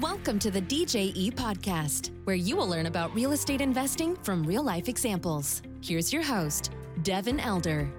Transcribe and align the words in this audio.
Welcome 0.00 0.38
to 0.40 0.50
the 0.50 0.60
DJE 0.60 1.32
podcast, 1.32 2.10
where 2.24 2.36
you 2.36 2.54
will 2.54 2.68
learn 2.68 2.84
about 2.84 3.14
real 3.14 3.32
estate 3.32 3.62
investing 3.62 4.14
from 4.16 4.44
real 4.44 4.62
life 4.62 4.90
examples. 4.90 5.62
Here's 5.82 6.12
your 6.12 6.22
host, 6.22 6.70
Devin 7.02 7.40
Elder. 7.40 7.90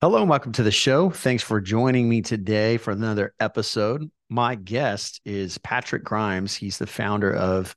Hello 0.00 0.20
and 0.20 0.28
welcome 0.28 0.50
to 0.50 0.64
the 0.64 0.72
show. 0.72 1.10
Thanks 1.10 1.44
for 1.44 1.60
joining 1.60 2.08
me 2.08 2.22
today 2.22 2.76
for 2.76 2.90
another 2.90 3.32
episode. 3.38 4.10
My 4.28 4.56
guest 4.56 5.20
is 5.24 5.58
Patrick 5.58 6.02
Grimes. 6.02 6.56
He's 6.56 6.78
the 6.78 6.88
founder 6.88 7.32
of 7.32 7.76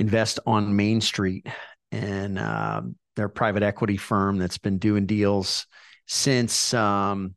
Invest 0.00 0.40
on 0.46 0.74
Main 0.74 1.00
Street, 1.00 1.46
and 1.92 2.40
uh, 2.40 2.82
they're 3.14 3.28
private 3.28 3.62
equity 3.62 3.98
firm 3.98 4.36
that's 4.36 4.58
been 4.58 4.78
doing 4.78 5.06
deals 5.06 5.68
since 6.06 6.72
um, 6.74 7.34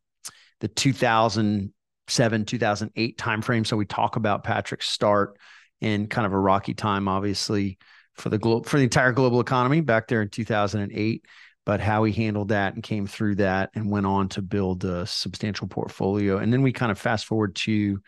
the 0.60 0.68
2007 0.68 2.46
2008 2.46 3.18
timeframe. 3.18 3.68
So 3.68 3.78
we 3.78 3.86
talk 3.86 4.16
about 4.16 4.44
Patrick's 4.44 4.90
start 4.90 5.38
in 5.82 6.08
kind 6.08 6.26
of 6.26 6.34
a 6.34 6.40
rocky 6.40 6.74
time, 6.74 7.08
obviously 7.08 7.78
for 8.20 8.30
the 8.30 8.38
glo- 8.38 8.64
for 8.64 8.78
the 8.78 8.84
entire 8.84 9.12
global 9.12 9.40
economy 9.40 9.82
back 9.82 10.08
there 10.08 10.22
in 10.22 10.30
2008 10.30 11.26
but 11.66 11.80
how 11.80 12.04
he 12.04 12.14
handled 12.14 12.50
that 12.50 12.74
and 12.74 12.84
came 12.84 13.06
through 13.06 13.36
that 13.36 13.70
and 13.76 13.92
went 13.92 14.06
on 14.06 14.28
to 14.30 14.42
build 14.42 14.84
a 14.86 15.06
substantial 15.06 15.68
portfolio 15.68 16.38
and 16.38 16.52
then 16.52 16.62
we 16.62 16.72
kind 16.72 16.92
of 16.92 17.00
fast 17.00 17.26
forward 17.26 17.56
to 17.56 18.00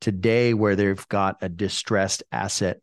today 0.00 0.54
where 0.54 0.76
they've 0.76 1.08
got 1.08 1.36
a 1.42 1.48
distressed 1.48 2.22
asset 2.32 2.80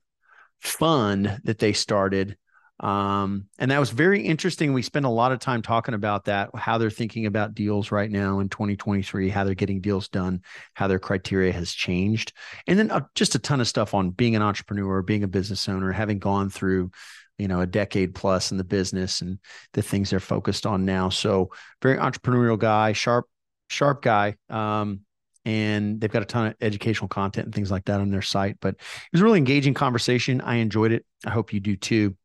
fund 0.59 1.39
that 1.44 1.59
they 1.59 1.73
started 1.73 2.38
um, 2.80 3.48
and 3.58 3.72
that 3.72 3.80
was 3.80 3.90
very 3.90 4.22
interesting. 4.22 4.73
We 4.73 4.84
spent 4.84 5.05
a 5.05 5.09
lot 5.09 5.31
of 5.31 5.40
time 5.40 5.62
talking 5.62 5.95
about 5.95 6.26
that, 6.26 6.52
how 6.55 6.77
they're 6.77 6.91
thinking 6.91 7.26
about 7.26 7.55
deals 7.55 7.91
right 7.91 8.09
now 8.09 8.40
in 8.40 8.50
2023, 8.50 9.30
how 9.30 9.44
they're 9.44 9.55
getting 9.55 9.81
deals 9.81 10.09
done, 10.09 10.41
how 10.76 10.88
their 10.88 11.00
criteria 11.00 11.52
has 11.52 11.72
changed. 11.72 12.34
And 12.67 12.78
then 12.78 12.92
uh, 12.92 13.02
just 13.16 13.36
a 13.36 13.39
ton 13.39 13.61
of 13.61 13.67
stuff 13.67 13.94
on 13.95 14.11
being 14.11 14.36
an 14.36 14.44
entrepreneur, 14.44 15.02
being 15.02 15.23
a 15.23 15.28
business 15.28 15.67
owner, 15.67 15.92
having 15.92 16.19
gone 16.19 16.50
through, 16.52 16.92
you 17.39 17.47
know, 17.47 17.61
a 17.61 17.67
decade 17.67 18.14
plus 18.14 18.52
in 18.52 18.58
the 18.58 18.64
business 18.64 19.22
and 19.22 19.39
the 19.73 19.81
things 19.81 20.12
they're 20.12 20.19
focused 20.19 20.67
on 20.67 20.86
now. 20.86 21.09
So 21.09 21.50
very 21.81 21.97
entrepreneurial 21.97 22.59
guy, 22.59 22.94
sharp, 22.94 23.25
sharp 23.69 24.03
guy. 24.03 24.36
Um, 24.52 25.02
and 25.45 26.00
they've 26.02 26.12
got 26.12 26.22
a 26.22 26.25
ton 26.25 26.47
of 26.47 26.56
educational 26.59 27.08
content 27.08 27.45
and 27.45 27.56
things 27.56 27.72
like 27.72 27.86
that 27.86 28.02
on 28.02 28.12
their 28.12 28.22
site. 28.22 28.58
But 28.59 28.75
it 28.75 28.81
was 29.14 29.22
a 29.22 29.23
really 29.23 29.38
engaging 29.38 29.73
conversation. 29.73 30.41
I 30.41 30.56
enjoyed 30.56 30.91
it. 30.91 31.06
I 31.25 31.30
hope 31.30 31.53
you 31.53 31.62
do 31.62 31.78
too. 31.78 32.17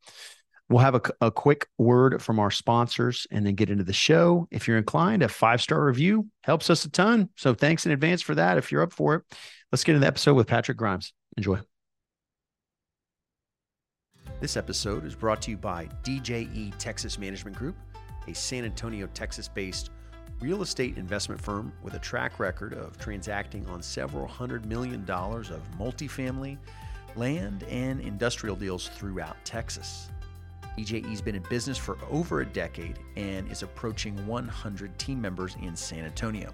We'll 0.72 0.80
have 0.80 0.94
a, 0.94 1.02
a 1.20 1.30
quick 1.30 1.68
word 1.76 2.22
from 2.22 2.38
our 2.38 2.50
sponsors 2.50 3.26
and 3.30 3.44
then 3.44 3.56
get 3.56 3.68
into 3.68 3.84
the 3.84 3.92
show. 3.92 4.48
If 4.50 4.66
you're 4.66 4.78
inclined, 4.78 5.22
a 5.22 5.28
five 5.28 5.60
star 5.60 5.84
review 5.84 6.28
helps 6.44 6.70
us 6.70 6.86
a 6.86 6.90
ton. 6.90 7.28
So 7.36 7.52
thanks 7.52 7.84
in 7.84 7.92
advance 7.92 8.22
for 8.22 8.34
that. 8.36 8.56
If 8.56 8.72
you're 8.72 8.80
up 8.80 8.94
for 8.94 9.16
it, 9.16 9.22
let's 9.70 9.84
get 9.84 9.92
into 9.92 10.00
the 10.00 10.06
episode 10.06 10.32
with 10.32 10.46
Patrick 10.46 10.78
Grimes. 10.78 11.12
Enjoy. 11.36 11.58
This 14.40 14.56
episode 14.56 15.04
is 15.04 15.14
brought 15.14 15.42
to 15.42 15.50
you 15.50 15.58
by 15.58 15.90
DJE 16.04 16.72
Texas 16.78 17.18
Management 17.18 17.54
Group, 17.54 17.76
a 18.26 18.34
San 18.34 18.64
Antonio, 18.64 19.06
Texas 19.12 19.48
based 19.48 19.90
real 20.40 20.62
estate 20.62 20.96
investment 20.96 21.38
firm 21.38 21.70
with 21.82 21.92
a 21.92 21.98
track 21.98 22.40
record 22.40 22.72
of 22.72 22.96
transacting 22.96 23.66
on 23.66 23.82
several 23.82 24.26
hundred 24.26 24.64
million 24.64 25.04
dollars 25.04 25.50
of 25.50 25.60
multifamily, 25.78 26.56
land, 27.14 27.62
and 27.64 28.00
industrial 28.00 28.56
deals 28.56 28.88
throughout 28.88 29.36
Texas. 29.44 30.08
DJE's 30.78 31.20
been 31.20 31.34
in 31.34 31.42
business 31.50 31.76
for 31.76 31.98
over 32.10 32.40
a 32.40 32.46
decade 32.46 32.98
and 33.16 33.50
is 33.50 33.62
approaching 33.62 34.26
100 34.26 34.98
team 34.98 35.20
members 35.20 35.56
in 35.60 35.76
San 35.76 36.04
Antonio. 36.04 36.52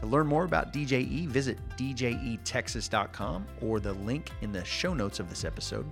To 0.00 0.06
learn 0.06 0.26
more 0.26 0.44
about 0.44 0.72
DJE, 0.72 1.26
visit 1.26 1.58
djetexas.com 1.76 3.46
or 3.60 3.80
the 3.80 3.94
link 3.94 4.30
in 4.42 4.52
the 4.52 4.64
show 4.64 4.94
notes 4.94 5.18
of 5.18 5.28
this 5.28 5.44
episode. 5.44 5.90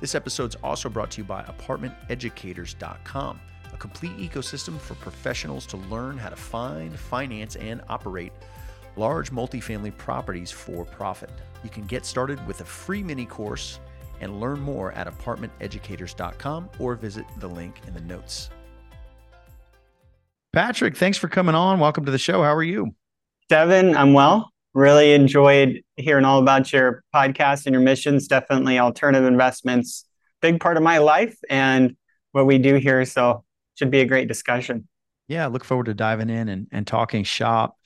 This 0.00 0.14
episode 0.14 0.50
is 0.50 0.56
also 0.62 0.88
brought 0.88 1.10
to 1.12 1.18
you 1.18 1.24
by 1.24 1.42
apartmenteducators.com, 1.42 3.40
a 3.72 3.76
complete 3.76 4.16
ecosystem 4.16 4.78
for 4.78 4.94
professionals 4.94 5.66
to 5.66 5.76
learn 5.76 6.18
how 6.18 6.28
to 6.28 6.36
find, 6.36 6.96
finance, 6.96 7.56
and 7.56 7.80
operate 7.88 8.32
large 8.96 9.30
multifamily 9.30 9.96
properties 9.96 10.50
for 10.50 10.84
profit. 10.84 11.30
You 11.64 11.70
can 11.70 11.84
get 11.84 12.06
started 12.06 12.44
with 12.46 12.60
a 12.60 12.64
free 12.64 13.02
mini 13.02 13.26
course 13.26 13.80
and 14.20 14.40
learn 14.40 14.60
more 14.60 14.92
at 14.92 15.06
apartmenteducators.com 15.06 16.70
or 16.78 16.94
visit 16.94 17.24
the 17.38 17.48
link 17.48 17.80
in 17.86 17.94
the 17.94 18.00
notes. 18.00 18.50
Patrick, 20.52 20.96
thanks 20.96 21.18
for 21.18 21.28
coming 21.28 21.54
on. 21.54 21.78
Welcome 21.78 22.04
to 22.06 22.10
the 22.10 22.18
show. 22.18 22.42
How 22.42 22.54
are 22.54 22.62
you? 22.62 22.94
Devin, 23.48 23.96
I'm 23.96 24.12
well. 24.12 24.50
Really 24.74 25.12
enjoyed 25.12 25.82
hearing 25.96 26.24
all 26.24 26.40
about 26.40 26.72
your 26.72 27.02
podcast 27.14 27.66
and 27.66 27.74
your 27.74 27.82
missions. 27.82 28.28
Definitely 28.28 28.78
alternative 28.78 29.26
investments, 29.26 30.04
big 30.40 30.60
part 30.60 30.76
of 30.76 30.82
my 30.82 30.98
life 30.98 31.38
and 31.48 31.96
what 32.32 32.46
we 32.46 32.58
do 32.58 32.76
here. 32.76 33.04
So 33.04 33.44
should 33.74 33.90
be 33.90 34.00
a 34.00 34.04
great 34.04 34.28
discussion. 34.28 34.88
Yeah, 35.28 35.46
look 35.46 35.64
forward 35.64 35.86
to 35.86 35.94
diving 35.94 36.30
in 36.30 36.48
and, 36.48 36.66
and 36.72 36.86
talking 36.86 37.24
shop. 37.24 37.76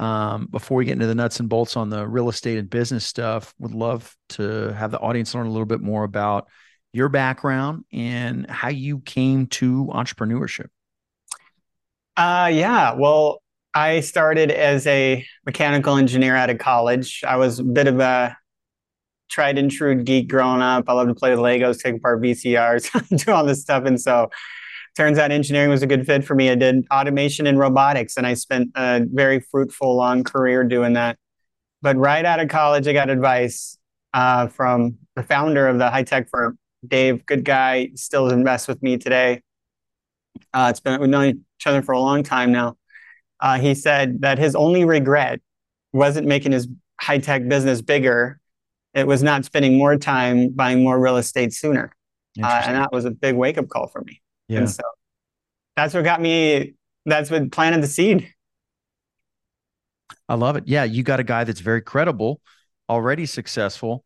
Um, 0.00 0.46
before 0.46 0.78
we 0.78 0.86
get 0.86 0.92
into 0.92 1.06
the 1.06 1.14
nuts 1.14 1.40
and 1.40 1.48
bolts 1.48 1.76
on 1.76 1.90
the 1.90 2.08
real 2.08 2.30
estate 2.30 2.56
and 2.56 2.70
business 2.70 3.04
stuff, 3.04 3.52
would 3.58 3.74
love 3.74 4.16
to 4.30 4.72
have 4.72 4.90
the 4.90 4.98
audience 4.98 5.34
learn 5.34 5.46
a 5.46 5.50
little 5.50 5.66
bit 5.66 5.82
more 5.82 6.04
about 6.04 6.48
your 6.94 7.10
background 7.10 7.84
and 7.92 8.48
how 8.48 8.70
you 8.70 9.00
came 9.00 9.46
to 9.48 9.90
entrepreneurship. 9.92 10.68
Uh, 12.16 12.50
yeah, 12.50 12.94
well, 12.94 13.42
I 13.74 14.00
started 14.00 14.50
as 14.50 14.86
a 14.86 15.26
mechanical 15.44 15.96
engineer 15.96 16.34
out 16.34 16.48
of 16.48 16.58
college. 16.58 17.22
I 17.26 17.36
was 17.36 17.58
a 17.58 17.64
bit 17.64 17.86
of 17.86 18.00
a 18.00 18.34
tried 19.28 19.58
and 19.58 19.70
true 19.70 20.02
geek 20.02 20.28
growing 20.28 20.62
up. 20.62 20.84
I 20.88 20.94
loved 20.94 21.10
to 21.10 21.14
play 21.14 21.30
with 21.30 21.40
Legos, 21.40 21.78
take 21.78 21.96
apart 21.96 22.22
VCRs, 22.22 23.18
do 23.24 23.32
all 23.32 23.44
this 23.44 23.60
stuff. 23.60 23.84
And 23.84 24.00
so 24.00 24.30
turns 24.96 25.18
out 25.18 25.30
engineering 25.30 25.70
was 25.70 25.82
a 25.82 25.86
good 25.86 26.06
fit 26.06 26.24
for 26.24 26.34
me. 26.34 26.50
I 26.50 26.54
did 26.54 26.86
automation 26.92 27.46
and 27.46 27.58
robotics, 27.58 28.16
and 28.16 28.26
I 28.26 28.34
spent 28.34 28.70
a 28.74 29.02
very 29.10 29.40
fruitful, 29.40 29.96
long 29.96 30.24
career 30.24 30.64
doing 30.64 30.94
that. 30.94 31.18
But 31.82 31.96
right 31.96 32.24
out 32.24 32.40
of 32.40 32.48
college, 32.48 32.86
I 32.86 32.92
got 32.92 33.08
advice 33.08 33.78
uh, 34.12 34.48
from 34.48 34.98
the 35.16 35.22
founder 35.22 35.68
of 35.68 35.78
the 35.78 35.90
high 35.90 36.02
tech 36.02 36.28
firm, 36.28 36.58
Dave. 36.86 37.24
Good 37.26 37.44
guy, 37.44 37.90
still 37.94 38.28
invests 38.30 38.68
with 38.68 38.82
me 38.82 38.98
today. 38.98 39.42
Uh, 40.52 40.68
it's 40.70 40.80
been 40.80 41.00
we've 41.00 41.10
known 41.10 41.26
each 41.26 41.66
other 41.66 41.82
for 41.82 41.92
a 41.92 42.00
long 42.00 42.22
time 42.22 42.52
now. 42.52 42.76
Uh, 43.40 43.58
he 43.58 43.74
said 43.74 44.20
that 44.22 44.38
his 44.38 44.54
only 44.54 44.84
regret 44.84 45.40
wasn't 45.92 46.26
making 46.26 46.52
his 46.52 46.68
high 47.00 47.18
tech 47.18 47.48
business 47.48 47.80
bigger; 47.80 48.40
it 48.94 49.06
was 49.06 49.22
not 49.22 49.44
spending 49.44 49.78
more 49.78 49.96
time 49.96 50.50
buying 50.50 50.82
more 50.82 51.00
real 51.00 51.16
estate 51.16 51.52
sooner. 51.52 51.94
Uh, 52.42 52.62
and 52.66 52.76
that 52.76 52.92
was 52.92 53.04
a 53.04 53.10
big 53.10 53.34
wake 53.34 53.58
up 53.58 53.68
call 53.68 53.86
for 53.88 54.02
me. 54.02 54.20
Yeah. 54.50 54.58
And 54.58 54.70
so 54.70 54.82
that's 55.76 55.94
what 55.94 56.02
got 56.02 56.20
me, 56.20 56.74
that's 57.06 57.30
what 57.30 57.52
planted 57.52 57.82
the 57.82 57.86
seed. 57.86 58.34
I 60.28 60.34
love 60.34 60.56
it. 60.56 60.64
Yeah. 60.66 60.82
You 60.82 61.04
got 61.04 61.20
a 61.20 61.24
guy 61.24 61.44
that's 61.44 61.60
very 61.60 61.80
credible, 61.80 62.40
already 62.88 63.26
successful. 63.26 64.04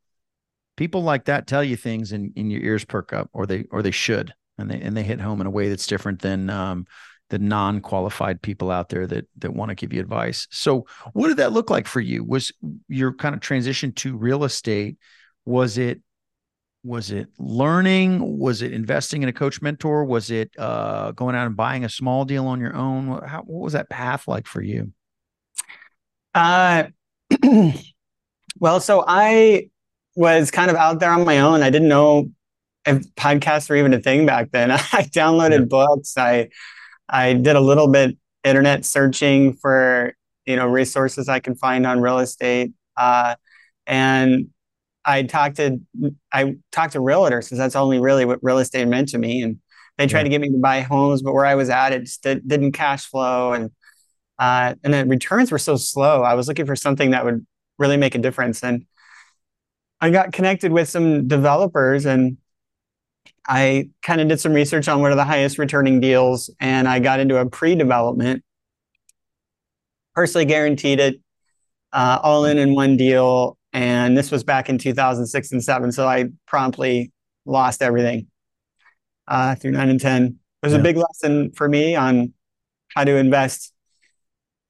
People 0.76 1.02
like 1.02 1.24
that 1.24 1.46
tell 1.46 1.64
you 1.64 1.76
things 1.76 2.12
and, 2.12 2.30
and 2.36 2.52
your 2.52 2.60
ears 2.60 2.84
perk 2.84 3.14
up 3.14 3.30
or 3.32 3.46
they, 3.46 3.64
or 3.70 3.82
they 3.82 3.90
should, 3.90 4.34
and 4.58 4.70
they, 4.70 4.80
and 4.80 4.94
they 4.94 5.02
hit 5.02 5.18
home 5.18 5.40
in 5.40 5.46
a 5.46 5.50
way 5.50 5.70
that's 5.70 5.86
different 5.86 6.20
than, 6.20 6.50
um, 6.50 6.86
the 7.30 7.38
non-qualified 7.38 8.42
people 8.42 8.70
out 8.70 8.90
there 8.90 9.06
that 9.06 9.26
that 9.38 9.54
want 9.54 9.70
to 9.70 9.74
give 9.74 9.94
you 9.94 10.00
advice. 10.00 10.46
So, 10.50 10.86
what 11.14 11.28
did 11.28 11.38
that 11.38 11.52
look 11.54 11.70
like 11.70 11.86
for 11.86 12.00
you? 12.00 12.22
Was 12.22 12.52
your 12.86 13.14
kind 13.14 13.34
of 13.34 13.40
transition 13.40 13.92
to 13.92 14.14
real 14.14 14.44
estate? 14.44 14.98
Was 15.46 15.78
it 15.78 16.02
was 16.84 17.10
it 17.10 17.28
learning? 17.38 18.38
Was 18.38 18.62
it 18.62 18.72
investing 18.72 19.22
in 19.22 19.28
a 19.28 19.32
coach 19.32 19.60
mentor? 19.62 20.04
Was 20.04 20.30
it 20.30 20.50
uh, 20.58 21.12
going 21.12 21.34
out 21.34 21.46
and 21.46 21.56
buying 21.56 21.84
a 21.84 21.88
small 21.88 22.24
deal 22.24 22.46
on 22.46 22.60
your 22.60 22.76
own? 22.76 23.20
How, 23.26 23.42
what 23.42 23.62
was 23.64 23.72
that 23.72 23.88
path 23.88 24.28
like 24.28 24.46
for 24.46 24.62
you? 24.62 24.92
Uh, 26.34 26.84
well 28.60 28.80
so 28.80 29.04
i 29.06 29.68
was 30.16 30.50
kind 30.50 30.70
of 30.70 30.76
out 30.76 31.00
there 31.00 31.10
on 31.10 31.24
my 31.24 31.40
own. 31.40 31.62
I 31.62 31.70
didn't 31.70 31.88
know 31.88 32.30
if 32.86 33.02
podcasts 33.14 33.68
were 33.68 33.76
even 33.76 33.94
a 33.94 34.00
thing 34.00 34.26
back 34.26 34.50
then. 34.52 34.70
I 34.70 34.76
downloaded 35.12 35.60
yeah. 35.60 35.64
books. 35.64 36.16
I 36.16 36.48
i 37.08 37.34
did 37.34 37.56
a 37.56 37.60
little 37.60 37.88
bit 37.88 38.16
internet 38.44 38.84
searching 38.84 39.52
for 39.54 40.14
you 40.46 40.56
know 40.56 40.66
resources 40.66 41.28
i 41.28 41.38
can 41.38 41.54
find 41.54 41.86
on 41.86 42.00
real 42.00 42.18
estate. 42.18 42.72
Uh, 42.96 43.34
and 43.86 44.48
I 45.04 45.22
talked 45.22 45.56
to 45.56 45.80
I 46.32 46.56
talked 46.72 46.92
to 46.92 46.98
realtors 46.98 47.44
because 47.44 47.58
that's 47.58 47.76
only 47.76 48.00
really 48.00 48.24
what 48.24 48.40
real 48.42 48.58
estate 48.58 48.88
meant 48.88 49.08
to 49.10 49.18
me, 49.18 49.42
and 49.42 49.58
they 49.98 50.06
tried 50.06 50.20
yeah. 50.20 50.24
to 50.24 50.28
get 50.30 50.40
me 50.40 50.50
to 50.50 50.58
buy 50.58 50.80
homes, 50.80 51.22
but 51.22 51.34
where 51.34 51.46
I 51.46 51.54
was 51.54 51.68
at, 51.70 51.92
it 51.92 52.00
just 52.02 52.22
did, 52.22 52.46
not 52.46 52.72
cash 52.72 53.06
flow, 53.06 53.52
and 53.52 53.70
uh, 54.38 54.74
and 54.82 54.94
the 54.94 55.06
returns 55.06 55.52
were 55.52 55.58
so 55.58 55.76
slow. 55.76 56.22
I 56.22 56.34
was 56.34 56.48
looking 56.48 56.66
for 56.66 56.76
something 56.76 57.10
that 57.10 57.24
would 57.24 57.46
really 57.78 57.96
make 57.96 58.14
a 58.14 58.18
difference, 58.18 58.62
and 58.64 58.86
I 60.00 60.10
got 60.10 60.32
connected 60.32 60.72
with 60.72 60.88
some 60.88 61.28
developers, 61.28 62.06
and 62.06 62.38
I 63.46 63.90
kind 64.02 64.20
of 64.20 64.28
did 64.28 64.40
some 64.40 64.52
research 64.52 64.88
on 64.88 65.00
what 65.00 65.12
are 65.12 65.16
the 65.16 65.24
highest 65.24 65.58
returning 65.58 66.00
deals, 66.00 66.50
and 66.60 66.88
I 66.88 66.98
got 66.98 67.20
into 67.20 67.38
a 67.38 67.46
pre-development 67.46 68.42
personally 70.14 70.44
guaranteed 70.44 71.00
it 71.00 71.20
uh, 71.92 72.18
all 72.22 72.44
in 72.44 72.58
in 72.58 72.74
one 72.74 72.96
deal. 72.96 73.58
And 73.74 74.16
this 74.16 74.30
was 74.30 74.44
back 74.44 74.68
in 74.68 74.78
2006 74.78 75.52
and 75.52 75.62
seven. 75.62 75.90
So 75.92 76.06
I 76.06 76.30
promptly 76.46 77.12
lost 77.44 77.82
everything 77.82 78.28
uh, 79.26 79.56
through 79.56 79.72
nine 79.72 79.90
and 79.90 80.00
10. 80.00 80.24
It 80.62 80.66
was 80.66 80.72
yeah. 80.72 80.78
a 80.78 80.82
big 80.82 80.96
lesson 80.96 81.52
for 81.52 81.68
me 81.68 81.96
on 81.96 82.32
how 82.94 83.04
to 83.04 83.16
invest. 83.16 83.72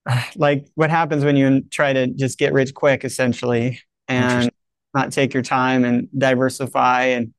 Like 0.37 0.67
what 0.75 0.91
happens 0.91 1.25
when 1.25 1.37
you 1.37 1.63
try 1.71 1.93
to 1.93 2.09
just 2.09 2.39
get 2.39 2.53
rich 2.53 2.75
quick, 2.75 3.05
essentially, 3.05 3.81
and 4.09 4.51
not 4.93 5.13
take 5.13 5.33
your 5.33 5.43
time 5.43 5.85
and 5.85 6.09
diversify 6.17 7.05
and 7.05 7.33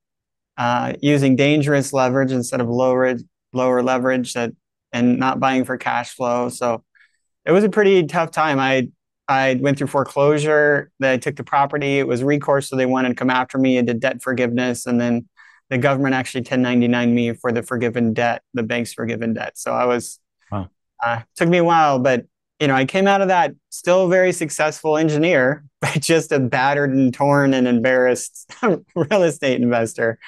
uh, 0.58 0.94
using 1.02 1.36
dangerous 1.36 1.94
leverage 1.94 2.32
instead 2.32 2.62
of 2.62 2.70
lower 2.70 3.16
lower 3.54 3.84
leverage 3.84 4.34
that 4.34 4.52
and 4.92 5.20
not 5.20 5.40
buying 5.40 5.66
for 5.66 5.78
cash 5.78 6.16
flow. 6.16 6.50
So 6.50 6.84
it 7.46 7.52
was 7.52 7.64
a 7.64 7.70
pretty 7.70 8.06
tough 8.08 8.32
time. 8.32 8.60
I 8.60 8.90
I 9.28 9.56
went 9.60 9.78
through 9.78 9.88
foreclosure. 9.88 10.92
I 11.02 11.18
took 11.18 11.36
the 11.36 11.44
property. 11.44 12.00
It 12.00 12.08
was 12.08 12.24
recourse, 12.24 12.70
so 12.70 12.76
they 12.76 12.86
wanted 12.86 13.10
to 13.10 13.16
come 13.16 13.30
after 13.30 13.58
me. 13.58 13.80
I 13.80 13.82
did 13.82 14.00
debt 14.00 14.22
forgiveness, 14.22 14.86
and 14.86 15.00
then 15.02 15.28
the 15.70 15.78
government 15.78 16.16
actually 16.16 16.42
1099 16.42 17.16
me 17.16 17.34
for 17.34 17.52
the 17.52 17.64
forgiven 17.64 18.14
debt, 18.14 18.44
the 18.54 18.64
bank's 18.64 18.94
forgiven 18.94 19.34
debt. 19.34 19.58
So 19.58 19.74
I 19.74 19.86
was, 19.86 20.20
wow. 20.52 20.70
uh, 21.04 21.22
took 21.36 21.50
me 21.50 21.58
a 21.58 21.64
while, 21.64 22.00
but 22.00 22.26
you 22.60 22.68
know, 22.68 22.76
I 22.76 22.86
came 22.86 23.08
out 23.08 23.22
of 23.22 23.28
that 23.28 23.54
still 23.70 24.06
a 24.06 24.10
very 24.10 24.32
successful 24.32 24.98
engineer, 24.98 25.66
but 25.82 26.00
just 26.02 26.32
a 26.32 26.40
battered 26.40 26.92
and 26.92 27.14
torn 27.14 27.54
and 27.54 27.68
embarrassed 27.68 28.54
real 28.96 29.24
estate 29.24 29.62
investor. 29.62 30.20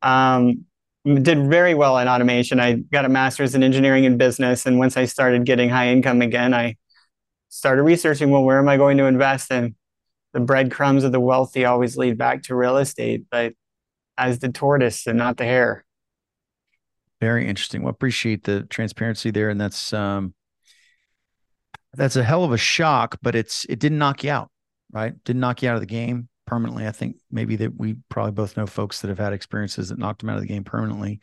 Um, 0.00 0.64
did 1.04 1.50
very 1.50 1.74
well 1.74 1.98
in 1.98 2.06
automation. 2.06 2.60
I 2.60 2.74
got 2.74 3.04
a 3.04 3.08
master's 3.08 3.56
in 3.56 3.64
engineering 3.64 4.06
and 4.06 4.18
business, 4.18 4.66
and 4.66 4.78
once 4.78 4.96
I 4.96 5.06
started 5.06 5.44
getting 5.44 5.68
high 5.68 5.88
income 5.88 6.22
again, 6.22 6.54
I 6.54 6.76
started 7.52 7.82
researching 7.82 8.30
well 8.30 8.42
where 8.42 8.58
am 8.58 8.68
i 8.68 8.78
going 8.78 8.96
to 8.96 9.04
invest? 9.04 9.52
And 9.52 9.74
the 10.32 10.40
breadcrumbs 10.40 11.04
of 11.04 11.12
the 11.12 11.20
wealthy 11.20 11.66
always 11.66 11.98
lead 11.98 12.16
back 12.16 12.44
to 12.44 12.56
real 12.56 12.78
estate 12.78 13.26
but 13.30 13.52
as 14.16 14.38
the 14.38 14.48
tortoise 14.50 15.06
and 15.06 15.18
not 15.18 15.36
the 15.36 15.44
hare. 15.44 15.84
Very 17.20 17.46
interesting. 17.46 17.82
Well 17.82 17.90
appreciate 17.90 18.44
the 18.44 18.62
transparency 18.64 19.30
there. 19.30 19.50
And 19.50 19.60
that's 19.60 19.92
um 19.92 20.34
that's 21.92 22.16
a 22.16 22.24
hell 22.24 22.42
of 22.42 22.52
a 22.52 22.58
shock 22.58 23.18
but 23.20 23.34
it's 23.34 23.66
it 23.66 23.78
didn't 23.78 23.98
knock 23.98 24.24
you 24.24 24.30
out 24.30 24.50
right? 24.90 25.12
Didn't 25.24 25.40
knock 25.40 25.62
you 25.62 25.68
out 25.68 25.74
of 25.74 25.80
the 25.80 25.86
game 25.86 26.28
permanently. 26.46 26.86
I 26.86 26.92
think 26.92 27.16
maybe 27.30 27.56
that 27.56 27.78
we 27.78 27.96
probably 28.08 28.32
both 28.32 28.56
know 28.56 28.66
folks 28.66 29.00
that 29.00 29.08
have 29.08 29.18
had 29.18 29.32
experiences 29.34 29.90
that 29.90 29.98
knocked 29.98 30.20
them 30.20 30.30
out 30.30 30.36
of 30.36 30.42
the 30.42 30.48
game 30.48 30.64
permanently. 30.64 31.20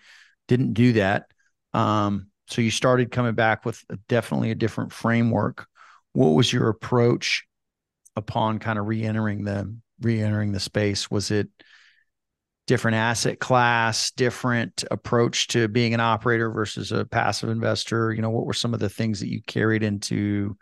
Didn't 0.47 0.73
do 0.73 0.93
that. 0.93 1.25
Um 1.73 2.27
so 2.47 2.61
you 2.61 2.69
started 2.69 3.11
coming 3.11 3.33
back 3.33 3.65
with 3.65 3.83
a, 3.89 3.97
definitely 4.07 4.51
a 4.51 4.55
different 4.55 4.93
framework 4.93 5.67
what 6.13 6.29
was 6.29 6.51
your 6.51 6.69
approach 6.69 7.45
upon 8.15 8.59
kind 8.59 8.79
of 8.79 8.87
re-entering 8.87 9.43
the 9.43 9.75
re-entering 10.01 10.51
the 10.51 10.59
space? 10.59 11.11
Was 11.11 11.31
it 11.31 11.49
different 12.67 12.95
asset 12.95 13.39
class 13.39 14.11
different 14.11 14.83
approach 14.91 15.47
to 15.47 15.67
being 15.67 15.95
an 15.95 15.99
operator 15.99 16.51
versus 16.51 16.91
a 16.91 17.05
passive 17.05 17.49
investor? 17.49 18.13
You 18.13 18.21
know 18.21 18.29
what 18.29 18.45
were 18.45 18.53
some 18.53 18.73
of 18.73 18.79
the 18.79 18.89
things 18.89 19.19
that 19.19 19.29
you 19.29 19.41
carried 19.41 19.83
into 19.83 20.57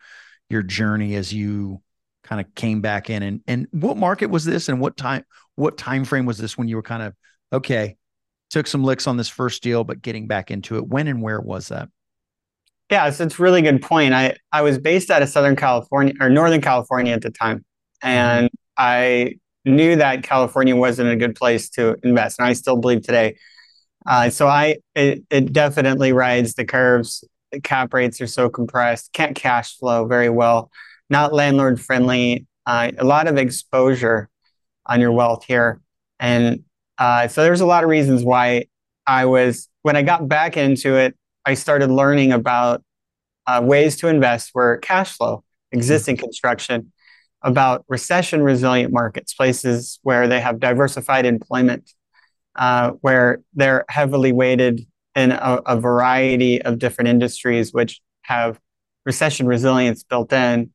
your 0.50 0.64
journey 0.64 1.16
as 1.16 1.34
you 1.34 1.82
kind 2.24 2.40
of 2.40 2.54
came 2.56 2.82
back 2.82 3.10
in? 3.10 3.24
And 3.24 3.42
and 3.48 3.68
what 3.72 3.98
market 3.98 4.30
was 4.30 4.46
this 4.46 4.70
and 4.70 4.80
what 4.80 4.96
time 4.98 5.26
what 5.56 5.78
time 5.78 6.06
frame 6.06 6.26
was 6.26 6.38
this 6.38 6.58
when 6.58 6.68
you 6.68 6.78
were 6.78 6.84
kind 6.84 7.04
of 7.04 7.14
okay 7.52 7.98
took 8.50 8.68
some 8.68 8.84
licks 8.84 9.08
on 9.08 9.18
this 9.18 9.28
first 9.28 9.62
deal 9.62 9.84
but 9.84 10.02
getting 10.02 10.28
back 10.28 10.52
into 10.52 10.78
it. 10.78 10.88
When 10.88 11.08
and 11.08 11.22
where 11.22 11.42
was 11.42 11.68
that 11.70 11.90
yeah, 12.90 13.10
so 13.10 13.26
it's 13.26 13.40
a 13.40 13.42
really 13.42 13.62
good 13.62 13.82
point. 13.82 14.14
I, 14.14 14.36
I 14.52 14.62
was 14.62 14.78
based 14.78 15.12
out 15.12 15.22
of 15.22 15.30
Southern 15.30 15.56
California 15.56 16.14
or 16.22 16.30
Northern 16.30 16.62
California 16.62 17.14
at 17.14 17.22
the 17.22 17.32
time. 17.32 17.66
Mm-hmm. 18.04 18.08
And 18.08 18.50
I 18.78 19.36
knew 19.66 19.98
that 19.98 20.24
California 20.24 20.76
wasn't 20.76 21.10
a 21.10 21.16
good 21.16 21.36
place 21.36 21.70
to 21.72 21.98
invest. 22.04 22.40
And 22.40 22.48
I 22.48 22.54
still 22.54 22.78
believe 22.78 23.02
today. 23.02 23.38
Uh, 24.06 24.30
so 24.30 24.48
I 24.48 24.78
it, 24.96 25.24
it 25.30 25.52
definitely 25.52 26.14
rides 26.14 26.54
the 26.54 26.64
curves. 26.64 27.24
The 27.52 27.60
cap 27.60 27.94
rates 27.94 28.22
are 28.22 28.28
so 28.28 28.50
compressed, 28.50 29.14
can't 29.14 29.36
cash 29.36 29.78
flow 29.78 30.06
very 30.06 30.30
well, 30.30 30.70
not 31.10 31.34
landlord 31.34 31.80
friendly, 31.80 32.46
uh, 32.66 32.92
a 32.98 33.06
lot 33.06 33.28
of 33.28 33.38
exposure 33.38 34.30
on 34.86 35.00
your 35.00 35.12
wealth 35.12 35.46
here. 35.46 35.82
And 36.20 36.64
uh, 36.98 37.28
so 37.28 37.44
there's 37.44 37.62
a 37.62 37.66
lot 37.66 37.84
of 37.84 37.90
reasons 37.90 38.24
why 38.24 38.66
I 39.06 39.26
was, 39.26 39.70
when 39.82 39.96
I 39.96 40.02
got 40.02 40.28
back 40.28 40.58
into 40.58 40.96
it, 40.96 41.16
I 41.48 41.54
started 41.54 41.90
learning 41.90 42.34
about 42.34 42.84
uh, 43.48 43.62
ways 43.64 43.96
to 43.98 44.10
invest 44.10 44.50
where 44.52 44.76
cash 44.78 45.16
flow, 45.16 45.46
existing 45.72 46.18
mm-hmm. 46.18 46.26
construction, 46.26 46.92
about 47.42 47.86
recession 47.88 48.42
resilient 48.42 48.92
markets, 48.92 49.34
places 49.34 49.98
where 50.04 50.28
they 50.28 50.42
have 50.42 50.60
diversified 50.60 51.26
employment, 51.26 51.90
uh, 52.58 52.92
where 53.00 53.40
they're 53.54 53.86
heavily 53.88 54.34
weighted 54.34 54.86
in 55.16 55.32
a, 55.32 55.62
a, 55.66 55.80
variety 55.80 56.62
of 56.62 56.80
different 56.80 57.08
industries 57.08 57.72
which 57.72 58.02
have 58.24 58.60
recession 59.06 59.48
resilience 59.48 60.04
built 60.04 60.34
in. 60.34 60.72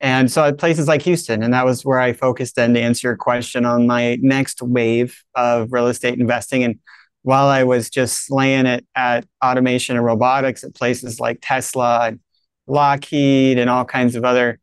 And 0.00 0.30
so 0.30 0.44
at 0.44 0.58
places 0.58 0.88
like 0.88 1.02
Houston, 1.02 1.44
and 1.44 1.54
that 1.54 1.64
was 1.64 1.84
where 1.84 2.00
I 2.00 2.12
focused 2.12 2.58
in 2.58 2.74
to 2.74 2.80
answer 2.80 3.08
your 3.08 3.16
question 3.16 3.64
on 3.64 3.86
my 3.86 4.18
next 4.20 4.62
wave 4.62 5.22
of 5.36 5.72
real 5.72 5.86
estate 5.86 6.18
investing. 6.18 6.64
And 6.64 6.80
while 7.28 7.48
I 7.48 7.64
was 7.64 7.90
just 7.90 8.24
slaying 8.24 8.64
it 8.64 8.86
at 8.94 9.26
automation 9.44 9.96
and 9.96 10.04
robotics 10.04 10.64
at 10.64 10.74
places 10.74 11.20
like 11.20 11.40
Tesla 11.42 12.06
and 12.08 12.20
Lockheed 12.66 13.58
and 13.58 13.68
all 13.68 13.84
kinds 13.84 14.14
of 14.14 14.24
other, 14.24 14.58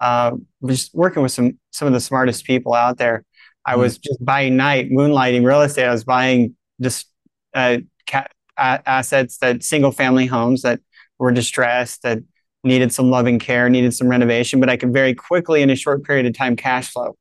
uh, 0.00 0.32
just 0.66 0.92
working 0.92 1.22
with 1.22 1.30
some 1.30 1.60
some 1.70 1.86
of 1.86 1.94
the 1.94 2.00
smartest 2.00 2.44
people 2.44 2.74
out 2.74 2.98
there. 2.98 3.24
I 3.64 3.74
mm-hmm. 3.74 3.82
was 3.82 3.98
just 3.98 4.24
buying 4.24 4.56
night, 4.56 4.90
moonlighting 4.90 5.46
real 5.46 5.62
estate. 5.62 5.84
I 5.84 5.92
was 5.92 6.02
buying 6.02 6.56
just 6.82 7.06
uh, 7.54 7.76
ca- 8.10 8.26
assets 8.56 9.38
that 9.38 9.62
single 9.62 9.92
family 9.92 10.26
homes 10.26 10.62
that 10.62 10.80
were 11.20 11.30
distressed 11.30 12.02
that 12.02 12.18
needed 12.64 12.92
some 12.92 13.10
loving 13.12 13.38
care, 13.38 13.70
needed 13.70 13.94
some 13.94 14.08
renovation, 14.08 14.58
but 14.58 14.68
I 14.68 14.76
could 14.76 14.92
very 14.92 15.14
quickly 15.14 15.62
in 15.62 15.70
a 15.70 15.76
short 15.76 16.02
period 16.02 16.26
of 16.26 16.34
time 16.34 16.56
cash 16.56 16.90
flow. 16.90 17.16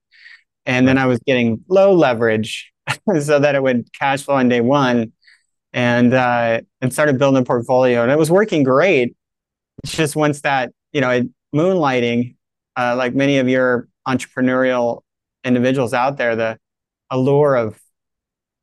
And 0.66 0.88
then 0.88 0.98
I 0.98 1.06
was 1.06 1.20
getting 1.20 1.64
low 1.68 1.94
leverage 1.94 2.74
so 3.22 3.40
that 3.40 3.56
it 3.56 3.64
would 3.64 3.92
cash 3.94 4.24
flow 4.24 4.36
on 4.36 4.50
day 4.50 4.62
one 4.62 5.12
and 5.74 6.14
uh, 6.14 6.62
and 6.82 6.94
started 6.94 7.18
building 7.18 7.42
a 7.42 7.46
portfolio. 7.46 8.04
And 8.04 8.12
it 8.12 8.18
was 8.18 8.32
working 8.32 8.64
great. 8.64 9.16
It's 9.84 9.96
just 9.96 10.16
once 10.16 10.42
that 10.42 10.72
you 10.92 11.02
know 11.02 11.22
moonlighting 11.56 12.36
uh, 12.76 12.96
like 12.96 13.16
many 13.16 13.38
of 13.38 13.48
your 13.48 13.88
entrepreneurial 14.08 15.02
individuals 15.44 15.94
out 15.94 16.18
there 16.18 16.36
the 16.36 16.58
allure 17.10 17.56
of 17.56 17.80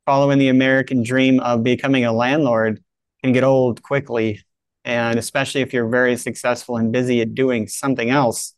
following 0.05 0.37
the 0.37 0.49
american 0.49 1.01
dream 1.03 1.39
of 1.39 1.63
becoming 1.63 2.05
a 2.05 2.11
landlord 2.11 2.83
can 3.25 3.33
get 3.33 3.43
old 3.43 3.81
quickly. 3.81 4.41
And 4.83 5.17
especially 5.17 5.61
if 5.61 5.73
you're 5.73 5.89
very 5.89 6.15
successful 6.15 6.77
and 6.77 6.91
busy 6.91 7.21
at 7.21 7.33
doing 7.33 7.67
something 7.67 8.11
else 8.11 8.54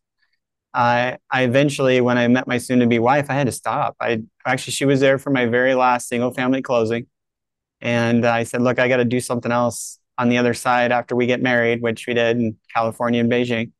I, 0.77 1.17
I 1.31 1.41
eventually, 1.41 2.01
when 2.01 2.19
I 2.19 2.27
met 2.27 2.47
my 2.47 2.59
soon-to-be 2.59 2.99
wife, 2.99 3.31
I 3.31 3.33
had 3.33 3.47
to 3.47 3.51
stop. 3.51 3.95
I 3.99 4.21
actually, 4.45 4.73
she 4.73 4.85
was 4.85 4.99
there 4.99 5.17
for 5.17 5.31
my 5.31 5.47
very 5.47 5.73
last 5.73 6.07
single-family 6.07 6.61
closing, 6.61 7.07
and 7.81 8.25
I 8.25 8.43
said, 8.43 8.61
"Look, 8.61 8.77
I 8.79 8.87
got 8.87 8.97
to 8.97 9.05
do 9.05 9.19
something 9.19 9.51
else 9.51 9.99
on 10.19 10.29
the 10.29 10.37
other 10.37 10.53
side 10.53 10.91
after 10.91 11.15
we 11.15 11.25
get 11.25 11.41
married, 11.41 11.81
which 11.81 12.05
we 12.07 12.13
did 12.13 12.37
in 12.37 12.57
California 12.73 13.21
and 13.21 13.31
Beijing." 13.31 13.71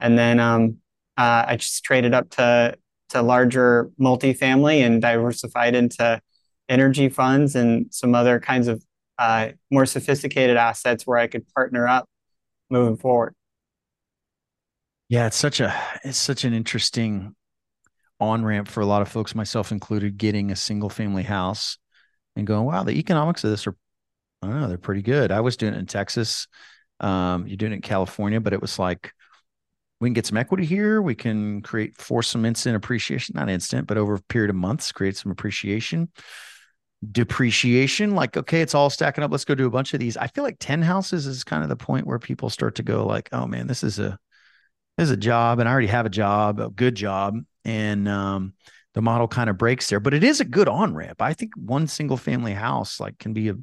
And 0.00 0.18
then 0.18 0.38
um, 0.38 0.78
uh, 1.16 1.46
I 1.48 1.56
just 1.56 1.82
traded 1.84 2.12
up 2.14 2.30
to 2.32 2.76
to 3.10 3.22
larger 3.22 3.90
multifamily 3.98 4.84
and 4.84 5.00
diversified 5.00 5.74
into 5.74 6.20
energy 6.68 7.08
funds 7.08 7.56
and 7.56 7.86
some 7.90 8.14
other 8.14 8.38
kinds 8.38 8.68
of 8.68 8.84
uh, 9.18 9.50
more 9.70 9.86
sophisticated 9.86 10.58
assets 10.58 11.06
where 11.06 11.18
I 11.18 11.26
could 11.26 11.48
partner 11.54 11.88
up 11.88 12.06
moving 12.70 12.98
forward. 12.98 13.34
Yeah, 15.08 15.26
it's 15.26 15.36
such 15.36 15.60
a 15.60 15.74
it's 16.04 16.18
such 16.18 16.44
an 16.44 16.52
interesting 16.52 17.34
on 18.20 18.44
ramp 18.44 18.68
for 18.68 18.80
a 18.82 18.86
lot 18.86 19.02
of 19.02 19.08
folks, 19.08 19.34
myself 19.34 19.72
included, 19.72 20.18
getting 20.18 20.50
a 20.50 20.56
single 20.56 20.90
family 20.90 21.24
house 21.24 21.78
and 22.36 22.46
going, 22.46 22.64
wow, 22.66 22.84
the 22.84 22.92
economics 22.92 23.44
of 23.44 23.50
this 23.50 23.66
are, 23.66 23.76
I 24.42 24.48
don't 24.48 24.60
know, 24.60 24.68
they're 24.68 24.78
pretty 24.78 25.02
good. 25.02 25.32
I 25.32 25.40
was 25.40 25.56
doing 25.56 25.74
it 25.74 25.78
in 25.78 25.86
Texas. 25.86 26.48
Um, 27.00 27.46
you're 27.46 27.56
doing 27.58 27.72
it 27.72 27.76
in 27.76 27.82
California, 27.82 28.40
but 28.40 28.52
it 28.54 28.60
was 28.62 28.78
like, 28.78 29.12
we 30.00 30.08
can 30.08 30.14
get 30.14 30.26
some 30.26 30.38
equity 30.38 30.64
here. 30.66 31.02
We 31.02 31.14
can 31.14 31.62
create 31.62 31.96
for 31.98 32.22
some 32.22 32.44
instant 32.44 32.76
appreciation, 32.76 33.34
not 33.36 33.50
instant, 33.50 33.86
but 33.88 33.98
over 33.98 34.14
a 34.16 34.22
period 34.22 34.50
of 34.50 34.56
months, 34.56 34.92
create 34.92 35.16
some 35.16 35.32
appreciation. 35.32 36.10
Depreciation, 37.12 38.14
like, 38.16 38.36
okay, 38.36 38.60
it's 38.60 38.74
all 38.74 38.90
stacking 38.90 39.24
up. 39.24 39.30
Let's 39.30 39.44
go 39.44 39.54
do 39.54 39.66
a 39.66 39.70
bunch 39.70 39.94
of 39.94 40.00
these. 40.00 40.16
I 40.16 40.26
feel 40.28 40.44
like 40.44 40.56
10 40.60 40.82
houses 40.82 41.26
is 41.26 41.44
kind 41.44 41.62
of 41.62 41.68
the 41.68 41.76
point 41.76 42.06
where 42.06 42.18
people 42.18 42.50
start 42.50 42.76
to 42.76 42.82
go, 42.82 43.06
like, 43.06 43.28
oh 43.32 43.46
man, 43.46 43.66
this 43.68 43.84
is 43.84 43.98
a 44.00 44.18
there's 44.98 45.10
a 45.10 45.16
job 45.16 45.60
and 45.60 45.68
I 45.68 45.72
already 45.72 45.86
have 45.86 46.06
a 46.06 46.10
job, 46.10 46.58
a 46.58 46.68
good 46.68 46.96
job. 46.96 47.38
And 47.64 48.08
um, 48.08 48.52
the 48.94 49.00
model 49.00 49.28
kind 49.28 49.48
of 49.48 49.56
breaks 49.56 49.88
there, 49.88 50.00
but 50.00 50.12
it 50.12 50.24
is 50.24 50.40
a 50.40 50.44
good 50.44 50.68
on 50.68 50.92
ramp. 50.92 51.22
I 51.22 51.34
think 51.34 51.52
one 51.56 51.86
single 51.86 52.16
family 52.16 52.52
house 52.52 52.98
like 52.98 53.16
can 53.18 53.32
be 53.32 53.48
a 53.48 53.54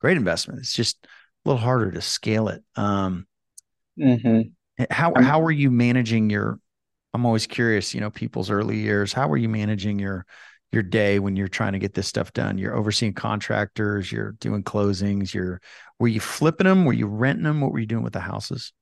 great 0.00 0.16
investment. 0.16 0.60
It's 0.60 0.74
just 0.74 1.04
a 1.04 1.48
little 1.48 1.60
harder 1.60 1.90
to 1.90 2.00
scale 2.00 2.48
it. 2.48 2.62
Um, 2.76 3.26
mm-hmm. 3.98 4.84
How 4.90 5.12
how 5.20 5.40
were 5.40 5.50
you 5.50 5.70
managing 5.72 6.30
your? 6.30 6.60
I'm 7.12 7.26
always 7.26 7.48
curious. 7.48 7.92
You 7.92 8.00
know, 8.00 8.10
people's 8.10 8.50
early 8.50 8.76
years. 8.76 9.12
How 9.12 9.28
are 9.30 9.36
you 9.36 9.48
managing 9.48 9.98
your 9.98 10.24
your 10.70 10.82
day 10.82 11.18
when 11.18 11.34
you're 11.34 11.48
trying 11.48 11.72
to 11.72 11.78
get 11.80 11.94
this 11.94 12.06
stuff 12.06 12.32
done? 12.32 12.58
You're 12.58 12.76
overseeing 12.76 13.14
contractors. 13.14 14.12
You're 14.12 14.32
doing 14.32 14.62
closings. 14.62 15.34
You're 15.34 15.60
were 15.98 16.08
you 16.08 16.20
flipping 16.20 16.66
them? 16.66 16.84
Were 16.84 16.92
you 16.92 17.08
renting 17.08 17.44
them? 17.44 17.60
What 17.60 17.72
were 17.72 17.80
you 17.80 17.86
doing 17.86 18.04
with 18.04 18.12
the 18.12 18.20
houses? 18.20 18.72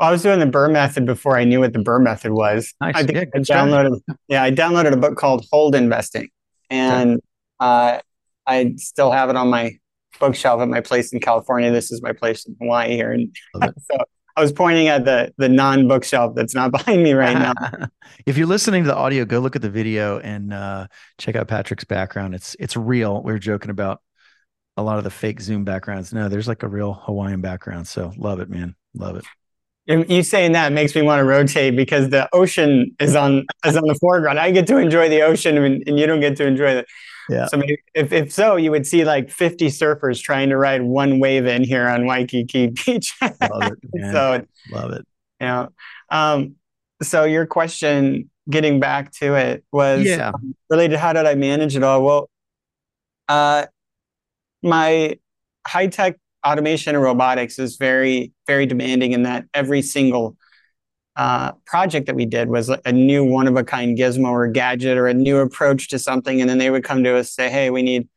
Well, 0.00 0.08
I 0.08 0.12
was 0.12 0.22
doing 0.22 0.40
the 0.40 0.46
BRRRR 0.46 0.72
method 0.72 1.04
before 1.04 1.36
I 1.36 1.44
knew 1.44 1.60
what 1.60 1.74
the 1.74 1.78
BRRRR 1.78 2.02
method 2.02 2.32
was. 2.32 2.72
Nice. 2.80 2.94
I 2.96 3.02
think 3.02 3.18
Yeah, 3.18 3.24
I 3.34 3.38
downloaded. 3.38 4.00
Yeah, 4.28 4.42
I 4.42 4.50
downloaded 4.50 4.92
a 4.92 4.96
book 4.96 5.18
called 5.18 5.44
Hold 5.52 5.74
Investing, 5.74 6.30
and 6.70 7.20
uh, 7.60 7.98
I 8.46 8.74
still 8.78 9.10
have 9.10 9.28
it 9.28 9.36
on 9.36 9.50
my 9.50 9.76
bookshelf 10.18 10.62
at 10.62 10.68
my 10.68 10.80
place 10.80 11.12
in 11.12 11.20
California. 11.20 11.70
This 11.70 11.92
is 11.92 12.00
my 12.00 12.14
place 12.14 12.46
in 12.46 12.56
Hawaii 12.58 12.96
here, 12.96 13.12
and 13.12 13.36
so 13.62 13.98
I 14.36 14.40
was 14.40 14.52
pointing 14.52 14.88
at 14.88 15.04
the 15.04 15.34
the 15.36 15.50
non 15.50 15.86
bookshelf 15.86 16.34
that's 16.34 16.54
not 16.54 16.72
behind 16.72 17.02
me 17.02 17.12
right 17.12 17.36
now. 17.36 17.52
if 18.24 18.38
you're 18.38 18.46
listening 18.46 18.84
to 18.84 18.88
the 18.88 18.96
audio, 18.96 19.26
go 19.26 19.38
look 19.38 19.54
at 19.54 19.60
the 19.60 19.68
video 19.68 20.18
and 20.20 20.54
uh, 20.54 20.86
check 21.18 21.36
out 21.36 21.46
Patrick's 21.46 21.84
background. 21.84 22.34
It's 22.34 22.56
it's 22.58 22.74
real. 22.74 23.22
We 23.22 23.34
are 23.34 23.38
joking 23.38 23.70
about 23.70 24.00
a 24.78 24.82
lot 24.82 24.96
of 24.96 25.04
the 25.04 25.10
fake 25.10 25.42
Zoom 25.42 25.64
backgrounds. 25.64 26.14
No, 26.14 26.30
there's 26.30 26.48
like 26.48 26.62
a 26.62 26.68
real 26.68 26.94
Hawaiian 26.94 27.42
background. 27.42 27.86
So 27.86 28.14
love 28.16 28.40
it, 28.40 28.48
man. 28.48 28.74
Love 28.94 29.16
it. 29.16 29.24
And 29.90 30.08
You 30.08 30.22
saying 30.22 30.52
that 30.52 30.72
makes 30.72 30.94
me 30.94 31.02
want 31.02 31.18
to 31.20 31.24
rotate 31.24 31.74
because 31.76 32.08
the 32.10 32.28
ocean 32.32 32.94
is 33.00 33.14
on 33.16 33.44
is 33.66 33.76
on 33.76 33.82
the 33.86 33.96
foreground. 34.00 34.38
I 34.38 34.50
get 34.52 34.66
to 34.68 34.78
enjoy 34.78 35.08
the 35.08 35.22
ocean, 35.22 35.58
and, 35.58 35.82
and 35.86 35.98
you 35.98 36.06
don't 36.06 36.20
get 36.20 36.36
to 36.36 36.46
enjoy 36.46 36.74
the. 36.76 36.84
Yeah. 37.28 37.46
So 37.46 37.56
maybe, 37.58 37.76
if 37.94 38.12
if 38.12 38.32
so, 38.32 38.56
you 38.56 38.70
would 38.70 38.86
see 38.86 39.04
like 39.04 39.30
fifty 39.30 39.66
surfers 39.66 40.22
trying 40.22 40.48
to 40.50 40.56
ride 40.56 40.82
one 40.82 41.18
wave 41.20 41.44
in 41.46 41.64
here 41.64 41.88
on 41.88 42.06
Waikiki 42.06 42.68
Beach. 42.86 43.14
Love 43.20 43.72
it, 43.72 43.78
man. 43.94 44.12
so 44.12 44.46
love 44.72 44.92
it. 44.92 45.04
yeah. 45.40 45.66
Um. 46.10 46.54
So 47.02 47.24
your 47.24 47.46
question, 47.46 48.30
getting 48.48 48.78
back 48.78 49.10
to 49.14 49.34
it, 49.34 49.64
was 49.72 50.04
Yeah. 50.04 50.32
related. 50.70 50.98
How 50.98 51.12
did 51.12 51.26
I 51.26 51.34
manage 51.34 51.74
it 51.76 51.82
all? 51.82 52.04
Well, 52.04 52.30
uh, 53.28 53.66
my 54.62 55.18
high 55.66 55.86
tech 55.88 56.16
automation 56.46 56.94
and 56.94 57.02
robotics 57.04 57.58
is 57.58 57.76
very 57.76 58.32
very 58.46 58.66
demanding 58.66 59.12
in 59.12 59.24
that 59.24 59.44
every 59.54 59.82
single 59.82 60.36
uh, 61.16 61.52
project 61.66 62.06
that 62.06 62.14
we 62.14 62.24
did 62.24 62.48
was 62.48 62.68
a 62.70 62.92
new 62.92 63.24
one 63.24 63.46
of 63.46 63.56
a 63.56 63.64
kind 63.64 63.98
gizmo 63.98 64.28
or 64.30 64.46
gadget 64.48 64.96
or 64.96 65.06
a 65.06 65.14
new 65.14 65.38
approach 65.38 65.88
to 65.88 65.98
something 65.98 66.40
and 66.40 66.48
then 66.48 66.56
they 66.58 66.70
would 66.70 66.84
come 66.84 67.04
to 67.04 67.16
us 67.16 67.32
say 67.34 67.50
hey 67.50 67.68
we 67.70 67.82
need 67.82 68.08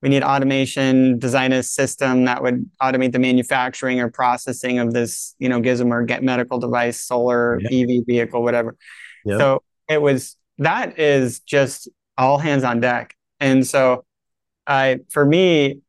we 0.00 0.08
need 0.08 0.22
automation 0.22 1.18
design 1.18 1.52
a 1.52 1.62
system 1.62 2.24
that 2.24 2.42
would 2.42 2.64
automate 2.80 3.12
the 3.12 3.18
manufacturing 3.18 4.00
or 4.00 4.08
processing 4.08 4.78
of 4.78 4.92
this 4.94 5.34
you 5.38 5.48
know 5.48 5.60
gizmo 5.60 5.90
or 5.90 6.04
get 6.04 6.22
medical 6.22 6.58
device 6.58 6.98
solar 7.00 7.60
Yeah. 7.60 7.82
ev 7.82 8.04
vehicle 8.06 8.42
whatever 8.42 8.76
Yeah. 9.24 9.38
so 9.38 9.62
it 9.88 10.00
was 10.00 10.36
that 10.58 10.98
is 10.98 11.40
just 11.40 11.88
all 12.16 12.38
hands 12.38 12.64
on 12.64 12.80
deck 12.80 13.14
and 13.40 13.66
so 13.66 14.04
I 14.66 15.00
for 15.10 15.24
me 15.24 15.80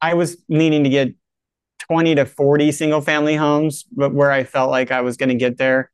I 0.00 0.14
was 0.14 0.36
needing 0.48 0.84
to 0.84 0.90
get 0.90 1.14
20 1.80 2.16
to 2.16 2.26
40 2.26 2.72
single 2.72 3.00
family 3.00 3.36
homes, 3.36 3.84
but 3.84 4.12
where 4.12 4.30
I 4.30 4.44
felt 4.44 4.70
like 4.70 4.90
I 4.90 5.00
was 5.00 5.16
going 5.16 5.28
to 5.28 5.34
get 5.34 5.56
there. 5.58 5.90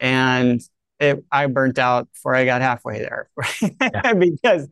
And 0.00 0.60
it, 0.98 1.24
I 1.30 1.46
burnt 1.46 1.78
out 1.78 2.08
before 2.12 2.34
I 2.34 2.44
got 2.44 2.60
halfway 2.60 3.00
there. 3.00 3.28
Because, 4.18 4.68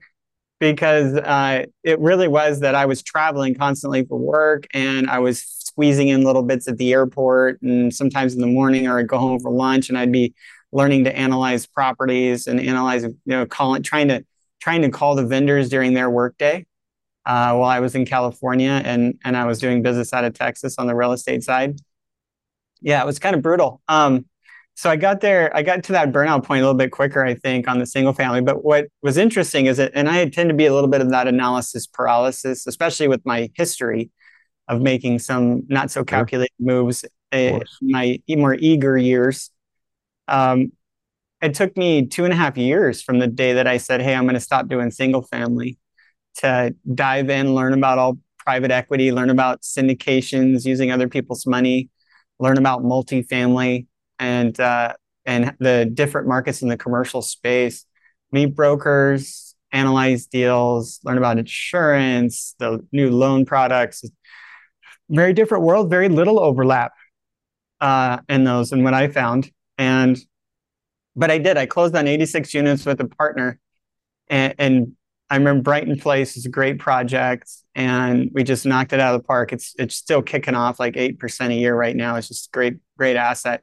because 0.59 1.15
uh, 1.15 1.65
it 1.83 1.99
really 2.01 2.29
was 2.29 2.61
that 2.61 2.75
I 2.75 2.87
was 2.87 3.03
traveling 3.03 3.55
constantly 3.55 4.05
for 4.05 4.19
work 4.19 4.67
and 4.75 5.09
I 5.09 5.19
was 5.19 5.43
squeezing 5.43 6.09
in 6.09 6.23
little 6.23 6.43
bits 6.43 6.69
at 6.69 6.77
the 6.77 6.93
airport. 6.93 7.61
And 7.63 7.95
sometimes 7.95 8.35
in 8.35 8.41
the 8.41 8.47
morning 8.47 8.87
or 8.87 8.99
I'd 8.99 9.09
go 9.09 9.19
home 9.19 9.41
for 9.41 9.51
lunch 9.51 9.89
and 9.89 9.97
I'd 9.97 10.13
be 10.13 10.35
learning 10.73 11.05
to 11.05 11.17
analyze 11.17 11.67
properties 11.67 12.47
and 12.47 12.61
analyze, 12.61 13.03
you 13.05 13.17
know, 13.27 13.47
calling, 13.47 13.83
trying 13.83 14.09
to, 14.09 14.25
trying 14.61 14.83
to 14.83 14.91
call 14.91 15.15
the 15.15 15.25
vendors 15.25 15.69
during 15.69 15.95
their 15.95 16.11
workday 16.11 16.67
uh, 17.31 17.55
while 17.55 17.71
I 17.71 17.79
was 17.79 17.95
in 17.95 18.05
California 18.05 18.83
and 18.85 19.17
and 19.25 19.37
I 19.37 19.45
was 19.47 19.61
doing 19.61 19.83
business 19.83 20.13
out 20.13 20.25
of 20.25 20.35
Texas 20.35 20.75
on 20.79 20.89
the 20.89 20.97
real 20.97 21.13
estate 21.13 21.45
side. 21.45 21.79
Yeah, 22.81 23.01
it 23.01 23.07
was 23.07 23.21
kind 23.21 23.37
of 23.37 23.43
brutal. 23.43 23.81
Um, 23.87 24.25
so 24.75 24.91
I 24.91 24.97
got 24.97 25.21
there, 25.21 25.55
I 25.57 25.63
got 25.63 25.85
to 25.85 25.93
that 25.93 26.11
burnout 26.11 26.45
point 26.45 26.63
a 26.63 26.65
little 26.65 26.77
bit 26.77 26.91
quicker, 26.91 27.25
I 27.25 27.35
think, 27.35 27.69
on 27.69 27.79
the 27.79 27.87
single 27.87 28.13
family. 28.15 28.41
But 28.41 28.65
what 28.65 28.89
was 29.03 29.17
interesting 29.17 29.67
is 29.67 29.77
that, 29.77 29.93
and 29.95 30.09
I 30.09 30.29
tend 30.29 30.49
to 30.51 30.57
be 30.57 30.67
a 30.67 30.75
little 30.75 30.89
bit 30.91 31.03
of 31.03 31.11
that 31.11 31.29
analysis 31.29 31.87
paralysis, 31.87 32.67
especially 32.67 33.07
with 33.07 33.25
my 33.25 33.49
history 33.55 34.11
of 34.67 34.81
making 34.81 35.21
some 35.21 35.65
not 35.69 35.93
so 35.93 36.03
calculated 36.03 36.55
moves 36.59 37.05
in 37.31 37.63
my 37.81 38.21
more 38.29 38.55
eager 38.55 38.97
years. 38.97 39.51
Um, 40.27 40.73
it 41.41 41.55
took 41.55 41.77
me 41.77 42.07
two 42.07 42.25
and 42.25 42.33
a 42.33 42.37
half 42.37 42.59
years 42.59 43.03
from 43.03 43.21
the 43.21 43.29
day 43.29 43.53
that 43.53 43.69
I 43.69 43.77
said, 43.77 44.01
"Hey, 44.03 44.17
I'm 44.17 44.25
going 44.25 44.35
to 44.35 44.41
stop 44.41 44.67
doing 44.67 44.91
single 44.91 45.23
family." 45.23 45.79
To 46.37 46.75
dive 46.95 47.31
in, 47.31 47.55
learn 47.55 47.73
about 47.73 47.99
all 47.99 48.19
private 48.39 48.71
equity, 48.71 49.13
learn 49.13 49.31
about 49.31 49.63
syndications 49.63 50.65
using 50.65 50.91
other 50.91 51.09
people's 51.09 51.47
money, 51.47 51.89
learn 52.39 52.59
about 52.59 52.83
multifamily 52.83 53.87
and 54.19 54.59
uh, 54.59 54.95
and 55.27 55.55
the 55.59 55.91
different 55.93 56.27
markets 56.27 56.63
in 56.63 56.69
the 56.69 56.77
commercial 56.77 57.23
space, 57.23 57.85
meet 58.33 58.55
brokers, 58.55 59.55
analyze 59.73 60.27
deals, 60.27 61.01
learn 61.05 61.19
about 61.19 61.39
insurance, 61.39 62.55
the 62.59 62.85
new 62.93 63.11
loan 63.11 63.45
products. 63.45 64.05
Very 65.09 65.33
different 65.33 65.65
world, 65.65 65.91
very 65.91 66.09
little 66.09 66.41
overlap 66.41 66.93
uh, 67.81 68.19
in 68.29 68.45
those, 68.45 68.73
and 68.73 68.85
what 68.85 68.95
I 68.95 69.09
found. 69.09 69.51
And 69.79 70.19
but 71.17 71.31
I 71.31 71.39
did. 71.39 71.57
I 71.57 71.67
closed 71.67 71.95
on 71.97 72.07
86 72.07 72.55
units 72.55 72.87
with 72.87 73.01
a 73.01 73.09
partner, 73.09 73.59
and, 74.29 74.55
and 74.59 74.93
I 75.31 75.37
remember 75.37 75.63
Brighton 75.63 75.99
Place 75.99 76.37
is 76.37 76.45
a 76.45 76.49
great 76.51 76.79
project, 76.81 77.49
and 77.77 78.31
we 78.35 78.43
just 78.43 78.67
knocked 78.67 78.93
it 78.93 78.99
out 79.01 79.15
of 79.15 79.23
the 79.23 79.27
park. 79.27 79.53
It's 79.53 79.75
it's 79.79 79.95
still 79.95 80.23
kicking 80.23 80.55
off 80.55 80.81
like 80.81 80.97
eight 80.97 81.19
percent 81.19 81.53
a 81.53 81.57
year 81.57 81.75
right 81.75 81.95
now. 81.95 82.17
It's 82.17 82.29
just 82.29 82.49
a 82.49 82.51
great 82.53 82.77
great 82.99 83.17
asset, 83.17 83.63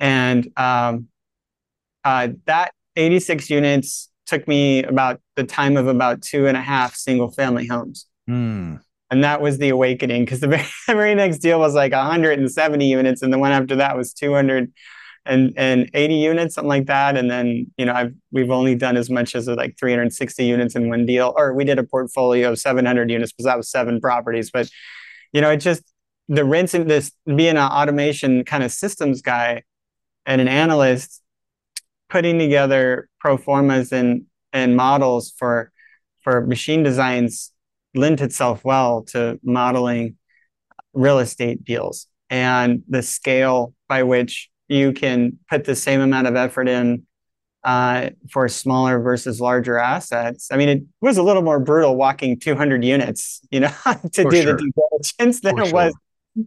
and 0.00 0.50
um, 0.56 1.06
uh, 2.04 2.28
that 2.46 2.72
86 2.96 3.48
units 3.48 4.10
took 4.26 4.46
me 4.48 4.82
about 4.82 5.20
the 5.36 5.44
time 5.44 5.76
of 5.76 5.86
about 5.86 6.20
two 6.22 6.46
and 6.46 6.56
a 6.56 6.60
half 6.60 6.94
single 6.96 7.30
family 7.30 7.66
homes, 7.66 8.06
Hmm. 8.26 8.76
and 9.10 9.22
that 9.24 9.40
was 9.40 9.58
the 9.58 9.68
awakening 9.68 10.24
because 10.24 10.40
the 10.40 10.48
very, 10.56 10.66
the 10.88 10.94
very 10.94 11.14
next 11.14 11.38
deal 11.38 11.60
was 11.60 11.74
like 11.74 11.92
170 11.92 12.86
units, 12.86 13.22
and 13.22 13.32
the 13.32 13.38
one 13.38 13.52
after 13.52 13.76
that 13.76 13.96
was 13.96 14.12
200 14.12 14.72
and 15.28 15.52
and 15.56 15.90
80 15.94 16.14
units, 16.14 16.54
something 16.54 16.68
like 16.68 16.86
that. 16.86 17.16
And 17.16 17.30
then 17.30 17.70
you 17.76 17.84
know 17.86 17.92
I've 17.92 18.14
we've 18.32 18.50
only 18.50 18.74
done 18.74 18.96
as 18.96 19.10
much 19.10 19.34
as 19.34 19.46
like 19.46 19.78
360 19.78 20.44
units 20.44 20.74
in 20.74 20.88
one 20.88 21.06
deal, 21.06 21.34
or 21.36 21.54
we 21.54 21.64
did 21.64 21.78
a 21.78 21.84
portfolio 21.84 22.50
of 22.50 22.58
700 22.58 23.10
units 23.10 23.32
because 23.32 23.44
that 23.44 23.56
was 23.56 23.70
seven 23.70 24.00
properties. 24.00 24.50
But 24.50 24.70
you 25.32 25.40
know 25.40 25.50
it 25.50 25.58
just 25.58 25.82
the 26.28 26.44
rinse 26.44 26.74
and 26.74 26.90
this 26.90 27.12
being 27.26 27.56
an 27.56 27.58
automation 27.58 28.44
kind 28.44 28.62
of 28.62 28.72
systems 28.72 29.22
guy 29.22 29.62
and 30.26 30.40
an 30.40 30.48
analyst, 30.48 31.22
putting 32.08 32.38
together 32.38 33.08
pro 33.20 33.36
formas 33.36 33.92
and 33.92 34.24
and 34.52 34.76
models 34.76 35.32
for 35.36 35.70
for 36.20 36.40
machine 36.46 36.82
designs 36.82 37.52
lent 37.94 38.20
itself 38.20 38.64
well 38.64 39.02
to 39.02 39.38
modeling 39.42 40.16
real 40.92 41.18
estate 41.18 41.64
deals 41.64 42.06
and 42.30 42.82
the 42.88 43.02
scale 43.02 43.74
by 43.88 44.02
which 44.02 44.50
you 44.68 44.92
can 44.92 45.38
put 45.50 45.64
the 45.64 45.74
same 45.74 46.00
amount 46.00 46.26
of 46.26 46.36
effort 46.36 46.68
in 46.68 47.06
uh, 47.64 48.10
for 48.30 48.48
smaller 48.48 49.00
versus 49.00 49.40
larger 49.40 49.78
assets. 49.78 50.48
I 50.52 50.56
mean, 50.56 50.68
it 50.68 50.82
was 51.00 51.18
a 51.18 51.22
little 51.22 51.42
more 51.42 51.58
brutal 51.58 51.96
walking 51.96 52.38
200 52.38 52.84
units, 52.84 53.40
you 53.50 53.60
know, 53.60 53.68
to 54.12 54.22
For 54.22 54.30
do 54.30 54.42
sure. 54.42 54.52
the 54.52 54.58
due 54.58 54.72
diligence 54.72 55.40
than 55.40 55.56
For 55.56 55.64
it 55.64 55.72
was 55.72 55.94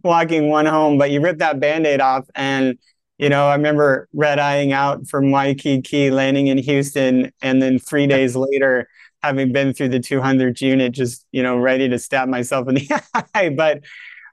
walking 0.02 0.48
one 0.48 0.66
home. 0.66 0.98
But 0.98 1.10
you 1.10 1.20
rip 1.20 1.38
that 1.38 1.60
band-aid 1.60 2.00
off, 2.00 2.26
and 2.34 2.78
you 3.18 3.28
know, 3.28 3.46
I 3.46 3.54
remember 3.54 4.08
red 4.12 4.38
eyeing 4.38 4.72
out 4.72 5.06
from 5.06 5.30
Waikiki, 5.30 6.10
landing 6.10 6.46
in 6.46 6.58
Houston, 6.58 7.30
and 7.42 7.62
then 7.62 7.78
three 7.78 8.06
days 8.06 8.34
later. 8.36 8.88
Having 9.22 9.52
been 9.52 9.72
through 9.72 9.90
the 9.90 10.00
200 10.00 10.60
unit, 10.60 10.90
just 10.90 11.24
you 11.30 11.44
know, 11.44 11.56
ready 11.56 11.88
to 11.88 11.96
stab 11.96 12.28
myself 12.28 12.68
in 12.68 12.74
the 12.74 13.02
eye, 13.36 13.50
but 13.50 13.82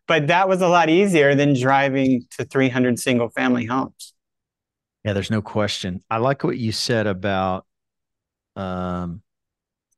but 0.09 0.25
that 0.27 0.49
was 0.49 0.61
a 0.61 0.67
lot 0.67 0.89
easier 0.89 1.35
than 1.35 1.53
driving 1.53 2.25
to 2.31 2.43
300 2.43 2.99
single 2.99 3.29
family 3.29 3.65
homes. 3.65 4.15
Yeah, 5.05 5.13
there's 5.13 5.29
no 5.29 5.43
question. 5.43 6.03
I 6.09 6.17
like 6.17 6.43
what 6.43 6.57
you 6.57 6.71
said 6.71 7.07
about 7.07 7.65
um 8.55 9.21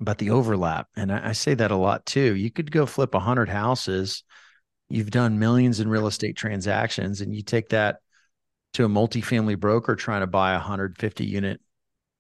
about 0.02 0.18
the 0.18 0.32
overlap. 0.32 0.88
And 0.98 1.12
I, 1.12 1.30
I 1.30 1.32
say 1.32 1.54
that 1.54 1.72
a 1.72 1.76
lot 1.78 2.06
too. 2.06 2.36
You 2.36 2.52
could 2.52 2.72
go 2.72 2.86
flip 2.86 3.16
a 3.16 3.20
hundred 3.20 3.48
houses. 3.48 4.24
You've 4.90 5.12
done 5.12 5.40
millions 5.40 5.80
in 5.80 5.88
real 5.88 6.08
estate 6.08 6.36
transactions, 6.36 7.22
and 7.22 7.34
you 7.34 7.42
take 7.42 7.70
that 7.70 8.00
to 8.74 8.84
a 8.84 8.90
multifamily 8.90 9.58
broker 9.58 9.96
trying 9.96 10.22
to 10.22 10.28
buy 10.28 10.52
a 10.52 10.56
150 10.56 11.24
unit 11.26 11.62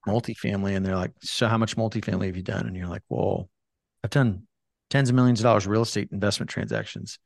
multifamily, 0.07 0.77
and 0.77 0.85
they're 0.85 0.95
like, 0.95 1.11
So 1.21 1.49
how 1.49 1.57
much 1.57 1.75
multifamily 1.75 2.27
have 2.27 2.37
you 2.37 2.43
done? 2.43 2.67
And 2.67 2.77
you're 2.77 2.87
like, 2.87 3.03
Well, 3.09 3.49
I've 4.01 4.11
done 4.11 4.47
tens 4.89 5.09
of 5.09 5.15
millions 5.15 5.41
of 5.41 5.43
dollars 5.43 5.67
real 5.67 5.81
estate 5.81 6.09
investment 6.13 6.49
transactions. 6.49 7.19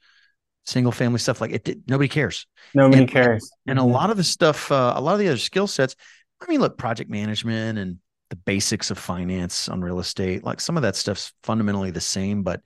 Single 0.66 0.92
family 0.92 1.20
stuff 1.20 1.42
like 1.42 1.52
it. 1.52 1.64
did, 1.64 1.84
Nobody 1.88 2.08
cares. 2.08 2.48
Nobody 2.74 3.04
and, 3.04 3.12
cares. 3.12 3.52
And 3.68 3.80
a 3.80 3.84
lot 3.84 4.10
of 4.10 4.18
the 4.18 4.24
stuff, 4.24 4.72
uh, 4.72 4.94
a 4.96 5.02
lot 5.02 5.14
of 5.14 5.20
the 5.20 5.28
other 5.28 5.38
skill 5.38 5.68
sets. 5.68 5.96
I 6.42 6.48
mean, 6.48 6.60
look, 6.60 6.78
project 6.78 7.10
management 7.10 7.78
and 7.78 8.00
the 8.30 8.36
basics 8.36 8.92
of 8.92 8.98
finance 8.98 9.70
on 9.70 9.82
real 9.82 10.00
estate, 10.00 10.44
like 10.44 10.60
some 10.60 10.78
of 10.78 10.84
that 10.84 10.96
stuff's 10.96 11.32
fundamentally 11.44 11.92
the 11.92 12.02
same, 12.02 12.44
but 12.44 12.62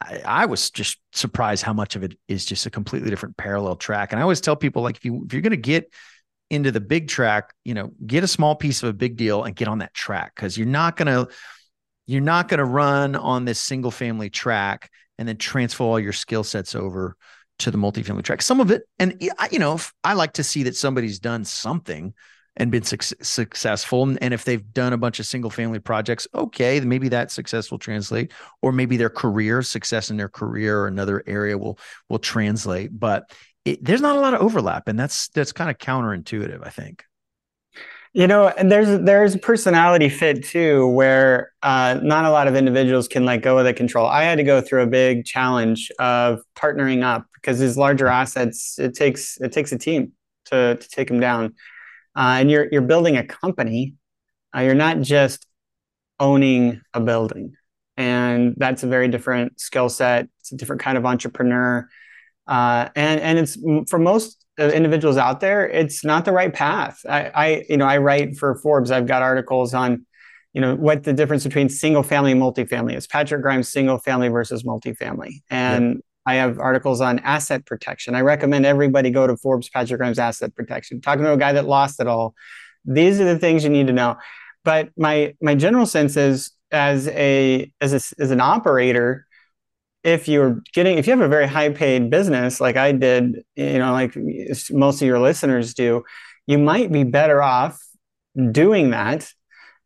I, 0.00 0.22
I, 0.24 0.46
was 0.46 0.70
just 0.70 0.98
surprised 1.12 1.62
how 1.62 1.72
much 1.72 1.96
of 1.96 2.02
it 2.02 2.18
is 2.28 2.44
just 2.44 2.66
a 2.66 2.70
completely 2.70 3.10
different 3.10 3.36
parallel 3.36 3.76
track. 3.76 4.12
And 4.12 4.18
I 4.18 4.22
always 4.22 4.40
tell 4.40 4.56
people 4.56 4.82
like 4.82 4.96
if 4.96 5.04
you 5.04 5.24
if 5.26 5.32
you're 5.32 5.42
going 5.42 5.50
to 5.50 5.56
get 5.56 5.92
into 6.50 6.70
the 6.70 6.80
big 6.80 7.08
track, 7.08 7.52
you 7.64 7.74
know, 7.74 7.92
get 8.06 8.24
a 8.24 8.28
small 8.28 8.54
piece 8.54 8.82
of 8.82 8.88
a 8.88 8.92
big 8.92 9.16
deal 9.16 9.44
and 9.44 9.54
get 9.56 9.68
on 9.68 9.78
that 9.78 9.94
track 9.94 10.34
because 10.34 10.56
you're 10.56 10.66
not 10.66 10.96
going 10.96 11.06
to 11.06 11.32
you're 12.06 12.20
not 12.20 12.48
going 12.48 12.58
to 12.58 12.64
run 12.64 13.16
on 13.16 13.44
this 13.44 13.58
single 13.58 13.90
family 13.90 14.30
track 14.30 14.90
and 15.18 15.26
then 15.28 15.36
transfer 15.36 15.84
all 15.84 16.00
your 16.00 16.12
skill 16.12 16.44
sets 16.44 16.74
over 16.74 17.16
to 17.58 17.70
the 17.70 17.78
multifamily 17.78 18.22
track. 18.22 18.42
Some 18.42 18.60
of 18.60 18.70
it, 18.70 18.82
and 18.98 19.16
you 19.50 19.58
know, 19.58 19.78
I 20.04 20.12
like 20.12 20.34
to 20.34 20.44
see 20.44 20.64
that 20.64 20.76
somebody's 20.76 21.18
done 21.18 21.44
something 21.44 22.12
and 22.56 22.70
been 22.70 22.82
su- 22.82 23.16
successful. 23.22 24.02
And 24.20 24.34
if 24.34 24.44
they've 24.44 24.72
done 24.72 24.92
a 24.92 24.98
bunch 24.98 25.20
of 25.20 25.26
single 25.26 25.50
family 25.50 25.78
projects, 25.78 26.26
okay, 26.34 26.80
maybe 26.80 27.08
that 27.08 27.30
success 27.30 27.70
will 27.70 27.78
translate, 27.78 28.32
or 28.62 28.72
maybe 28.72 28.96
their 28.96 29.10
career 29.10 29.62
success 29.62 30.10
in 30.10 30.16
their 30.16 30.28
career 30.28 30.80
or 30.80 30.86
another 30.86 31.22
area 31.26 31.56
will 31.56 31.78
will 32.08 32.18
translate. 32.18 32.98
But 32.98 33.30
it, 33.64 33.82
there's 33.82 34.02
not 34.02 34.16
a 34.16 34.20
lot 34.20 34.34
of 34.34 34.40
overlap, 34.40 34.88
and 34.88 34.98
that's 34.98 35.28
that's 35.28 35.52
kind 35.52 35.70
of 35.70 35.78
counterintuitive, 35.78 36.64
I 36.64 36.70
think. 36.70 37.04
You 38.16 38.26
know, 38.26 38.48
and 38.48 38.72
there's 38.72 39.04
there's 39.04 39.34
a 39.34 39.38
personality 39.38 40.08
fit 40.08 40.42
too, 40.42 40.88
where 40.88 41.52
uh, 41.62 42.00
not 42.02 42.24
a 42.24 42.30
lot 42.30 42.48
of 42.48 42.56
individuals 42.56 43.08
can 43.08 43.26
let 43.26 43.42
go 43.42 43.58
of 43.58 43.66
the 43.66 43.74
control. 43.74 44.06
I 44.06 44.22
had 44.22 44.38
to 44.38 44.42
go 44.42 44.62
through 44.62 44.82
a 44.84 44.86
big 44.86 45.26
challenge 45.26 45.92
of 45.98 46.40
partnering 46.56 47.02
up 47.02 47.26
because 47.34 47.58
these 47.58 47.76
larger 47.76 48.06
assets, 48.06 48.78
it 48.78 48.94
takes 48.94 49.38
it 49.40 49.52
takes 49.52 49.70
a 49.72 49.78
team 49.78 50.12
to 50.46 50.76
to 50.76 50.88
take 50.88 51.08
them 51.08 51.20
down 51.20 51.54
uh, 52.16 52.38
and 52.40 52.50
you're 52.50 52.66
you're 52.72 52.82
building 52.82 53.16
a 53.16 53.24
company. 53.24 53.94
Uh, 54.56 54.60
you're 54.60 54.74
not 54.74 55.00
just 55.00 55.46
owning 56.18 56.80
a 56.94 57.00
building, 57.00 57.54
and 57.98 58.54
that's 58.56 58.82
a 58.82 58.86
very 58.86 59.08
different 59.08 59.60
skill 59.60 59.90
set. 59.90 60.28
It's 60.40 60.52
a 60.52 60.56
different 60.56 60.80
kind 60.80 60.96
of 60.96 61.04
entrepreneur, 61.04 61.86
uh, 62.46 62.88
and 62.96 63.20
and 63.20 63.38
it's 63.38 63.58
for 63.90 63.98
most 63.98 64.45
Uh, 64.58 64.68
individuals 64.68 65.18
out 65.18 65.40
there, 65.40 65.68
it's 65.68 66.02
not 66.02 66.24
the 66.24 66.32
right 66.32 66.52
path. 66.52 67.00
I, 67.08 67.30
I 67.34 67.64
you 67.68 67.76
know 67.76 67.86
I 67.86 67.98
write 67.98 68.36
for 68.38 68.54
Forbes. 68.56 68.90
I've 68.90 69.06
got 69.06 69.22
articles 69.22 69.74
on 69.74 70.06
you 70.54 70.62
know 70.62 70.74
what 70.74 71.04
the 71.04 71.12
difference 71.12 71.44
between 71.44 71.68
single 71.68 72.02
family 72.02 72.32
and 72.32 72.40
multifamily 72.40 72.96
is 72.96 73.06
patrick 73.06 73.42
grimes 73.42 73.68
single 73.68 73.98
family 73.98 74.28
versus 74.28 74.62
multifamily 74.62 75.42
and 75.50 75.96
yep. 75.96 76.04
I 76.26 76.34
have 76.34 76.58
articles 76.58 77.00
on 77.00 77.20
asset 77.20 77.64
protection. 77.64 78.16
I 78.16 78.20
recommend 78.20 78.66
everybody 78.66 79.10
go 79.10 79.28
to 79.28 79.36
Forbes 79.36 79.68
Patrick 79.68 79.98
Grimes 79.98 80.18
Asset 80.18 80.54
Protection. 80.56 81.00
Talking 81.00 81.22
to 81.22 81.32
a 81.32 81.36
guy 81.36 81.52
that 81.52 81.66
lost 81.66 82.00
it 82.00 82.08
all. 82.08 82.34
These 82.84 83.20
are 83.20 83.24
the 83.24 83.38
things 83.38 83.62
you 83.62 83.70
need 83.70 83.86
to 83.86 83.92
know. 83.92 84.16
But 84.64 84.90
my 84.96 85.34
my 85.40 85.54
general 85.54 85.86
sense 85.86 86.16
is 86.16 86.50
as 86.72 87.06
a 87.08 87.70
as 87.80 87.92
a, 87.92 88.22
as 88.22 88.32
an 88.32 88.40
operator, 88.40 89.25
if 90.06 90.28
you're 90.28 90.62
getting 90.72 90.98
if 90.98 91.06
you 91.08 91.10
have 91.10 91.20
a 91.20 91.28
very 91.28 91.48
high 91.48 91.68
paid 91.68 92.10
business 92.10 92.60
like 92.60 92.76
I 92.76 92.92
did, 92.92 93.42
you 93.56 93.78
know, 93.80 93.90
like 93.92 94.16
most 94.70 95.02
of 95.02 95.06
your 95.06 95.18
listeners 95.18 95.74
do, 95.74 96.04
you 96.46 96.58
might 96.58 96.92
be 96.92 97.02
better 97.02 97.42
off 97.42 97.76
doing 98.52 98.90
that 98.90 99.28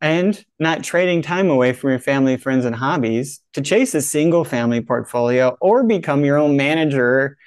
and 0.03 0.45
not 0.59 0.85
trading 0.85 1.23
time 1.23 1.49
away 1.49 1.73
from 1.73 1.91
your 1.91 1.99
family, 1.99 2.37
friends, 2.37 2.67
and 2.67 2.77
hobbies 2.77 3.41
to 3.55 3.63
chase 3.63 3.95
a 3.95 4.03
single 4.03 4.45
family 4.45 4.83
portfolio 4.83 5.57
or 5.59 5.85
become 5.85 6.23
your 6.23 6.37
own 6.37 6.55
manager 6.55 7.39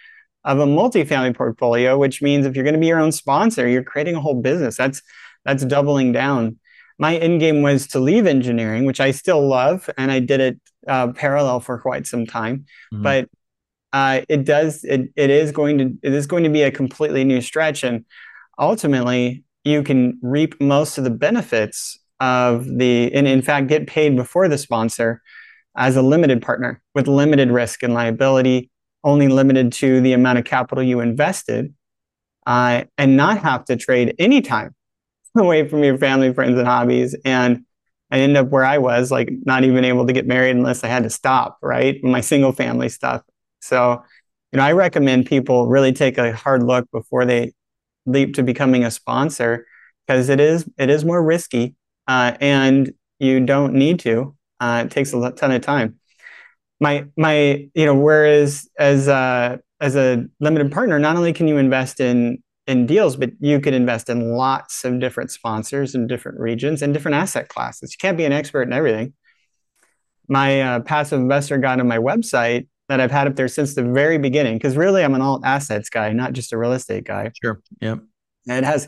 of 0.43 0.57
a 0.57 0.65
multifamily 0.65 1.35
portfolio, 1.35 1.95
which 1.97 2.23
means 2.23 2.43
if 2.43 2.55
you're 2.55 2.65
going 2.65 2.73
to 2.73 2.79
be 2.79 2.87
your 2.87 2.99
own 2.99 3.11
sponsor, 3.11 3.67
you're 3.67 3.83
creating 3.83 4.15
a 4.15 4.19
whole 4.19 4.41
business. 4.41 4.75
That's 4.75 5.03
that's 5.45 5.63
doubling 5.63 6.11
down. 6.11 6.57
My 6.97 7.17
end 7.17 7.39
game 7.39 7.61
was 7.61 7.85
to 7.89 7.99
leave 7.99 8.25
engineering, 8.25 8.85
which 8.85 8.99
I 8.99 9.11
still 9.11 9.47
love, 9.47 9.91
and 9.95 10.11
I 10.11 10.19
did 10.19 10.39
it 10.39 10.59
uh, 10.87 11.11
parallel 11.13 11.59
for 11.59 11.77
quite 11.79 12.07
some 12.07 12.25
time. 12.25 12.65
Mm-hmm. 12.93 13.03
But 13.03 13.29
uh, 13.91 14.21
it 14.27 14.43
does 14.43 14.83
it 14.83 15.09
it 15.15 15.29
is 15.29 15.51
going 15.51 15.77
to 15.77 15.97
it 16.01 16.13
is 16.13 16.25
going 16.25 16.43
to 16.43 16.49
be 16.49 16.63
a 16.63 16.71
completely 16.71 17.23
new 17.23 17.41
stretch, 17.41 17.83
and 17.83 18.05
ultimately 18.57 19.43
you 19.63 19.83
can 19.83 20.19
reap 20.21 20.59
most 20.59 20.97
of 20.97 21.03
the 21.03 21.09
benefits 21.09 21.99
of 22.19 22.65
the, 22.65 23.13
and 23.13 23.27
in 23.27 23.41
fact, 23.41 23.67
get 23.67 23.87
paid 23.87 24.15
before 24.15 24.47
the 24.47 24.57
sponsor 24.57 25.21
as 25.75 25.95
a 25.95 26.01
limited 26.01 26.41
partner 26.41 26.81
with 26.93 27.07
limited 27.07 27.49
risk 27.51 27.83
and 27.83 27.93
liability, 27.93 28.69
only 29.03 29.27
limited 29.27 29.71
to 29.73 30.01
the 30.01 30.13
amount 30.13 30.37
of 30.37 30.45
capital 30.45 30.83
you 30.83 30.99
invested, 30.99 31.73
uh, 32.45 32.83
and 32.97 33.17
not 33.17 33.39
have 33.39 33.65
to 33.65 33.75
trade 33.75 34.15
any 34.19 34.41
time 34.41 34.75
away 35.37 35.67
from 35.67 35.83
your 35.83 35.97
family, 35.97 36.33
friends, 36.33 36.57
and 36.57 36.67
hobbies. 36.67 37.15
And 37.25 37.65
I 38.13 38.19
end 38.19 38.37
up 38.37 38.49
where 38.49 38.63
I 38.63 38.77
was, 38.77 39.09
like 39.09 39.31
not 39.43 39.63
even 39.63 39.83
able 39.83 40.05
to 40.05 40.13
get 40.13 40.27
married 40.27 40.55
unless 40.55 40.83
I 40.83 40.87
had 40.87 41.01
to 41.01 41.09
stop, 41.09 41.57
right? 41.63 42.01
My 42.03 42.21
single 42.21 42.51
family 42.51 42.87
stuff. 42.87 43.23
So, 43.59 44.03
you 44.51 44.57
know, 44.57 44.63
I 44.63 44.73
recommend 44.73 45.25
people 45.25 45.67
really 45.67 45.93
take 45.93 46.19
a 46.19 46.31
hard 46.31 46.61
look 46.61 46.87
before 46.91 47.25
they 47.25 47.53
leap 48.05 48.35
to 48.35 48.43
becoming 48.43 48.83
a 48.83 48.91
sponsor 48.91 49.65
because 50.05 50.29
it 50.29 50.39
is 50.39 50.69
it 50.77 50.91
is 50.91 51.03
more 51.03 51.23
risky 51.23 51.75
uh, 52.07 52.37
and 52.39 52.93
you 53.17 53.39
don't 53.39 53.73
need 53.73 53.99
to. 54.01 54.35
Uh, 54.59 54.83
it 54.85 54.91
takes 54.91 55.11
a 55.11 55.31
ton 55.31 55.51
of 55.51 55.63
time. 55.63 55.99
My 56.79 57.07
my 57.17 57.67
you 57.73 57.85
know 57.87 57.95
whereas 57.95 58.69
as 58.77 59.07
a, 59.07 59.59
as 59.79 59.95
a 59.95 60.25
limited 60.39 60.71
partner, 60.71 60.99
not 60.99 61.15
only 61.15 61.33
can 61.33 61.47
you 61.47 61.57
invest 61.57 61.99
in 61.99 62.42
in 62.67 62.85
deals, 62.85 63.15
but 63.15 63.31
you 63.39 63.59
can 63.59 63.73
invest 63.73 64.09
in 64.09 64.35
lots 64.35 64.85
of 64.85 64.99
different 64.99 65.31
sponsors 65.31 65.95
in 65.95 66.07
different 66.07 66.39
regions 66.39 66.81
and 66.81 66.93
different 66.93 67.15
asset 67.15 67.49
classes. 67.49 67.91
You 67.91 67.97
can't 67.99 68.17
be 68.17 68.25
an 68.25 68.31
expert 68.31 68.63
in 68.63 68.73
everything. 68.73 69.13
My 70.29 70.61
uh, 70.61 70.79
passive 70.79 71.19
investor 71.19 71.57
guide 71.57 71.79
on 71.79 71.87
my 71.87 71.97
website 71.97 72.67
that 72.87 73.01
I've 73.01 73.11
had 73.11 73.27
up 73.27 73.35
there 73.35 73.47
since 73.47 73.75
the 73.75 73.83
very 73.83 74.17
beginning, 74.17 74.57
because 74.57 74.77
really 74.77 75.03
I'm 75.03 75.15
an 75.15 75.21
alt 75.21 75.43
assets 75.43 75.89
guy, 75.89 76.11
not 76.13 76.33
just 76.33 76.53
a 76.53 76.57
real 76.57 76.73
estate 76.73 77.03
guy. 77.03 77.31
Sure. 77.41 77.61
Yep. 77.81 77.99
And 78.47 78.57
it 78.57 78.63
has 78.63 78.87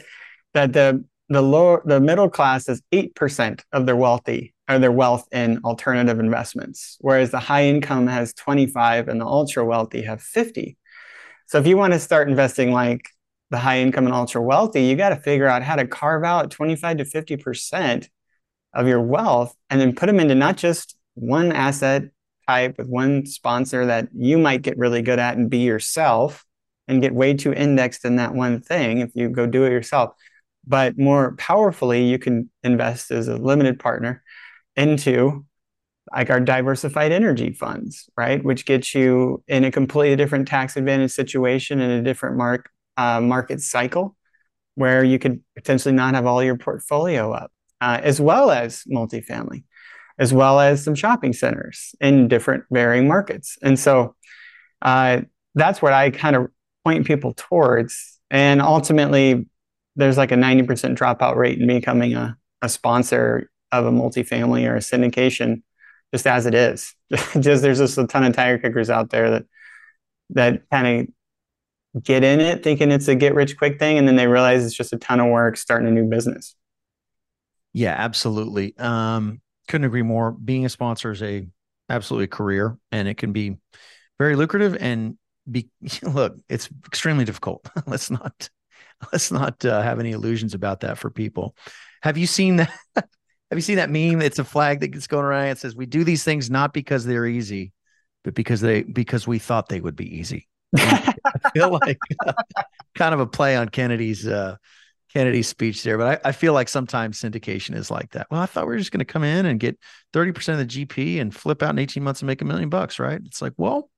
that 0.54 0.74
the 0.74 1.04
the 1.30 1.42
lower 1.42 1.82
the 1.86 2.00
middle 2.00 2.30
class 2.30 2.70
is 2.70 2.82
8% 2.92 3.62
of 3.72 3.86
their 3.86 3.96
wealthy 3.96 4.54
or 4.70 4.80
their 4.80 4.92
wealth 4.92 5.28
in 5.32 5.60
alternative 5.64 6.20
investments 6.20 6.98
whereas 7.02 7.32
the 7.32 7.40
high 7.40 7.66
income 7.66 8.08
has 8.08 8.34
25 8.34 9.08
and 9.08 9.20
the 9.20 9.26
ultra 9.26 9.66
wealthy 9.66 10.04
have 10.04 10.22
50 10.22 10.78
so 11.48 11.58
if 11.60 11.68
you 11.68 11.78
want 11.78 11.94
to 11.94 12.00
start 12.00 12.30
investing 12.30 12.72
like 12.72 13.10
the 13.52 13.58
high 13.58 13.80
income 13.80 14.06
and 14.06 14.14
ultra 14.14 14.42
wealthy 14.42 14.86
you 14.86 14.96
got 14.96 15.10
to 15.10 15.16
figure 15.16 15.48
out 15.48 15.64
how 15.64 15.76
to 15.76 15.88
carve 15.88 16.24
out 16.24 16.52
25 16.52 16.98
to 16.98 17.06
50% 17.06 18.10
of 18.74 18.88
your 18.88 19.02
wealth 19.02 19.56
and 19.70 19.80
then 19.80 19.96
put 19.96 20.08
them 20.08 20.20
into 20.20 20.36
not 20.36 20.58
just 20.58 20.96
one 21.14 21.52
asset 21.52 22.04
type 22.48 22.78
with 22.78 22.88
one 22.88 23.26
sponsor 23.26 23.86
that 23.86 24.10
you 24.14 24.38
might 24.38 24.62
get 24.62 24.78
really 24.78 25.02
good 25.02 25.20
at 25.20 25.38
and 25.38 25.50
be 25.50 25.60
yourself 25.60 26.46
and 26.88 27.02
get 27.02 27.16
way 27.16 27.34
too 27.34 27.54
indexed 27.54 28.06
in 28.06 28.18
that 28.18 28.34
one 28.34 28.62
thing 28.62 29.00
if 29.00 29.12
you 29.16 29.30
go 29.30 29.48
do 29.48 29.64
it 29.64 29.72
yourself 29.72 30.14
but 30.68 30.98
more 30.98 31.36
powerfully, 31.38 32.06
you 32.06 32.18
can 32.18 32.50
invest 32.64 33.12
as 33.12 33.28
a 33.28 33.38
limited 33.38 33.80
partner 33.80 34.24
into 34.76 35.46
like 36.14 36.30
our 36.30 36.40
diversified 36.40 37.12
energy 37.12 37.52
funds, 37.52 38.10
right? 38.16 38.44
Which 38.44 38.66
gets 38.66 38.94
you 38.94 39.44
in 39.48 39.64
a 39.64 39.72
completely 39.72 40.16
different 40.16 40.48
tax 40.48 40.78
advantage 40.78 41.12
situation 41.12 41.82
in 41.82 41.90
a 41.90 42.02
different 42.02 42.38
mark, 42.38 42.70
uh, 42.98 43.22
market 43.22 43.62
cycle 43.62 44.16
where 44.76 45.04
you 45.04 45.18
could 45.18 45.42
potentially 45.56 45.94
not 45.94 46.16
have 46.16 46.26
all 46.26 46.44
your 46.44 46.58
portfolio 46.58 47.32
up, 47.32 47.52
uh, 47.82 48.00
as 48.04 48.20
well 48.20 48.52
as 48.52 48.84
multifamily, 48.92 49.64
as 50.20 50.34
well 50.34 50.60
as 50.60 50.84
some 50.84 50.96
shopping 50.96 51.34
centers 51.34 51.96
in 52.02 52.28
different 52.28 52.66
varying 52.72 53.08
markets. 53.08 53.58
And 53.62 53.80
so 53.80 54.16
uh, 54.82 55.22
that's 55.56 55.82
what 55.82 55.94
I 55.94 56.10
kind 56.10 56.36
of 56.36 56.48
point 56.84 57.06
people 57.08 57.34
towards. 57.36 58.20
And 58.30 58.62
ultimately, 58.62 59.48
there's 59.96 60.18
like 60.18 60.32
a 60.32 60.36
90% 60.36 60.98
dropout 60.98 61.36
rate 61.36 61.60
in 61.60 61.68
becoming 61.68 62.16
a, 62.16 62.38
a 62.62 62.68
sponsor 62.68 63.50
of 63.72 63.86
a 63.86 63.92
multifamily 63.92 64.68
or 64.68 64.76
a 64.76 64.80
syndication 64.80 65.62
just 66.14 66.28
as 66.28 66.46
it 66.46 66.54
is 66.54 66.94
just 67.40 67.62
there's 67.62 67.80
just 67.80 67.98
a 67.98 68.08
ton 68.08 68.24
of 68.24 68.34
tire 68.34 68.58
kickers 68.58 68.90
out 68.90 69.10
there 69.10 69.32
that 69.32 69.46
that 70.30 70.70
kind 70.70 71.02
of 71.02 71.08
get 72.04 72.24
in 72.24 72.40
it 72.40 72.64
thinking 72.64 72.92
it's 72.92 73.08
a 73.08 73.16
get 73.16 73.36
rich 73.36 73.58
quick 73.58 73.80
thing 73.80 73.98
and 73.98 74.08
then 74.08 74.16
they 74.16 74.28
realize 74.28 74.66
it's 74.66 74.76
just 74.76 74.94
a 74.94 74.98
ton 74.98 75.20
of 75.20 75.28
work 75.28 75.58
starting 75.58 75.88
a 75.88 75.92
new 75.92 76.06
business 76.06 76.56
yeah 77.74 77.96
absolutely 77.98 78.76
um 78.78 79.42
couldn't 79.68 79.86
agree 79.86 80.04
more 80.04 80.32
being 80.32 80.66
a 80.66 80.70
sponsor 80.70 81.12
is 81.12 81.24
a 81.24 81.48
absolutely 81.90 82.26
a 82.26 82.28
career 82.28 82.78
and 82.92 83.08
it 83.08 83.18
can 83.18 83.32
be 83.32 83.56
very 84.20 84.36
lucrative 84.36 84.76
and 84.80 85.18
be 85.50 85.70
look 86.04 86.36
it's 86.50 86.70
extremely 86.86 87.26
difficult 87.26 87.68
let's 87.88 88.10
not 88.12 88.50
let's 89.12 89.32
not 89.32 89.64
uh, 89.66 89.82
have 89.82 90.00
any 90.00 90.12
illusions 90.12 90.54
about 90.54 90.82
that 90.82 90.98
for 90.98 91.10
people. 91.10 91.56
Have 92.02 92.18
you 92.18 92.28
seen 92.28 92.58
that? 92.58 92.72
have 92.96 93.08
you 93.54 93.62
seen 93.62 93.78
that 93.78 93.90
meme? 93.90 94.22
It's 94.22 94.40
a 94.40 94.44
flag 94.44 94.80
that 94.82 94.90
gets 94.90 95.08
going 95.08 95.26
around. 95.26 95.48
It 95.48 95.58
says, 95.58 95.76
"We 95.76 95.86
do 95.86 96.04
these 96.04 96.24
things 96.24 96.50
not 96.50 96.74
because 96.74 97.06
they're 97.06 97.26
easy, 97.26 97.74
but 98.24 98.34
because 98.34 98.62
they 98.62 98.84
because 98.84 99.28
we 99.28 99.40
thought 99.40 99.70
they 99.70 99.82
would 99.82 99.96
be 99.96 100.18
easy." 100.18 100.48
I 100.78 101.14
feel 101.54 101.72
like 101.72 101.98
uh, 102.26 102.34
kind 102.96 103.14
of 103.14 103.20
a 103.20 103.28
play 103.28 103.56
on 103.56 103.70
Kennedy's 103.70 104.28
uh, 104.28 104.58
Kennedy's 105.14 105.48
speech 105.48 105.84
there, 105.84 105.98
but 105.98 106.26
I, 106.26 106.30
I, 106.30 106.32
feel 106.34 106.52
like 106.52 106.68
sometimes 106.68 107.22
syndication 107.22 107.74
is 107.74 107.90
like 107.90 108.12
that. 108.12 108.28
Well, 108.30 108.42
I 108.42 108.48
thought 108.48 108.68
we 108.68 108.74
were 108.74 108.78
just 108.78 108.92
going 108.92 109.00
to 109.00 109.06
come 109.06 109.24
in 109.24 109.46
and 109.46 109.62
get 109.62 109.80
30% 110.14 110.50
of 110.50 110.58
the 110.58 110.86
GP 110.86 111.22
and 111.22 111.34
flip 111.34 111.64
out 111.64 111.70
in 111.70 111.80
18 111.80 112.04
months 112.04 112.20
and 112.20 112.28
make 112.28 112.42
a 112.42 112.46
million 112.46 112.68
bucks, 112.68 113.00
right? 113.00 113.22
It's 113.24 113.42
like, 113.42 113.54
well, 113.56 113.90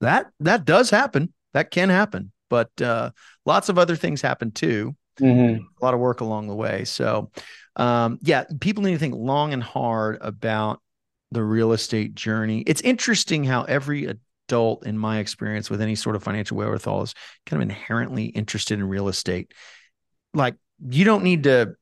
that 0.00 0.30
that 0.40 0.64
does 0.64 0.88
happen. 0.88 1.32
That 1.52 1.70
can 1.70 1.90
happen, 1.90 2.32
but 2.48 2.70
uh, 2.80 3.10
lots 3.44 3.68
of 3.68 3.78
other 3.78 3.96
things 3.96 4.22
happen 4.22 4.50
too. 4.50 4.96
Mm-hmm. 5.20 5.64
A 5.64 5.84
lot 5.84 5.94
of 5.94 6.00
work 6.00 6.20
along 6.20 6.48
the 6.48 6.54
way. 6.54 6.84
So, 6.84 7.30
um, 7.76 8.18
yeah, 8.22 8.44
people 8.60 8.82
need 8.82 8.92
to 8.92 8.98
think 8.98 9.14
long 9.14 9.52
and 9.52 9.62
hard 9.62 10.18
about 10.20 10.80
the 11.32 11.42
real 11.42 11.72
estate 11.72 12.14
journey. 12.14 12.60
It's 12.60 12.80
interesting 12.82 13.44
how 13.44 13.64
every 13.64 14.18
adult, 14.48 14.86
in 14.86 14.96
my 14.96 15.18
experience, 15.18 15.70
with 15.70 15.80
any 15.80 15.94
sort 15.94 16.16
of 16.16 16.22
financial 16.22 16.56
wherewithal, 16.56 17.02
is 17.02 17.14
kind 17.44 17.62
of 17.62 17.68
inherently 17.68 18.26
interested 18.26 18.78
in 18.78 18.88
real 18.88 19.08
estate. 19.08 19.52
Like, 20.34 20.56
you 20.88 21.04
don't 21.04 21.24
need 21.24 21.44
to 21.44 21.74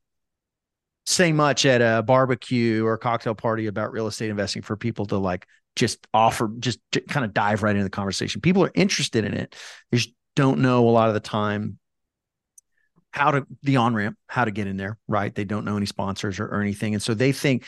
say 1.07 1.33
much 1.33 1.67
at 1.67 1.83
a 1.83 2.03
barbecue 2.03 2.85
or 2.85 2.95
a 2.95 2.99
cocktail 2.99 3.35
party 3.35 3.67
about 3.67 3.93
real 3.93 4.07
estate 4.07 4.31
investing 4.31 4.63
for 4.63 4.77
people 4.77 5.07
to 5.07 5.19
like 5.19 5.47
just 5.77 6.07
offer, 6.15 6.51
just 6.59 6.79
kind 7.09 7.27
of 7.27 7.35
dive 7.35 7.63
right 7.63 7.75
into 7.75 7.85
the 7.85 7.91
conversation. 7.91 8.41
People 8.41 8.65
are 8.65 8.71
interested 8.75 9.25
in 9.25 9.35
it. 9.35 9.55
They 9.91 9.99
just 9.99 10.15
don't 10.37 10.61
know 10.61 10.89
a 10.89 10.91
lot 10.91 11.09
of 11.09 11.15
the 11.15 11.21
time 11.21 11.79
how 13.11 13.31
to 13.33 13.47
the 13.63 13.77
on 13.77 13.95
ramp, 13.95 14.17
how 14.27 14.45
to 14.45 14.51
get 14.51 14.67
in 14.67 14.77
there, 14.77 14.99
right? 15.07 15.33
They 15.35 15.45
don't 15.45 15.65
know 15.65 15.77
any 15.77 15.87
sponsors 15.87 16.41
or, 16.41 16.47
or 16.47 16.61
anything. 16.61 16.95
And 16.95 17.03
so 17.03 17.15
they 17.15 17.33
think 17.33 17.65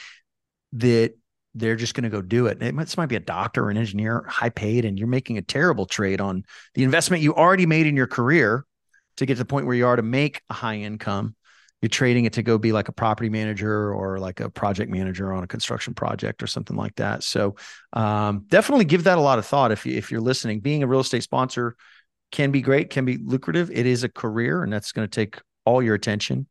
that 0.72 1.14
they're 1.56 1.76
just 1.76 1.94
going 1.94 2.04
to 2.04 2.10
go 2.10 2.20
do 2.20 2.46
it. 2.46 2.62
it 2.62 2.74
might, 2.74 2.84
this 2.84 2.96
might 2.96 3.06
be 3.06 3.16
a 3.16 3.20
doctor 3.20 3.64
or 3.64 3.70
an 3.70 3.76
engineer, 3.76 4.24
high 4.28 4.50
paid, 4.50 4.84
and 4.84 4.98
you're 4.98 5.08
making 5.08 5.38
a 5.38 5.42
terrible 5.42 5.86
trade 5.86 6.20
on 6.20 6.44
the 6.74 6.84
investment 6.84 7.22
you 7.22 7.34
already 7.34 7.66
made 7.66 7.86
in 7.86 7.96
your 7.96 8.06
career 8.06 8.64
to 9.16 9.26
get 9.26 9.34
to 9.34 9.38
the 9.38 9.46
point 9.46 9.66
where 9.66 9.74
you 9.74 9.86
are 9.86 9.96
to 9.96 10.02
make 10.02 10.42
a 10.50 10.54
high 10.54 10.76
income. 10.76 11.34
You're 11.80 11.88
trading 11.88 12.24
it 12.24 12.34
to 12.34 12.42
go 12.42 12.58
be 12.58 12.72
like 12.72 12.88
a 12.88 12.92
property 12.92 13.28
manager 13.28 13.92
or 13.92 14.18
like 14.18 14.40
a 14.40 14.50
project 14.50 14.90
manager 14.90 15.32
on 15.32 15.44
a 15.44 15.46
construction 15.46 15.94
project 15.94 16.42
or 16.42 16.46
something 16.46 16.76
like 16.76 16.94
that. 16.96 17.22
So 17.22 17.56
um, 17.92 18.44
definitely 18.48 18.84
give 18.84 19.04
that 19.04 19.18
a 19.18 19.20
lot 19.20 19.38
of 19.38 19.46
thought 19.46 19.72
if 19.72 19.86
you 19.86 19.96
if 19.96 20.10
you're 20.10 20.20
listening. 20.20 20.60
Being 20.60 20.82
a 20.82 20.86
real 20.86 21.00
estate 21.00 21.22
sponsor 21.22 21.76
can 22.32 22.50
be 22.50 22.60
great, 22.60 22.90
can 22.90 23.04
be 23.04 23.18
lucrative. 23.18 23.70
It 23.70 23.86
is 23.86 24.04
a 24.04 24.08
career, 24.08 24.62
and 24.62 24.72
that's 24.72 24.92
going 24.92 25.08
to 25.08 25.14
take 25.14 25.40
all 25.64 25.82
your 25.82 25.94
attention. 25.94 26.46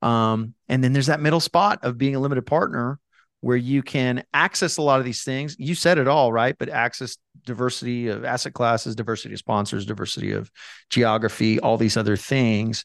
Um, 0.00 0.54
and 0.68 0.84
then 0.84 0.92
there's 0.92 1.06
that 1.06 1.20
middle 1.20 1.40
spot 1.40 1.80
of 1.82 1.98
being 1.98 2.14
a 2.14 2.20
limited 2.20 2.46
partner 2.46 3.00
where 3.40 3.56
you 3.56 3.82
can 3.82 4.24
access 4.34 4.76
a 4.76 4.82
lot 4.82 4.98
of 4.98 5.04
these 5.04 5.22
things. 5.22 5.56
You 5.58 5.74
said 5.74 5.98
it 5.98 6.08
all, 6.08 6.32
right? 6.32 6.56
But 6.58 6.68
access 6.68 7.16
diversity 7.44 8.08
of 8.08 8.24
asset 8.24 8.52
classes, 8.52 8.96
diversity 8.96 9.34
of 9.34 9.38
sponsors, 9.38 9.86
diversity 9.86 10.32
of 10.32 10.50
geography, 10.90 11.60
all 11.60 11.76
these 11.76 11.96
other 11.96 12.16
things. 12.16 12.84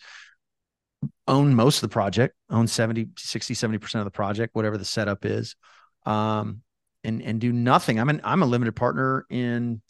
Own 1.27 1.53
most 1.55 1.77
of 1.77 1.89
the 1.89 1.93
project, 1.93 2.35
own 2.49 2.67
70, 2.67 3.09
60, 3.17 3.53
70% 3.55 3.95
of 3.95 4.05
the 4.05 4.11
project, 4.11 4.55
whatever 4.55 4.77
the 4.77 4.85
setup 4.85 5.25
is. 5.25 5.55
Um, 6.05 6.61
and 7.03 7.21
and 7.21 7.41
do 7.41 7.51
nothing. 7.51 7.99
I'm 7.99 8.09
an 8.09 8.21
I'm 8.23 8.43
a 8.43 8.45
limited 8.45 8.75
partner 8.75 9.25
in, 9.29 9.81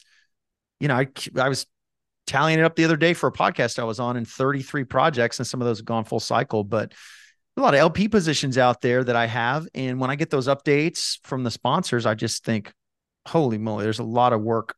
you 0.80 0.88
know, 0.88 0.96
I 0.96 1.08
I 1.40 1.50
was 1.50 1.68
tallying 2.26 2.60
it 2.60 2.66
up 2.66 2.76
the 2.76 2.86
other 2.86 2.98
day 2.98 3.14
for 3.14 3.28
a 3.28 3.32
podcast 3.32 3.80
I 3.80 3.84
was 3.84 4.00
on 4.00 4.18
in 4.18 4.26
33 4.26 4.86
projects, 4.86 5.40
and 5.40 5.48
some 5.48 5.62
of 5.62 5.68
those 5.68 5.80
have 5.80 5.86
gone 5.86 6.06
full 6.06 6.20
cycle, 6.20 6.64
but 6.64 6.94
a 7.58 7.62
lot 7.62 7.74
of 7.74 7.80
LP 7.80 8.08
positions 8.08 8.58
out 8.58 8.82
there 8.82 9.04
that 9.04 9.16
I 9.16 9.28
have. 9.28 9.68
And 9.74 10.00
when 10.00 10.10
I 10.10 10.16
get 10.16 10.30
those 10.30 10.48
updates 10.48 11.20
from 11.24 11.44
the 11.44 11.52
sponsors, 11.52 12.06
I 12.06 12.16
just 12.16 12.44
think, 12.44 12.74
holy 13.28 13.58
moly, 13.58 13.84
there's 13.84 14.00
a 14.00 14.04
lot 14.04 14.34
of 14.34 14.42
work 14.42 14.76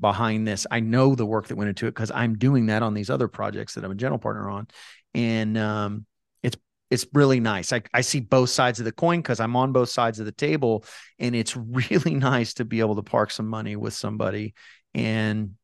behind 0.00 0.46
this. 0.46 0.66
I 0.70 0.80
know 0.80 1.14
the 1.14 1.26
work 1.26 1.48
that 1.48 1.56
went 1.56 1.68
into 1.68 1.86
it 1.86 1.90
because 1.90 2.10
I'm 2.12 2.38
doing 2.38 2.66
that 2.66 2.82
on 2.82 2.94
these 2.94 3.10
other 3.10 3.28
projects 3.28 3.74
that 3.74 3.84
I'm 3.84 3.90
a 3.90 3.96
general 3.96 4.18
partner 4.18 4.48
on. 4.50 4.68
And 5.14 5.58
um, 5.58 6.06
it's 6.42 6.56
it's 6.90 7.06
really 7.12 7.40
nice. 7.40 7.72
I, 7.72 7.82
I 7.92 8.02
see 8.02 8.20
both 8.20 8.50
sides 8.50 8.78
of 8.78 8.84
the 8.84 8.92
coin 8.92 9.20
because 9.20 9.40
I'm 9.40 9.56
on 9.56 9.72
both 9.72 9.88
sides 9.88 10.18
of 10.20 10.26
the 10.26 10.32
table. 10.32 10.84
And 11.18 11.34
it's 11.34 11.56
really 11.56 12.14
nice 12.14 12.54
to 12.54 12.64
be 12.64 12.80
able 12.80 12.96
to 12.96 13.02
park 13.02 13.30
some 13.30 13.48
money 13.48 13.76
with 13.76 13.94
somebody 13.94 14.54
and 14.94 15.54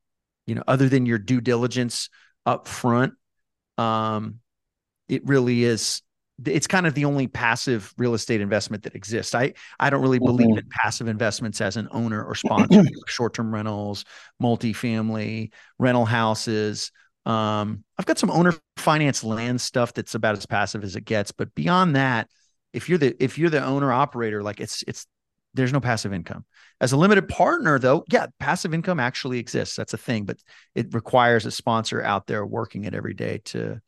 you 0.48 0.54
know, 0.54 0.64
other 0.66 0.88
than 0.88 1.04
your 1.04 1.18
due 1.18 1.42
diligence 1.42 2.08
up 2.46 2.66
front, 2.66 3.12
um, 3.76 4.36
it 5.06 5.26
really 5.26 5.62
is. 5.62 6.00
It's 6.46 6.66
kind 6.66 6.86
of 6.86 6.94
the 6.94 7.04
only 7.04 7.26
passive 7.26 7.92
real 7.98 8.14
estate 8.14 8.40
investment 8.40 8.84
that 8.84 8.94
exists. 8.94 9.34
I 9.34 9.54
I 9.80 9.90
don't 9.90 10.02
really 10.02 10.18
believe 10.18 10.48
mm-hmm. 10.48 10.58
in 10.58 10.68
passive 10.70 11.08
investments 11.08 11.60
as 11.60 11.76
an 11.76 11.88
owner 11.90 12.24
or 12.24 12.34
sponsor. 12.34 12.82
Short-term 13.06 13.52
rentals, 13.52 14.04
multifamily, 14.42 15.52
rental 15.78 16.04
houses. 16.04 16.92
Um, 17.26 17.84
I've 17.98 18.06
got 18.06 18.18
some 18.18 18.30
owner 18.30 18.54
finance 18.76 19.24
land 19.24 19.60
stuff 19.60 19.92
that's 19.92 20.14
about 20.14 20.36
as 20.36 20.46
passive 20.46 20.84
as 20.84 20.96
it 20.96 21.04
gets, 21.04 21.32
but 21.32 21.54
beyond 21.54 21.96
that, 21.96 22.28
if 22.72 22.88
you're 22.88 22.98
the 22.98 23.22
if 23.22 23.38
you're 23.38 23.50
the 23.50 23.64
owner 23.64 23.92
operator, 23.92 24.42
like 24.42 24.60
it's 24.60 24.84
it's 24.86 25.06
there's 25.54 25.72
no 25.72 25.80
passive 25.80 26.12
income. 26.12 26.44
As 26.80 26.92
a 26.92 26.96
limited 26.96 27.28
partner, 27.28 27.78
though, 27.78 28.04
yeah, 28.10 28.26
passive 28.38 28.74
income 28.74 29.00
actually 29.00 29.38
exists. 29.38 29.76
That's 29.76 29.94
a 29.94 29.98
thing, 29.98 30.24
but 30.24 30.38
it 30.74 30.94
requires 30.94 31.46
a 31.46 31.50
sponsor 31.50 32.02
out 32.02 32.26
there 32.26 32.46
working 32.46 32.84
it 32.84 32.94
every 32.94 33.14
day 33.14 33.40
to 33.46 33.80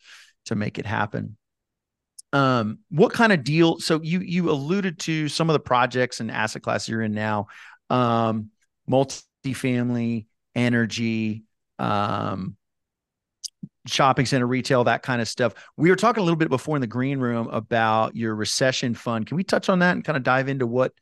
to 0.46 0.54
make 0.54 0.78
it 0.78 0.86
happen. 0.86 1.36
Um, 2.32 2.78
what 2.90 3.12
kind 3.12 3.32
of 3.32 3.42
deal? 3.42 3.80
So 3.80 4.00
you 4.02 4.20
you 4.20 4.50
alluded 4.50 4.98
to 5.00 5.28
some 5.28 5.50
of 5.50 5.54
the 5.54 5.60
projects 5.60 6.20
and 6.20 6.30
asset 6.30 6.62
classes 6.62 6.88
you're 6.88 7.02
in 7.02 7.12
now, 7.12 7.48
um, 7.88 8.50
multifamily, 8.88 10.26
energy, 10.54 11.44
um, 11.78 12.56
shopping 13.86 14.26
center, 14.26 14.46
retail, 14.46 14.84
that 14.84 15.02
kind 15.02 15.20
of 15.20 15.28
stuff. 15.28 15.54
We 15.76 15.90
were 15.90 15.96
talking 15.96 16.20
a 16.20 16.24
little 16.24 16.36
bit 16.36 16.50
before 16.50 16.76
in 16.76 16.80
the 16.80 16.86
green 16.86 17.18
room 17.18 17.48
about 17.48 18.14
your 18.14 18.34
recession 18.34 18.94
fund. 18.94 19.26
Can 19.26 19.36
we 19.36 19.44
touch 19.44 19.68
on 19.68 19.80
that 19.80 19.92
and 19.92 20.04
kind 20.04 20.16
of 20.16 20.22
dive 20.22 20.48
into 20.48 20.66
what 20.66 20.92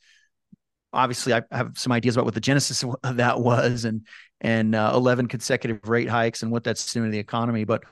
obviously 0.93 1.35
I 1.35 1.43
have 1.51 1.79
some 1.79 1.93
ideas 1.93 2.17
about 2.17 2.25
what 2.25 2.35
the 2.35 2.41
genesis 2.41 2.85
of 3.03 3.17
that 3.17 3.41
was 3.41 3.85
and 3.85 4.07
and 4.41 4.75
uh, 4.75 4.93
11 4.95 5.27
consecutive 5.27 5.89
rate 5.89 6.09
hikes 6.09 6.43
and 6.43 6.53
what 6.53 6.65
that's 6.65 6.93
doing 6.93 7.07
to 7.07 7.13
the 7.13 7.19
economy 7.19 7.65
but 7.65 7.83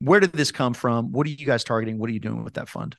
where 0.00 0.20
did 0.20 0.32
this 0.32 0.52
come 0.52 0.74
from 0.74 1.12
what 1.12 1.26
are 1.26 1.30
you 1.30 1.46
guys 1.46 1.64
targeting 1.64 1.98
what 1.98 2.08
are 2.08 2.12
you 2.12 2.20
doing 2.20 2.44
with 2.44 2.54
that 2.54 2.68
fund 2.68 2.96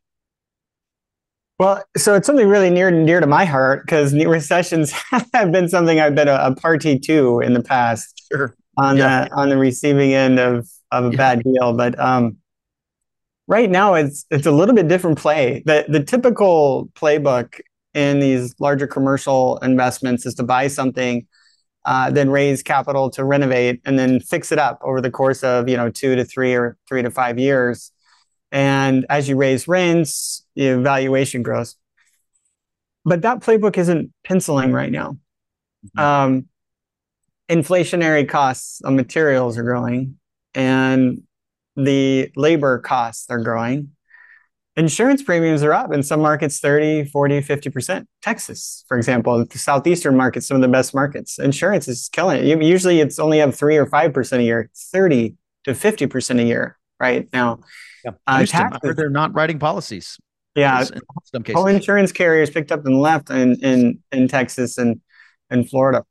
well 1.60 1.84
so 1.96 2.16
it's 2.16 2.26
something 2.26 2.48
really 2.48 2.70
near 2.70 2.88
and 2.88 3.06
dear 3.08 3.20
to 3.20 3.28
my 3.28 3.46
heart 3.46 3.86
because 3.86 4.14
recessions 4.14 4.92
have 5.34 5.52
been 5.52 5.68
something 5.70 6.00
i've 6.00 6.16
been 6.16 6.28
a, 6.28 6.40
a 6.42 6.56
party 6.56 6.98
to 6.98 7.40
in 7.40 7.54
the 7.54 7.64
past 7.64 8.24
sure. 8.32 8.56
on 8.78 8.98
yeah. 8.98 9.26
the 9.26 9.36
on 9.36 9.50
the 9.50 9.58
receiving 9.58 10.14
end 10.14 10.40
of 10.40 10.68
of 10.92 11.06
a 11.06 11.12
yeah. 11.12 11.18
bad 11.18 11.44
deal 11.44 11.74
but 11.74 11.98
um 12.00 12.38
right 13.48 13.70
now 13.70 13.94
it's 13.94 14.26
it's 14.32 14.46
a 14.46 14.52
little 14.52 14.76
bit 14.76 14.88
different 14.88 15.18
play 15.18 15.62
the 15.66 15.86
the 15.88 16.04
typical 16.04 16.90
playbook 16.96 17.60
in 17.98 18.20
these 18.20 18.54
larger 18.60 18.86
commercial 18.86 19.58
investments 19.58 20.26
is 20.26 20.36
to 20.36 20.44
buy 20.44 20.68
something, 20.68 21.26
uh, 21.88 22.12
then 22.12 22.30
raise 22.30 22.62
capital 22.62 23.10
to 23.10 23.24
renovate, 23.24 23.82
and 23.86 23.98
then 23.98 24.20
fix 24.20 24.52
it 24.52 24.60
up 24.60 24.78
over 24.84 25.00
the 25.00 25.10
course 25.10 25.42
of 25.42 25.70
you 25.70 25.78
know 25.78 25.90
two 25.90 26.18
to 26.18 26.26
three 26.26 26.54
or 26.54 26.78
three 26.88 27.02
to 27.02 27.10
five 27.10 27.40
years. 27.40 27.92
And 28.52 29.06
as 29.10 29.30
you 29.30 29.38
raise 29.38 29.68
rents, 29.68 30.46
your 30.54 30.82
valuation 30.82 31.44
grows. 31.44 31.76
But 33.06 33.22
that 33.22 33.40
playbook 33.40 33.78
isn't 33.78 34.12
penciling 34.26 34.74
right 34.74 34.92
now. 34.92 35.18
Mm-hmm. 35.98 36.00
Um, 36.00 36.46
inflationary 37.50 38.28
costs 38.28 38.82
of 38.82 38.94
materials 38.94 39.58
are 39.58 39.64
growing, 39.64 40.18
and 40.54 41.24
the 41.78 42.30
labor 42.36 42.80
costs 42.80 43.28
are 43.30 43.40
growing 43.40 43.92
insurance 44.78 45.24
premiums 45.24 45.64
are 45.64 45.74
up 45.74 45.92
in 45.92 46.04
some 46.04 46.22
markets 46.22 46.60
30 46.60 47.06
40 47.06 47.42
50% 47.42 48.06
texas 48.22 48.86
for 48.88 48.96
example 48.96 49.44
the 49.44 49.58
southeastern 49.58 50.16
markets 50.16 50.48
some 50.48 50.56
of 50.56 50.62
the 50.62 50.68
best 50.68 50.94
markets. 50.94 51.40
Insurance 51.40 51.88
is 51.88 52.10
killing 52.12 52.48
it. 52.48 52.64
Usually 52.64 53.02
it's 53.02 53.20
only 53.20 53.42
up 53.42 53.54
3 53.54 53.78
or 53.78 53.88
5% 53.88 54.38
a 54.38 54.44
year 54.44 54.70
30 54.76 55.36
to 55.66 55.72
50% 55.72 56.40
a 56.40 56.44
year 56.44 56.78
right 57.00 57.28
now. 57.34 57.60
Yeah. 58.06 58.12
uh, 58.28 58.46
taxes, 58.46 58.96
they're 58.96 59.10
not 59.10 59.34
writing 59.34 59.60
policies? 59.60 60.18
Yeah. 60.56 60.84
Some 61.26 61.44
cases. 61.44 61.56
whole 61.56 61.68
insurance 61.68 62.12
carriers 62.12 62.50
picked 62.50 62.72
up 62.72 62.86
and 62.86 63.00
left 63.00 63.30
in 63.30 63.56
in, 63.64 64.00
in 64.12 64.28
texas 64.28 64.78
and 64.78 65.02
in 65.50 65.66
florida. 65.66 66.06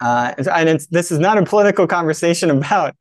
Uh, 0.00 0.34
and 0.52 0.80
this 0.90 1.10
is 1.10 1.18
not 1.18 1.38
a 1.38 1.44
political 1.44 1.86
conversation 1.86 2.50
about 2.58 2.94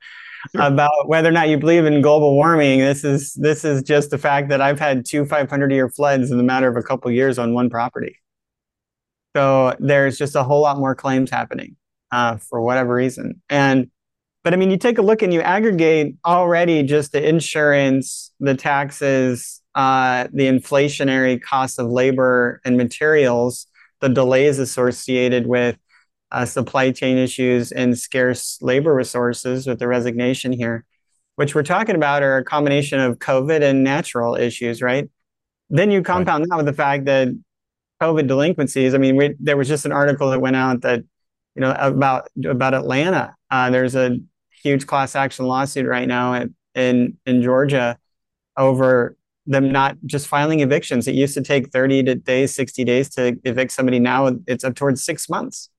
about 0.56 1.08
whether 1.08 1.30
or 1.30 1.32
not 1.32 1.49
you 1.49 1.58
believe 1.58 1.86
in 1.86 2.01
global 2.01 2.36
warming. 2.36 2.80
This 2.80 3.04
is 3.04 3.34
this 3.34 3.63
is 3.63 3.84
just 3.84 4.10
the 4.10 4.17
fact 4.17 4.49
that 4.49 4.62
I've 4.62 4.80
had 4.80 5.06
two 5.06 5.25
500 5.25 5.71
year 5.71 5.89
floods 5.89 6.32
in 6.32 6.38
the 6.38 6.43
matter 6.43 6.67
of 6.67 6.77
a 6.77 6.84
couple 6.84 7.10
of 7.10 7.15
years 7.15 7.38
on 7.39 7.54
one 7.54 7.69
property. 7.69 8.17
So 9.36 9.75
there's 9.80 10.17
just 10.17 10.36
a 10.36 10.43
whole 10.43 10.62
lot 10.62 10.77
more 10.77 10.95
claims 10.95 11.30
happening 11.30 11.77
uh, 12.12 12.38
for 12.38 12.62
whatever 12.62 12.93
reason. 12.93 13.41
And 13.49 13.89
but 14.43 14.54
I 14.54 14.58
mean, 14.58 14.71
you 14.71 14.77
take 14.77 14.97
a 14.97 15.04
look 15.04 15.21
and 15.21 15.34
you 15.34 15.41
aggregate 15.41 16.15
already 16.25 16.82
just 16.84 17.12
the 17.12 17.27
insurance, 17.27 18.34
the 18.39 18.56
taxes, 18.56 19.62
uh, 19.75 20.27
the 20.34 20.47
inflationary 20.47 21.39
costs 21.41 21.77
of 21.77 21.88
labor 21.88 22.60
and 22.65 22.75
materials, 22.75 23.67
the 23.99 24.10
delays 24.10 24.58
associated 24.58 25.45
with 25.45 25.77
uh, 26.32 26.46
supply 26.46 26.91
chain 26.91 27.17
issues 27.17 27.72
and 27.72 27.98
scarce 27.98 28.58
labor 28.62 28.94
resources 28.94 29.67
with 29.67 29.80
the 29.80 29.88
resignation 29.88 30.52
here, 30.52 30.86
which 31.36 31.54
we're 31.56 31.63
talking 31.63 31.96
about 31.96 32.24
are 32.24 32.38
a 32.38 32.44
combination 32.44 33.00
of 33.00 33.20
COVID 33.20 33.62
and 33.62 33.84
natural 33.84 34.36
issues, 34.36 34.82
right? 34.82 35.10
Then 35.70 35.91
you 35.91 36.02
compound 36.02 36.44
right. 36.44 36.50
that 36.50 36.58
with 36.58 36.65
the 36.65 36.74
fact 36.74 37.06
that 37.06 37.30
COVID 38.02 38.28
delinquencies. 38.28 38.94
I 38.94 38.98
mean, 38.98 39.15
we, 39.15 39.36
there 39.39 39.58
was 39.58 39.67
just 39.67 39.86
an 39.86 39.91
article 39.91 40.32
that 40.32 40.41
went 40.41 40.56
out 40.56 40.82
that 40.82 41.04
you 41.56 41.62
know 41.62 41.76
about 41.78 42.30
about 42.46 42.74
Atlanta. 42.74 43.36
Uh, 43.50 43.70
there's 43.70 43.96
a 43.96 44.17
huge 44.63 44.88
class 44.88 45.15
action 45.15 45.46
lawsuit 45.46 45.86
right 45.86 46.08
now 46.08 46.34
at, 46.34 46.48
in 46.76 47.17
in 47.26 47.41
Georgia 47.41 47.98
over 48.58 49.15
them 49.46 49.72
not 49.72 49.98
just 50.06 50.28
filing 50.28 50.60
evictions. 50.62 51.08
It 51.08 51.15
used 51.15 51.34
to 51.34 51.41
take 51.41 51.72
30 51.72 52.15
days, 52.15 52.54
60 52.54 52.84
days 52.84 53.10
to 53.12 53.38
evict 53.44 53.72
somebody. 53.72 54.00
Now 54.00 54.38
it's 54.48 54.63
up 54.63 54.76
towards 54.76 55.04
six 55.04 55.30
months. 55.30 55.70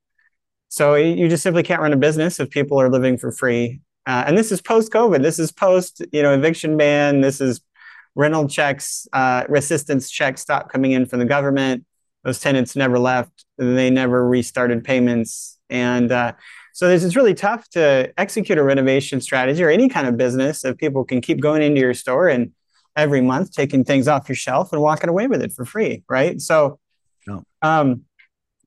So 0.73 0.95
you 0.95 1.29
just 1.29 1.43
simply 1.43 1.63
can't 1.63 1.83
run 1.83 1.93
a 1.93 1.99
business 1.99 2.41
if 2.41 2.49
people 2.49 2.81
are 2.81 2.89
living 2.89 3.19
for 3.19 3.31
free. 3.31 3.83
Uh, 4.07 4.25
and 4.27 4.39
this 4.39 4.51
is 4.51 4.63
post 4.63 4.91
COVID. 4.91 5.21
This 5.21 5.39
is 5.39 5.53
post, 5.53 6.01
you 6.13 6.23
know, 6.23 6.33
eviction 6.33 6.79
ban. 6.79 7.21
This 7.21 7.43
is 7.43 7.61
rental 8.15 8.49
checks, 8.49 9.07
uh, 9.13 9.45
resistance 9.51 10.11
checks 10.11 10.41
stop 10.41 10.73
coming 10.73 10.93
in 10.93 11.05
from 11.05 11.19
the 11.19 11.27
government. 11.27 11.85
Those 12.25 12.41
tenants 12.41 12.75
never 12.75 12.99
left. 12.99 13.45
They 13.59 13.91
never 13.91 14.27
restarted 14.27 14.83
payments. 14.83 15.59
And 15.69 16.11
uh, 16.11 16.33
so 16.73 16.89
this 16.89 17.05
is 17.05 17.17
really 17.17 17.35
tough 17.35 17.69
to 17.73 18.11
execute 18.17 18.57
a 18.57 18.63
renovation 18.63 19.21
strategy 19.21 19.63
or 19.63 19.69
any 19.69 19.91
kind 19.91 20.07
of 20.07 20.17
business 20.17 20.65
if 20.65 20.79
people 20.79 21.05
can 21.05 21.21
keep 21.21 21.43
going 21.43 21.61
into 21.61 21.83
your 21.83 21.93
store 21.93 22.29
and 22.29 22.51
every 22.97 23.21
month 23.21 23.53
taking 23.53 23.85
things 23.85 24.09
off 24.09 24.27
your 24.27 24.37
shelf 24.37 24.73
and 24.73 24.81
walking 24.81 25.11
away 25.11 25.27
with 25.27 25.43
it 25.43 25.53
for 25.53 25.67
free, 25.67 26.03
right? 26.09 26.41
So, 26.41 26.79
no. 27.27 27.45
um, 27.61 28.05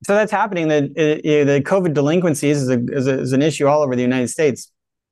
so 0.03 0.13
that's 0.13 0.31
happening. 0.31 0.67
The 0.67 0.81
the 0.95 1.61
COVID 1.65 1.93
delinquencies 1.93 2.61
is, 2.61 2.69
a, 2.69 2.83
is, 2.89 3.07
a, 3.07 3.19
is 3.19 3.33
an 3.33 3.41
issue 3.41 3.67
all 3.67 3.81
over 3.81 3.95
the 3.95 4.01
United 4.01 4.27
States, 4.27 4.71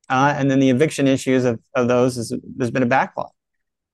uh, 0.10 0.34
and 0.38 0.52
then 0.52 0.60
the 0.60 0.70
eviction 0.70 1.08
issues 1.08 1.46
of, 1.46 1.60
of 1.76 1.88
those 1.88 2.18
is 2.18 2.34
there's 2.58 2.72
been 2.72 2.84
a 2.84 2.88
backlog. 2.88 3.30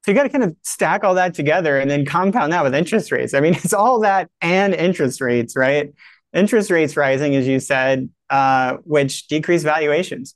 So 0.04 0.12
you 0.12 0.16
got 0.16 0.24
to 0.24 0.30
kind 0.30 0.44
of 0.44 0.56
stack 0.64 1.04
all 1.04 1.16
that 1.16 1.34
together 1.34 1.78
and 1.78 1.92
then 1.92 2.06
compound 2.06 2.54
that 2.54 2.64
with 2.64 2.74
interest 2.74 3.12
rates. 3.12 3.34
I 3.34 3.42
mean, 3.42 3.54
it's 3.64 3.74
all 3.74 4.00
that 4.02 4.30
and 4.42 4.74
interest 4.74 5.22
rates, 5.22 5.56
right? 5.56 5.94
Interest 6.34 6.70
rates 6.72 6.96
rising, 6.96 7.36
as 7.36 7.48
you 7.48 7.60
said, 7.60 8.10
uh, 8.30 8.78
which 8.84 9.28
decrease 9.28 9.64
valuations. 9.64 10.36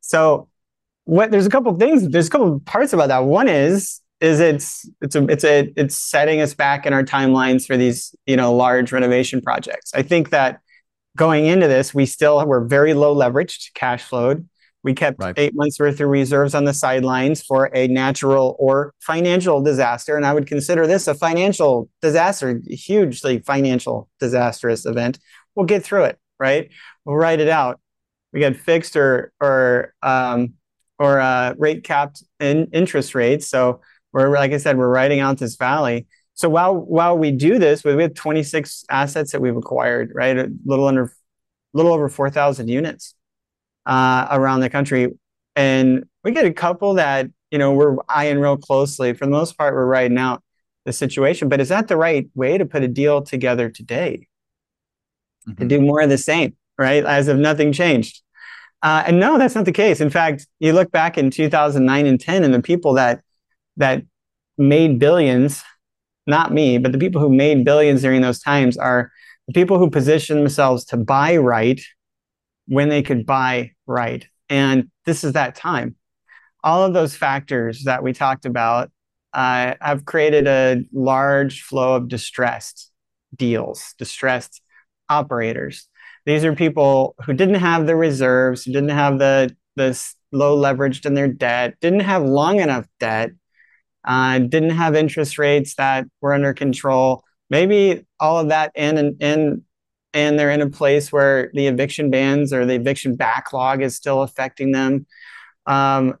So 0.00 0.48
what 1.04 1.30
there's 1.30 1.46
a 1.46 1.50
couple 1.50 1.72
of 1.72 1.78
things. 1.78 2.08
There's 2.08 2.28
a 2.28 2.30
couple 2.30 2.54
of 2.54 2.64
parts 2.64 2.92
about 2.92 3.08
that. 3.08 3.24
One 3.24 3.48
is 3.48 4.00
is 4.22 4.38
it's 4.38 4.88
it's 5.00 5.16
a 5.16 5.24
it's 5.24 5.44
a 5.44 5.72
it's 5.76 5.98
setting 5.98 6.40
us 6.40 6.54
back 6.54 6.86
in 6.86 6.92
our 6.92 7.02
timelines 7.02 7.66
for 7.66 7.76
these 7.76 8.14
you 8.24 8.36
know 8.36 8.54
large 8.54 8.92
renovation 8.92 9.42
projects. 9.42 9.92
I 9.94 10.02
think 10.02 10.30
that 10.30 10.60
going 11.16 11.46
into 11.46 11.66
this, 11.66 11.92
we 11.92 12.06
still 12.06 12.46
were 12.46 12.64
very 12.64 12.94
low 12.94 13.14
leveraged, 13.14 13.74
cash 13.74 14.04
flowed. 14.04 14.48
We 14.84 14.94
kept 14.94 15.20
right. 15.20 15.34
eight 15.36 15.54
months 15.54 15.78
worth 15.78 16.00
of 16.00 16.08
reserves 16.08 16.54
on 16.54 16.64
the 16.64 16.72
sidelines 16.72 17.42
for 17.42 17.70
a 17.74 17.88
natural 17.88 18.56
or 18.58 18.94
financial 19.00 19.60
disaster, 19.60 20.16
and 20.16 20.24
I 20.24 20.32
would 20.32 20.46
consider 20.46 20.86
this 20.86 21.08
a 21.08 21.14
financial 21.14 21.88
disaster, 22.00 22.60
hugely 22.68 23.40
financial 23.40 24.08
disastrous 24.20 24.86
event. 24.86 25.18
We'll 25.56 25.66
get 25.66 25.84
through 25.84 26.04
it, 26.04 26.18
right? 26.38 26.70
We'll 27.04 27.16
write 27.16 27.40
it 27.40 27.48
out. 27.48 27.80
We 28.32 28.38
get 28.38 28.56
fixed 28.56 28.96
or 28.96 29.32
or 29.40 29.94
um, 30.00 30.54
or 31.00 31.18
uh, 31.18 31.54
rate 31.58 31.82
capped 31.82 32.22
in 32.38 32.68
interest 32.72 33.16
rates, 33.16 33.48
so 33.48 33.80
we're 34.12 34.30
like 34.30 34.52
I 34.52 34.58
said, 34.58 34.76
we're 34.76 34.88
writing 34.88 35.20
out 35.20 35.38
this 35.38 35.56
valley. 35.56 36.06
So 36.34 36.48
while 36.48 36.76
while 36.76 37.16
we 37.16 37.30
do 37.30 37.58
this, 37.58 37.84
we 37.84 38.00
have 38.02 38.14
26 38.14 38.84
assets 38.90 39.32
that 39.32 39.40
we've 39.40 39.56
acquired, 39.56 40.12
right? 40.14 40.36
A 40.36 40.50
little 40.64 40.86
under, 40.86 41.12
little 41.72 41.92
over 41.92 42.08
4,000 42.08 42.68
units 42.68 43.14
uh, 43.86 44.28
around 44.30 44.60
the 44.60 44.70
country, 44.70 45.08
and 45.56 46.04
we 46.24 46.32
get 46.32 46.44
a 46.44 46.52
couple 46.52 46.94
that 46.94 47.28
you 47.50 47.58
know 47.58 47.72
we're 47.72 47.96
eyeing 48.08 48.38
real 48.38 48.56
closely. 48.56 49.12
For 49.12 49.26
the 49.26 49.32
most 49.32 49.58
part, 49.58 49.74
we're 49.74 49.86
writing 49.86 50.18
out 50.18 50.42
the 50.84 50.92
situation. 50.92 51.48
But 51.48 51.60
is 51.60 51.68
that 51.68 51.88
the 51.88 51.96
right 51.96 52.28
way 52.34 52.58
to 52.58 52.66
put 52.66 52.82
a 52.82 52.88
deal 52.88 53.22
together 53.22 53.68
today? 53.68 54.26
Mm-hmm. 55.48 55.62
To 55.62 55.68
do 55.68 55.80
more 55.80 56.00
of 56.00 56.08
the 56.08 56.18
same, 56.18 56.56
right? 56.78 57.04
As 57.04 57.28
if 57.28 57.36
nothing 57.36 57.72
changed. 57.72 58.22
Uh, 58.82 59.04
and 59.06 59.20
no, 59.20 59.38
that's 59.38 59.54
not 59.54 59.64
the 59.64 59.72
case. 59.72 60.00
In 60.00 60.10
fact, 60.10 60.46
you 60.58 60.72
look 60.72 60.90
back 60.90 61.16
in 61.16 61.30
2009 61.30 62.06
and 62.06 62.20
10, 62.20 62.42
and 62.42 62.52
the 62.52 62.62
people 62.62 62.94
that 62.94 63.22
that 63.76 64.02
made 64.58 64.98
billions, 64.98 65.62
not 66.26 66.52
me, 66.52 66.78
but 66.78 66.92
the 66.92 66.98
people 66.98 67.20
who 67.20 67.34
made 67.34 67.64
billions 67.64 68.02
during 68.02 68.20
those 68.20 68.40
times 68.40 68.76
are 68.76 69.10
the 69.46 69.52
people 69.52 69.78
who 69.78 69.90
positioned 69.90 70.38
themselves 70.38 70.84
to 70.86 70.96
buy 70.96 71.36
right 71.36 71.80
when 72.66 72.88
they 72.88 73.02
could 73.02 73.26
buy 73.26 73.72
right. 73.86 74.26
And 74.48 74.90
this 75.04 75.24
is 75.24 75.32
that 75.32 75.54
time. 75.54 75.96
All 76.62 76.84
of 76.84 76.94
those 76.94 77.16
factors 77.16 77.84
that 77.84 78.02
we 78.02 78.12
talked 78.12 78.46
about 78.46 78.90
uh, 79.32 79.74
have 79.80 80.04
created 80.04 80.46
a 80.46 80.84
large 80.92 81.62
flow 81.62 81.96
of 81.96 82.08
distressed 82.08 82.90
deals, 83.34 83.94
distressed 83.98 84.60
operators. 85.08 85.88
These 86.24 86.44
are 86.44 86.54
people 86.54 87.16
who 87.24 87.32
didn't 87.32 87.56
have 87.56 87.86
the 87.86 87.96
reserves, 87.96 88.64
who 88.64 88.72
didn't 88.72 88.90
have 88.90 89.18
the 89.18 89.56
the 89.74 89.98
low 90.32 90.58
leveraged 90.58 91.06
in 91.06 91.14
their 91.14 91.28
debt, 91.28 91.74
didn't 91.80 92.00
have 92.00 92.22
long 92.22 92.60
enough 92.60 92.86
debt, 93.00 93.30
uh, 94.04 94.38
didn't 94.38 94.70
have 94.70 94.94
interest 94.94 95.38
rates 95.38 95.74
that 95.76 96.06
were 96.20 96.34
under 96.34 96.54
control. 96.54 97.24
Maybe 97.50 98.06
all 98.18 98.38
of 98.38 98.48
that 98.48 98.72
in 98.74 98.98
and 98.98 99.22
in 99.22 99.64
and 100.14 100.38
they're 100.38 100.50
in 100.50 100.60
a 100.60 100.68
place 100.68 101.10
where 101.10 101.50
the 101.54 101.66
eviction 101.66 102.10
bans 102.10 102.52
or 102.52 102.66
the 102.66 102.74
eviction 102.74 103.16
backlog 103.16 103.82
is 103.82 103.96
still 103.96 104.22
affecting 104.22 104.72
them. 104.72 105.06
Um, 105.66 106.18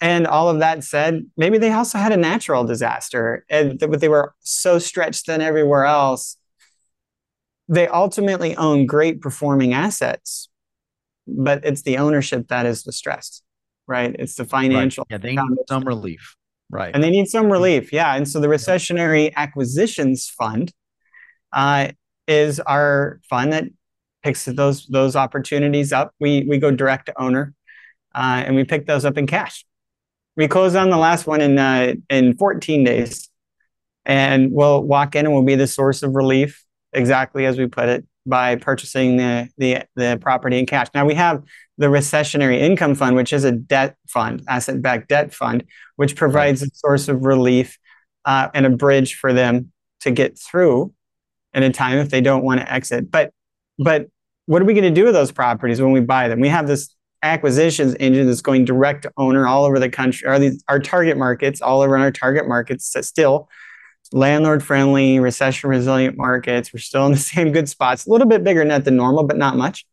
and 0.00 0.26
all 0.26 0.48
of 0.48 0.58
that 0.58 0.84
said, 0.84 1.24
maybe 1.36 1.58
they 1.58 1.72
also 1.72 1.96
had 1.96 2.12
a 2.12 2.16
natural 2.16 2.64
disaster, 2.64 3.44
and 3.48 3.78
but 3.78 4.00
they 4.00 4.08
were 4.08 4.34
so 4.40 4.78
stretched 4.78 5.26
thin 5.26 5.40
everywhere 5.40 5.84
else. 5.84 6.36
They 7.68 7.86
ultimately 7.86 8.56
own 8.56 8.86
great 8.86 9.20
performing 9.20 9.72
assets, 9.72 10.48
but 11.28 11.64
it's 11.64 11.82
the 11.82 11.98
ownership 11.98 12.48
that 12.48 12.66
is 12.66 12.82
distressed, 12.82 13.44
right? 13.86 14.14
It's 14.18 14.34
the 14.34 14.44
financial. 14.44 15.06
Right. 15.08 15.14
Yeah, 15.14 15.18
they 15.18 15.36
need 15.36 15.58
some 15.68 15.84
relief. 15.84 16.36
Right. 16.72 16.92
And 16.94 17.04
they 17.04 17.10
need 17.10 17.28
some 17.28 17.52
relief. 17.52 17.92
Yeah. 17.92 18.14
And 18.14 18.26
so 18.26 18.40
the 18.40 18.48
Recessionary 18.48 19.32
Acquisitions 19.36 20.28
Fund 20.28 20.72
uh, 21.52 21.88
is 22.26 22.60
our 22.60 23.20
fund 23.28 23.52
that 23.52 23.64
picks 24.22 24.46
those 24.46 24.86
those 24.86 25.14
opportunities 25.14 25.92
up. 25.92 26.14
We 26.18 26.46
we 26.48 26.58
go 26.58 26.70
direct 26.70 27.06
to 27.06 27.20
owner, 27.20 27.54
uh, 28.14 28.42
and 28.46 28.56
we 28.56 28.64
pick 28.64 28.86
those 28.86 29.04
up 29.04 29.18
in 29.18 29.26
cash. 29.26 29.64
We 30.34 30.48
close 30.48 30.74
on 30.74 30.88
the 30.88 30.96
last 30.96 31.26
one 31.26 31.42
in 31.42 31.58
uh, 31.58 31.94
in 32.08 32.36
14 32.36 32.84
days, 32.84 33.28
and 34.06 34.50
we'll 34.50 34.82
walk 34.82 35.14
in 35.14 35.26
and 35.26 35.34
we'll 35.34 35.44
be 35.44 35.56
the 35.56 35.66
source 35.66 36.02
of 36.02 36.14
relief, 36.14 36.64
exactly 36.94 37.44
as 37.44 37.58
we 37.58 37.66
put 37.66 37.90
it, 37.90 38.06
by 38.24 38.56
purchasing 38.56 39.18
the 39.18 39.48
the 39.58 39.82
the 39.94 40.18
property 40.22 40.58
in 40.58 40.66
cash. 40.66 40.88
Now 40.94 41.04
we 41.04 41.14
have 41.14 41.42
the 41.82 41.88
recessionary 41.88 42.60
income 42.60 42.94
fund, 42.94 43.16
which 43.16 43.32
is 43.32 43.42
a 43.42 43.50
debt 43.50 43.96
fund, 44.08 44.40
asset-backed 44.48 45.08
debt 45.08 45.34
fund, 45.34 45.64
which 45.96 46.14
provides 46.14 46.62
a 46.62 46.68
source 46.72 47.08
of 47.08 47.24
relief 47.24 47.76
uh, 48.24 48.48
and 48.54 48.64
a 48.64 48.70
bridge 48.70 49.16
for 49.16 49.32
them 49.32 49.72
to 50.00 50.12
get 50.12 50.38
through 50.38 50.94
in 51.52 51.64
a 51.64 51.72
time 51.72 51.98
if 51.98 52.08
they 52.08 52.20
don't 52.20 52.44
want 52.44 52.60
to 52.60 52.72
exit. 52.72 53.10
But 53.10 53.32
but 53.78 54.06
what 54.46 54.62
are 54.62 54.64
we 54.64 54.74
going 54.74 54.84
to 54.84 54.90
do 54.90 55.06
with 55.06 55.14
those 55.14 55.32
properties 55.32 55.80
when 55.80 55.90
we 55.90 56.00
buy 56.00 56.28
them? 56.28 56.38
We 56.38 56.48
have 56.48 56.68
this 56.68 56.94
acquisitions 57.24 57.96
engine 57.98 58.28
that's 58.28 58.42
going 58.42 58.64
direct 58.64 59.02
to 59.02 59.12
owner 59.16 59.44
all 59.44 59.64
over 59.64 59.80
the 59.80 59.90
country, 59.90 60.28
Are 60.28 60.38
these 60.38 60.62
our 60.68 60.78
target 60.78 61.16
markets, 61.16 61.60
all 61.60 61.80
over 61.80 61.98
our 61.98 62.12
target 62.12 62.46
markets 62.46 62.94
still 63.00 63.48
landlord 64.12 64.62
friendly, 64.62 65.18
recession 65.18 65.68
resilient 65.68 66.16
markets. 66.16 66.72
We're 66.72 66.78
still 66.78 67.06
in 67.06 67.12
the 67.12 67.18
same 67.34 67.50
good 67.50 67.68
spots, 67.68 68.06
a 68.06 68.10
little 68.10 68.28
bit 68.28 68.44
bigger 68.44 68.64
net 68.64 68.84
than 68.84 68.94
normal, 68.94 69.24
but 69.24 69.36
not 69.36 69.56
much. 69.56 69.84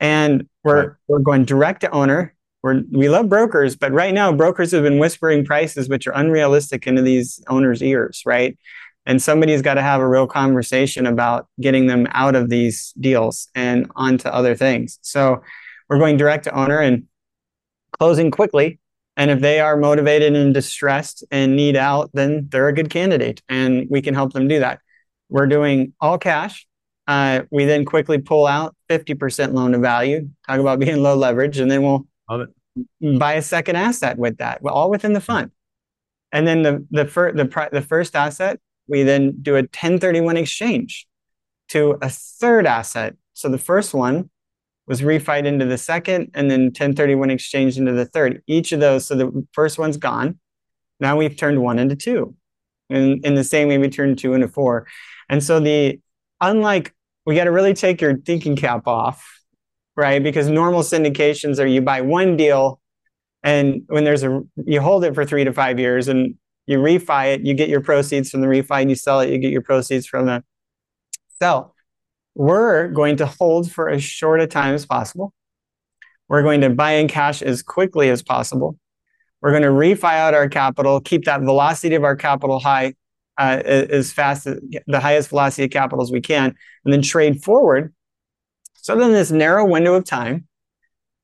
And 0.00 0.48
we're 0.64 0.88
right. 0.88 0.96
we're 1.08 1.18
going 1.20 1.44
direct 1.44 1.82
to 1.82 1.90
owner. 1.90 2.34
We're, 2.62 2.82
we 2.90 3.08
love 3.08 3.28
brokers, 3.28 3.76
but 3.76 3.92
right 3.92 4.12
now 4.12 4.32
brokers 4.32 4.72
have 4.72 4.82
been 4.82 4.98
whispering 4.98 5.44
prices 5.44 5.88
which 5.88 6.06
are 6.06 6.12
unrealistic 6.14 6.86
into 6.86 7.00
these 7.00 7.42
owners' 7.48 7.82
ears, 7.82 8.22
right? 8.26 8.58
And 9.06 9.22
somebody's 9.22 9.62
got 9.62 9.74
to 9.74 9.82
have 9.82 10.00
a 10.00 10.08
real 10.08 10.26
conversation 10.26 11.06
about 11.06 11.48
getting 11.60 11.86
them 11.86 12.06
out 12.10 12.34
of 12.34 12.50
these 12.50 12.92
deals 13.00 13.48
and 13.54 13.90
onto 13.96 14.28
other 14.28 14.54
things. 14.54 14.98
So 15.00 15.42
we're 15.88 15.98
going 15.98 16.18
direct 16.18 16.44
to 16.44 16.58
owner 16.58 16.78
and 16.80 17.06
closing 17.98 18.30
quickly. 18.30 18.78
And 19.16 19.30
if 19.30 19.40
they 19.40 19.60
are 19.60 19.76
motivated 19.76 20.34
and 20.36 20.54
distressed 20.54 21.24
and 21.30 21.56
need 21.56 21.76
out, 21.76 22.10
then 22.12 22.46
they're 22.50 22.68
a 22.68 22.72
good 22.72 22.90
candidate 22.90 23.42
and 23.48 23.86
we 23.90 24.02
can 24.02 24.14
help 24.14 24.32
them 24.32 24.48
do 24.48 24.60
that. 24.60 24.80
We're 25.28 25.46
doing 25.46 25.92
all 26.00 26.18
cash 26.18 26.66
uh, 27.10 27.42
we 27.50 27.64
then 27.64 27.84
quickly 27.84 28.18
pull 28.18 28.46
out 28.46 28.76
50% 28.88 29.52
loan 29.52 29.72
to 29.72 29.78
value, 29.78 30.28
talk 30.46 30.60
about 30.60 30.78
being 30.84 31.02
low 31.02 31.16
leverage, 31.16 31.58
and 31.58 31.68
then 31.68 31.82
we'll 31.82 32.06
buy 33.18 33.32
a 33.32 33.42
second 33.42 33.74
asset 33.74 34.16
with 34.16 34.38
that, 34.38 34.60
all 34.64 34.90
within 34.90 35.12
the 35.12 35.20
fund. 35.20 35.50
And 36.30 36.46
then 36.46 36.62
the 36.62 36.86
the, 36.92 37.06
fir- 37.06 37.32
the, 37.32 37.68
the 37.72 37.82
first 37.82 38.14
asset, 38.14 38.60
we 38.86 39.02
then 39.02 39.34
do 39.42 39.54
a 39.54 39.62
1031 39.62 40.36
exchange 40.36 41.08
to 41.70 41.98
a 42.00 42.08
third 42.08 42.64
asset. 42.64 43.16
So 43.32 43.48
the 43.48 43.58
first 43.58 43.92
one 43.92 44.30
was 44.86 45.02
refied 45.02 45.46
into 45.46 45.64
the 45.64 45.78
second, 45.78 46.30
and 46.34 46.48
then 46.48 46.66
1031 46.66 47.30
exchanged 47.30 47.76
into 47.76 47.92
the 47.92 48.06
third. 48.06 48.40
Each 48.46 48.70
of 48.70 48.78
those, 48.78 49.06
so 49.06 49.16
the 49.16 49.46
first 49.50 49.80
one's 49.80 49.96
gone. 49.96 50.38
Now 51.00 51.16
we've 51.16 51.36
turned 51.36 51.60
one 51.60 51.80
into 51.80 51.96
two. 51.96 52.36
And 52.88 53.24
in 53.26 53.34
the 53.34 53.42
same 53.42 53.66
way, 53.66 53.78
we 53.78 53.88
turned 53.88 54.18
two 54.18 54.34
into 54.34 54.46
four. 54.46 54.86
And 55.28 55.42
so 55.42 55.58
the 55.58 55.98
unlike 56.40 56.94
we 57.26 57.34
got 57.34 57.44
to 57.44 57.52
really 57.52 57.74
take 57.74 58.00
your 58.00 58.16
thinking 58.18 58.56
cap 58.56 58.86
off, 58.86 59.24
right? 59.96 60.22
Because 60.22 60.48
normal 60.48 60.82
syndications 60.82 61.62
are 61.62 61.66
you 61.66 61.80
buy 61.80 62.00
one 62.00 62.36
deal 62.36 62.80
and 63.42 63.82
when 63.86 64.04
there's 64.04 64.22
a 64.22 64.42
you 64.64 64.80
hold 64.80 65.04
it 65.04 65.14
for 65.14 65.24
three 65.24 65.44
to 65.44 65.52
five 65.52 65.78
years 65.78 66.08
and 66.08 66.34
you 66.66 66.78
refi 66.78 67.34
it, 67.34 67.40
you 67.40 67.54
get 67.54 67.68
your 67.68 67.80
proceeds 67.80 68.30
from 68.30 68.42
the 68.42 68.46
refi, 68.46 68.82
and 68.82 68.90
you 68.90 68.96
sell 68.96 69.20
it, 69.20 69.30
you 69.30 69.38
get 69.38 69.50
your 69.50 69.62
proceeds 69.62 70.06
from 70.06 70.26
the 70.26 70.44
sell. 71.40 71.74
We're 72.34 72.88
going 72.88 73.16
to 73.16 73.26
hold 73.26 73.70
for 73.72 73.88
as 73.88 74.04
short 74.04 74.40
a 74.40 74.46
time 74.46 74.74
as 74.74 74.86
possible. 74.86 75.32
We're 76.28 76.42
going 76.42 76.60
to 76.60 76.70
buy 76.70 76.92
in 76.92 77.08
cash 77.08 77.42
as 77.42 77.62
quickly 77.62 78.08
as 78.08 78.22
possible. 78.22 78.78
We're 79.40 79.50
going 79.50 79.62
to 79.62 79.68
refi 79.68 80.12
out 80.12 80.34
our 80.34 80.48
capital, 80.48 81.00
keep 81.00 81.24
that 81.24 81.40
velocity 81.40 81.94
of 81.94 82.04
our 82.04 82.14
capital 82.14 82.60
high 82.60 82.94
uh, 83.38 83.62
as 83.64 84.12
fast 84.12 84.46
as 84.46 84.60
the 84.86 85.00
highest 85.00 85.28
velocity 85.30 85.64
of 85.64 85.70
capital 85.70 86.02
as 86.02 86.12
we 86.12 86.20
can, 86.20 86.54
and 86.84 86.92
then 86.92 87.02
trade 87.02 87.42
forward. 87.42 87.94
So 88.74 88.96
then, 88.96 89.12
this 89.12 89.30
narrow 89.30 89.66
window 89.66 89.94
of 89.94 90.04
time, 90.04 90.46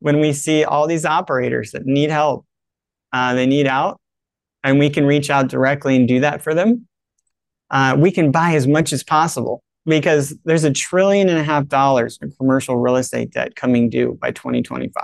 when 0.00 0.20
we 0.20 0.32
see 0.32 0.64
all 0.64 0.86
these 0.86 1.04
operators 1.04 1.72
that 1.72 1.86
need 1.86 2.10
help, 2.10 2.46
uh, 3.12 3.34
they 3.34 3.46
need 3.46 3.66
out, 3.66 4.00
and 4.62 4.78
we 4.78 4.90
can 4.90 5.06
reach 5.06 5.30
out 5.30 5.48
directly 5.48 5.96
and 5.96 6.06
do 6.06 6.20
that 6.20 6.42
for 6.42 6.54
them. 6.54 6.86
Uh, 7.70 7.96
we 7.98 8.10
can 8.10 8.30
buy 8.30 8.54
as 8.54 8.66
much 8.66 8.92
as 8.92 9.02
possible 9.02 9.62
because 9.86 10.34
there's 10.44 10.64
a 10.64 10.72
trillion 10.72 11.28
and 11.28 11.38
a 11.38 11.44
half 11.44 11.66
dollars 11.66 12.18
in 12.20 12.30
commercial 12.32 12.76
real 12.76 12.96
estate 12.96 13.30
debt 13.30 13.54
coming 13.56 13.88
due 13.88 14.18
by 14.20 14.30
2025. 14.32 15.02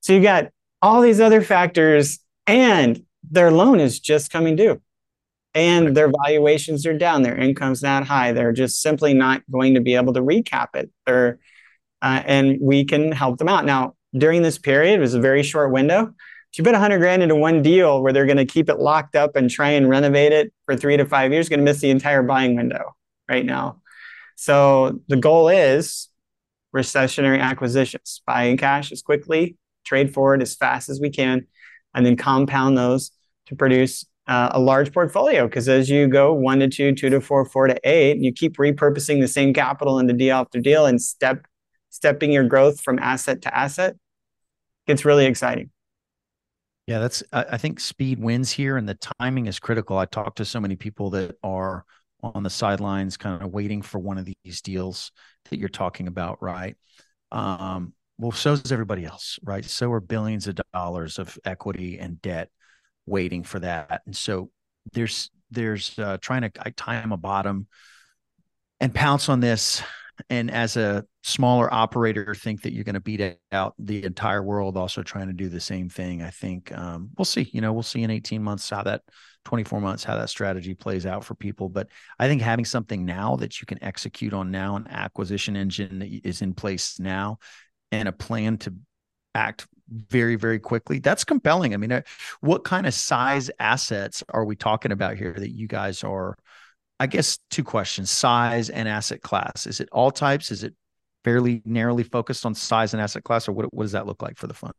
So 0.00 0.12
you 0.12 0.22
got 0.22 0.48
all 0.82 1.00
these 1.00 1.20
other 1.20 1.40
factors, 1.40 2.18
and 2.46 3.02
their 3.30 3.50
loan 3.50 3.80
is 3.80 3.98
just 4.00 4.30
coming 4.30 4.54
due. 4.54 4.80
And 5.54 5.96
their 5.96 6.10
valuations 6.24 6.84
are 6.84 6.98
down, 6.98 7.22
their 7.22 7.36
income's 7.36 7.82
not 7.82 8.06
high. 8.06 8.32
They're 8.32 8.52
just 8.52 8.80
simply 8.80 9.14
not 9.14 9.42
going 9.50 9.74
to 9.74 9.80
be 9.80 9.94
able 9.94 10.12
to 10.14 10.20
recap 10.20 10.74
it. 10.74 10.90
They're, 11.06 11.38
uh, 12.02 12.22
and 12.26 12.58
we 12.60 12.84
can 12.84 13.12
help 13.12 13.38
them 13.38 13.48
out. 13.48 13.64
Now, 13.64 13.94
during 14.16 14.42
this 14.42 14.58
period, 14.58 14.98
it 14.98 15.00
was 15.00 15.14
a 15.14 15.20
very 15.20 15.42
short 15.42 15.72
window. 15.72 16.12
If 16.52 16.58
you 16.58 16.64
put 16.64 16.72
100 16.72 16.98
grand 16.98 17.22
into 17.22 17.34
one 17.34 17.62
deal 17.62 18.02
where 18.02 18.12
they're 18.12 18.26
going 18.26 18.36
to 18.36 18.44
keep 18.44 18.68
it 18.68 18.78
locked 18.78 19.16
up 19.16 19.36
and 19.36 19.50
try 19.50 19.70
and 19.70 19.88
renovate 19.88 20.32
it 20.32 20.52
for 20.66 20.76
three 20.76 20.96
to 20.96 21.04
five 21.04 21.32
years, 21.32 21.48
going 21.48 21.58
to 21.58 21.64
miss 21.64 21.80
the 21.80 21.90
entire 21.90 22.22
buying 22.22 22.54
window 22.54 22.94
right 23.28 23.44
now. 23.44 23.80
So 24.36 25.00
the 25.08 25.16
goal 25.16 25.48
is 25.48 26.08
recessionary 26.74 27.40
acquisitions, 27.40 28.22
buying 28.26 28.56
cash 28.56 28.92
as 28.92 29.02
quickly, 29.02 29.56
trade 29.84 30.12
forward 30.12 30.42
as 30.42 30.54
fast 30.54 30.88
as 30.88 31.00
we 31.00 31.10
can, 31.10 31.46
and 31.94 32.04
then 32.04 32.16
compound 32.16 32.76
those 32.76 33.10
to 33.46 33.56
produce 33.56 34.04
uh, 34.26 34.50
a 34.52 34.60
large 34.60 34.92
portfolio. 34.92 35.46
Because 35.46 35.68
as 35.68 35.88
you 35.88 36.06
go 36.06 36.32
one 36.32 36.60
to 36.60 36.68
two, 36.68 36.94
two 36.94 37.10
to 37.10 37.20
four, 37.20 37.44
four 37.44 37.66
to 37.66 37.78
eight, 37.84 38.18
you 38.18 38.32
keep 38.32 38.56
repurposing 38.56 39.20
the 39.20 39.28
same 39.28 39.52
capital 39.52 39.98
into 39.98 40.12
deal 40.12 40.36
after 40.36 40.60
deal 40.60 40.86
and 40.86 41.00
step 41.00 41.46
stepping 41.90 42.32
your 42.32 42.44
growth 42.44 42.80
from 42.80 42.98
asset 42.98 43.42
to 43.42 43.56
asset. 43.56 43.96
It's 44.86 45.04
really 45.04 45.26
exciting. 45.26 45.70
Yeah, 46.86 46.98
that's. 46.98 47.22
I 47.32 47.56
think 47.56 47.80
speed 47.80 48.18
wins 48.18 48.50
here, 48.50 48.76
and 48.76 48.86
the 48.86 48.98
timing 49.18 49.46
is 49.46 49.58
critical. 49.58 49.96
I 49.96 50.04
talk 50.04 50.34
to 50.34 50.44
so 50.44 50.60
many 50.60 50.76
people 50.76 51.08
that 51.10 51.36
are 51.42 51.84
on 52.22 52.42
the 52.42 52.50
sidelines, 52.50 53.16
kind 53.16 53.42
of 53.42 53.50
waiting 53.50 53.80
for 53.80 53.98
one 53.98 54.18
of 54.18 54.26
these 54.26 54.60
deals 54.60 55.10
that 55.48 55.58
you're 55.58 55.70
talking 55.70 56.08
about, 56.08 56.42
right? 56.42 56.76
Um, 57.32 57.94
well, 58.18 58.32
so 58.32 58.52
is 58.52 58.70
everybody 58.70 59.04
else, 59.06 59.38
right? 59.42 59.64
So 59.64 59.90
are 59.92 60.00
billions 60.00 60.46
of 60.46 60.58
dollars 60.72 61.18
of 61.18 61.38
equity 61.44 61.98
and 61.98 62.20
debt 62.20 62.50
waiting 63.06 63.42
for 63.42 63.60
that, 63.60 64.02
and 64.06 64.16
so 64.16 64.50
there's 64.92 65.30
there's 65.50 65.98
uh, 65.98 66.18
trying 66.20 66.42
to 66.42 66.50
time 66.76 67.12
a 67.12 67.16
bottom 67.16 67.66
and 68.80 68.94
pounce 68.94 69.28
on 69.28 69.40
this. 69.40 69.82
And 70.30 70.48
as 70.48 70.76
a 70.76 71.04
smaller 71.24 71.72
operator 71.72 72.36
think 72.36 72.62
that 72.62 72.72
you're 72.72 72.84
going 72.84 72.94
to 72.94 73.00
beat 73.00 73.36
out 73.50 73.74
the 73.78 74.04
entire 74.04 74.42
world 74.42 74.76
also 74.76 75.02
trying 75.02 75.26
to 75.26 75.32
do 75.32 75.48
the 75.48 75.60
same 75.60 75.88
thing. 75.88 76.22
I 76.22 76.30
think 76.30 76.76
um, 76.76 77.10
we'll 77.18 77.24
see 77.24 77.50
you 77.52 77.60
know 77.60 77.72
we'll 77.72 77.82
see 77.82 78.02
in 78.02 78.10
18 78.10 78.42
months 78.42 78.70
how 78.70 78.82
that 78.84 79.02
24 79.44 79.80
months 79.80 80.04
how 80.04 80.16
that 80.16 80.30
strategy 80.30 80.74
plays 80.74 81.04
out 81.04 81.24
for 81.24 81.34
people. 81.34 81.68
But 81.68 81.88
i 82.18 82.28
think 82.28 82.42
having 82.42 82.64
something 82.64 83.04
now 83.04 83.36
that 83.36 83.60
you 83.60 83.66
can 83.66 83.82
execute 83.82 84.32
on 84.32 84.52
now 84.52 84.76
an 84.76 84.86
acquisition 84.88 85.56
engine 85.56 85.98
that 85.98 86.28
is 86.28 86.42
in 86.42 86.54
place 86.54 87.00
now 87.00 87.38
and 87.90 88.06
a 88.06 88.12
plan 88.12 88.58
to 88.58 88.74
act 89.34 89.66
very 90.08 90.34
very 90.36 90.58
quickly 90.58 90.98
that's 90.98 91.24
compelling 91.24 91.74
i 91.74 91.76
mean 91.76 91.92
uh, 91.92 92.00
what 92.40 92.64
kind 92.64 92.86
of 92.86 92.94
size 92.94 93.50
assets 93.58 94.24
are 94.30 94.44
we 94.44 94.56
talking 94.56 94.92
about 94.92 95.16
here 95.16 95.34
that 95.34 95.50
you 95.50 95.68
guys 95.68 96.02
are 96.02 96.36
I 97.00 97.06
guess 97.06 97.38
two 97.50 97.64
questions: 97.64 98.10
size 98.10 98.70
and 98.70 98.88
asset 98.88 99.22
class. 99.22 99.66
Is 99.66 99.80
it 99.80 99.88
all 99.92 100.10
types? 100.10 100.50
Is 100.50 100.62
it 100.62 100.74
fairly 101.24 101.62
narrowly 101.64 102.04
focused 102.04 102.46
on 102.46 102.54
size 102.54 102.94
and 102.94 103.02
asset 103.02 103.24
class, 103.24 103.48
or 103.48 103.52
what, 103.52 103.72
what 103.74 103.84
does 103.84 103.92
that 103.92 104.06
look 104.06 104.22
like 104.22 104.36
for 104.36 104.46
the 104.46 104.54
fund? 104.54 104.74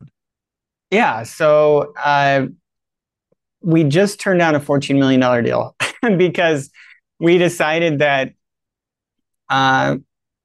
Yeah, 0.91 1.23
so 1.23 1.93
uh, 2.03 2.45
we 3.61 3.83
just 3.83 4.19
turned 4.19 4.39
down 4.39 4.55
a 4.55 4.59
$14 4.59 4.97
million 4.97 5.43
deal 5.43 5.75
because 6.17 6.69
we 7.19 7.37
decided 7.37 7.99
that 7.99 8.33
uh, 9.49 9.97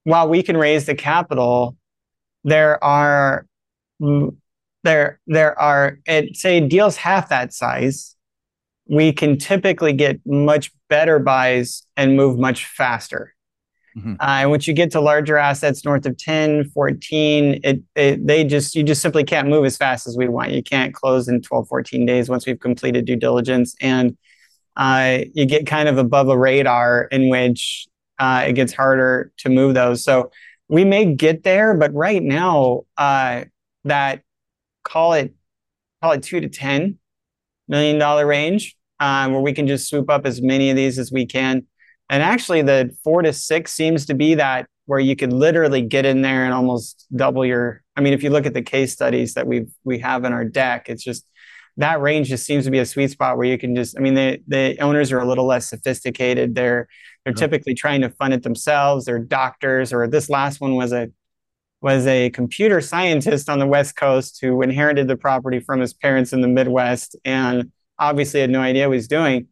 while 0.05 0.29
we 0.29 0.42
can 0.42 0.57
raise 0.57 0.87
the 0.87 0.94
capital, 0.94 1.77
there 2.42 2.83
are 2.83 3.46
there 4.83 5.21
there 5.27 5.59
are 5.59 5.99
it 6.07 6.37
say 6.37 6.61
deals 6.61 6.97
half 6.97 7.29
that 7.29 7.53
size 7.53 8.16
we 8.90 9.12
can 9.12 9.38
typically 9.38 9.93
get 9.93 10.21
much 10.27 10.73
better 10.88 11.21
buys 11.21 11.87
and 11.97 12.16
move 12.16 12.38
much 12.38 12.66
faster. 12.66 13.33
Mm-hmm. 13.97 14.14
Uh, 14.14 14.25
and 14.40 14.51
once 14.51 14.66
you 14.66 14.75
get 14.75 14.90
to 14.93 15.01
larger 15.01 15.37
assets 15.37 15.85
north 15.85 16.05
of 16.07 16.19
10, 16.19 16.71
14, 16.71 17.61
it, 17.62 17.83
it, 17.95 18.27
they 18.27 18.43
just, 18.43 18.75
you 18.75 18.83
just 18.83 19.01
simply 19.01 19.23
can't 19.23 19.49
move 19.49 19.64
as 19.64 19.77
fast 19.77 20.09
as 20.09 20.16
we 20.16 20.29
want. 20.29 20.51
You 20.51 20.62
can't 20.62 20.93
close 20.93 21.29
in 21.29 21.40
12, 21.40 21.69
14 21.69 22.05
days 22.05 22.29
once 22.29 22.47
we've 22.47 22.59
completed 22.59 23.05
due 23.05 23.14
diligence. 23.14 23.77
And 23.81 24.19
uh, 24.77 25.21
you 25.35 25.47
get 25.47 25.66
kind 25.66 25.88
of 25.88 25.97
above 25.97 26.29
a 26.29 26.37
radar 26.37 27.05
in 27.12 27.29
which 27.29 27.87
uh, 28.19 28.45
it 28.49 28.55
gets 28.55 28.73
harder 28.73 29.33
to 29.38 29.49
move 29.49 29.75
those. 29.75 30.03
So 30.03 30.33
we 30.69 30.85
may 30.85 31.14
get 31.14 31.45
there, 31.45 31.75
but 31.75 31.95
right 31.95 32.23
now, 32.23 32.83
uh, 32.97 33.45
that 33.85 34.23
call 34.83 35.14
it, 35.14 35.35
call 36.03 36.12
it 36.12 36.23
two 36.23 36.40
to 36.40 36.49
$10 36.49 36.97
million 37.69 38.27
range 38.27 38.77
um, 39.01 39.33
where 39.33 39.40
we 39.40 39.53
can 39.53 39.66
just 39.66 39.88
swoop 39.88 40.11
up 40.11 40.27
as 40.27 40.40
many 40.40 40.71
of 40.71 40.77
these 40.77 40.99
as 40.99 41.11
we 41.11 41.27
can. 41.27 41.66
And 42.11 42.23
actually, 42.23 42.62
the 42.62 42.95
four 43.03 43.23
to 43.23 43.33
six 43.33 43.73
seems 43.73 44.07
to 44.07 44.14
be 44.14 44.35
that 44.35 44.66
where 44.87 45.01
you 45.01 45.16
could 45.16 45.33
literally 45.33 45.83
get 45.83 46.05
in 46.05 46.23
there 46.23 46.45
and 46.45 46.53
almost 46.53 47.07
double 47.14 47.47
your. 47.47 47.83
I 47.97 48.01
mean, 48.01 48.12
if 48.12 48.23
you 48.23 48.31
look 48.31 48.47
at 48.47 48.55
the 48.55 48.62
case 48.62 48.93
studies 48.93 49.35
that 49.35 49.47
we 49.47 49.66
we 49.85 50.01
have 50.01 50.25
in 50.25 50.33
our 50.33 50.45
deck, 50.45 50.88
it's 50.88 51.05
just 51.05 51.25
that 51.77 52.01
range 52.01 52.29
just 52.29 52.45
seems 52.45 52.64
to 52.64 52.71
be 52.71 52.81
a 52.81 52.87
sweet 52.87 53.11
spot 53.11 53.37
where 53.37 53.47
you 53.47 53.57
can 53.57 53.77
just. 53.77 53.97
I 53.97 54.01
mean, 54.01 54.14
the 54.14 54.43
the 54.49 54.77
owners 54.81 55.12
are 55.12 55.21
a 55.21 55.25
little 55.25 55.47
less 55.47 55.71
sophisticated. 55.71 56.55
They're 56.55 56.88
they're 57.25 57.33
typically 57.33 57.75
trying 57.75 58.01
to 58.01 58.11
fund 58.11 58.35
it 58.35 58.43
themselves. 58.43 59.05
They're 59.05 59.21
doctors, 59.21 59.93
or 59.93 60.09
this 60.09 60.29
last 60.29 60.61
one 60.61 60.75
was 60.75 60.93
a 60.93 61.11
was 61.81 62.07
a 62.07 62.31
computer 62.31 62.81
scientist 62.81 63.49
on 63.49 63.59
the 63.59 63.66
West 63.66 63.97
Coast 63.97 64.38
who 64.40 64.62
inherited 64.62 65.09
the 65.09 65.16
property 65.16 65.61
from 65.61 65.81
his 65.81 65.95
parents 65.95 66.33
in 66.33 66.40
the 66.40 66.49
Midwest 66.49 67.16
and 67.25 67.73
obviously 67.99 68.40
had 68.40 68.51
no 68.51 68.61
idea 68.61 68.88
what 68.88 68.95
he's 68.95 69.09
doing. 69.09 69.49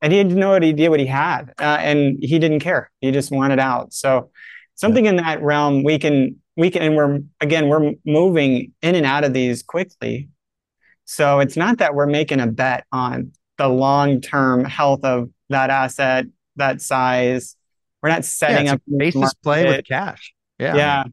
And 0.00 0.12
he 0.12 0.18
had 0.18 0.30
no 0.32 0.54
idea 0.54 0.90
what 0.90 1.00
he 1.00 1.06
had. 1.06 1.52
Uh, 1.58 1.78
and 1.80 2.18
he 2.20 2.38
didn't 2.38 2.60
care. 2.60 2.90
He 3.00 3.10
just 3.10 3.30
wanted 3.30 3.58
out. 3.58 3.92
So 3.92 4.30
something 4.74 5.04
yeah. 5.04 5.10
in 5.10 5.16
that 5.16 5.42
realm, 5.42 5.82
we 5.82 5.98
can, 5.98 6.40
we 6.56 6.70
can, 6.70 6.82
and 6.82 6.96
we're, 6.96 7.20
again, 7.40 7.68
we're 7.68 7.92
moving 8.04 8.72
in 8.82 8.94
and 8.94 9.06
out 9.06 9.24
of 9.24 9.32
these 9.32 9.62
quickly. 9.62 10.28
So 11.04 11.40
it's 11.40 11.56
not 11.56 11.78
that 11.78 11.94
we're 11.94 12.06
making 12.06 12.40
a 12.40 12.46
bet 12.46 12.84
on 12.92 13.32
the 13.58 13.68
long-term 13.68 14.64
health 14.64 15.04
of 15.04 15.30
that 15.48 15.70
asset, 15.70 16.26
that 16.56 16.80
size. 16.80 17.56
We're 18.02 18.10
not 18.10 18.24
setting 18.24 18.66
yeah, 18.66 18.74
up 18.74 18.82
basis 18.96 19.34
play 19.34 19.66
with 19.66 19.84
cash. 19.84 20.32
Yeah. 20.58 20.76
Yeah. 20.76 21.04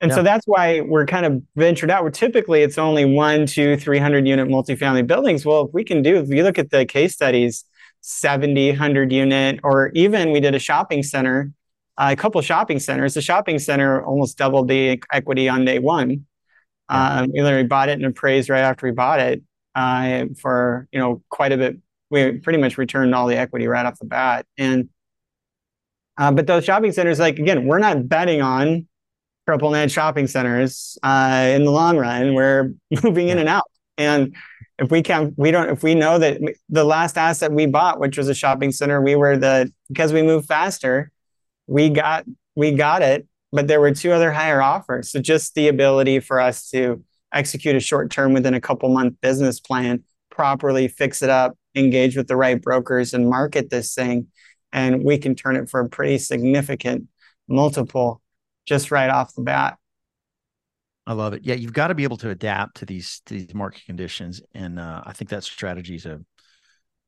And 0.00 0.10
yeah. 0.10 0.16
so 0.16 0.22
that's 0.22 0.44
why 0.46 0.80
we're 0.82 1.06
kind 1.06 1.24
of 1.24 1.42
ventured 1.56 1.90
out. 1.90 2.02
Where 2.02 2.12
typically 2.12 2.62
it's 2.62 2.76
only 2.76 3.04
one, 3.04 3.46
two, 3.46 3.76
300 3.76 4.26
unit 4.26 4.48
multifamily 4.48 5.06
buildings. 5.06 5.46
Well, 5.46 5.66
if 5.66 5.72
we 5.72 5.84
can 5.84 6.02
do, 6.02 6.16
if 6.16 6.28
you 6.28 6.42
look 6.42 6.58
at 6.58 6.70
the 6.70 6.84
case 6.84 7.14
studies, 7.14 7.64
70, 8.02 8.70
100 8.70 9.10
unit, 9.10 9.60
or 9.62 9.90
even 9.94 10.32
we 10.32 10.40
did 10.40 10.54
a 10.54 10.58
shopping 10.58 11.02
center, 11.02 11.50
uh, 11.98 12.10
a 12.12 12.16
couple 12.16 12.40
shopping 12.42 12.78
centers. 12.78 13.14
The 13.14 13.22
shopping 13.22 13.58
center 13.58 14.04
almost 14.04 14.36
doubled 14.36 14.68
the 14.68 15.02
equity 15.12 15.48
on 15.48 15.64
day 15.64 15.78
one. 15.78 16.26
Yeah. 16.90 17.20
Um, 17.20 17.30
we 17.32 17.42
literally 17.42 17.66
bought 17.66 17.88
it 17.88 17.92
and 17.92 18.04
appraised 18.04 18.50
right 18.50 18.60
after 18.60 18.86
we 18.86 18.92
bought 18.92 19.20
it 19.20 19.42
uh, 19.74 20.26
for 20.38 20.88
you 20.92 20.98
know 20.98 21.22
quite 21.30 21.52
a 21.52 21.56
bit. 21.56 21.78
We 22.10 22.32
pretty 22.32 22.58
much 22.58 22.78
returned 22.78 23.14
all 23.14 23.26
the 23.26 23.36
equity 23.36 23.66
right 23.66 23.84
off 23.84 23.98
the 23.98 24.04
bat. 24.04 24.46
And 24.58 24.90
uh, 26.18 26.32
but 26.32 26.46
those 26.46 26.64
shopping 26.64 26.92
centers, 26.92 27.18
like 27.18 27.38
again, 27.38 27.66
we're 27.66 27.78
not 27.78 28.08
betting 28.08 28.42
on 28.42 28.86
triple 29.46 29.70
net 29.70 29.90
shopping 29.90 30.26
centers 30.26 30.98
uh, 31.02 31.50
in 31.54 31.64
the 31.64 31.70
long 31.70 31.96
run. 31.96 32.34
We're 32.34 32.72
moving 33.02 33.28
in 33.28 33.38
and 33.38 33.48
out. 33.48 33.70
And 33.96 34.34
if 34.78 34.90
we 34.90 35.02
can, 35.02 35.34
we 35.36 35.50
don't, 35.50 35.70
if 35.70 35.82
we 35.82 35.94
know 35.94 36.18
that 36.18 36.40
the 36.68 36.84
last 36.84 37.16
asset 37.16 37.52
we 37.52 37.66
bought, 37.66 37.98
which 37.98 38.18
was 38.18 38.28
a 38.28 38.34
shopping 38.34 38.72
center, 38.72 39.00
we 39.00 39.14
were 39.14 39.36
the, 39.36 39.72
because 39.88 40.12
we 40.12 40.22
moved 40.22 40.46
faster, 40.46 41.10
we 41.66 41.88
got, 41.88 42.24
we 42.54 42.72
got 42.72 43.02
it, 43.02 43.26
but 43.52 43.68
there 43.68 43.80
were 43.80 43.94
two 43.94 44.12
other 44.12 44.32
higher 44.32 44.60
offers. 44.60 45.10
So 45.10 45.20
just 45.20 45.54
the 45.54 45.68
ability 45.68 46.20
for 46.20 46.40
us 46.40 46.68
to 46.70 47.02
execute 47.32 47.76
a 47.76 47.80
short 47.80 48.10
term 48.10 48.32
within 48.32 48.54
a 48.54 48.60
couple 48.60 48.88
month 48.88 49.14
business 49.20 49.60
plan, 49.60 50.02
properly 50.30 50.88
fix 50.88 51.22
it 51.22 51.30
up, 51.30 51.56
engage 51.74 52.16
with 52.16 52.26
the 52.26 52.36
right 52.36 52.60
brokers 52.60 53.14
and 53.14 53.30
market 53.30 53.70
this 53.70 53.94
thing. 53.94 54.26
And 54.72 55.04
we 55.04 55.16
can 55.18 55.34
turn 55.34 55.56
it 55.56 55.70
for 55.70 55.80
a 55.80 55.88
pretty 55.88 56.18
significant 56.18 57.08
multiple 57.48 58.20
just 58.66 58.90
right 58.90 59.10
off 59.10 59.34
the 59.34 59.42
bat. 59.42 59.78
I 61.06 61.12
love 61.12 61.34
it. 61.34 61.44
Yeah, 61.44 61.54
you've 61.54 61.72
got 61.72 61.88
to 61.88 61.94
be 61.94 62.02
able 62.02 62.16
to 62.18 62.30
adapt 62.30 62.78
to 62.78 62.84
these 62.84 63.22
to 63.26 63.34
these 63.34 63.54
market 63.54 63.84
conditions, 63.86 64.42
and 64.54 64.78
uh, 64.78 65.02
I 65.06 65.12
think 65.12 65.30
that 65.30 65.44
strategy 65.44 65.94
is 65.94 66.06
a 66.06 66.20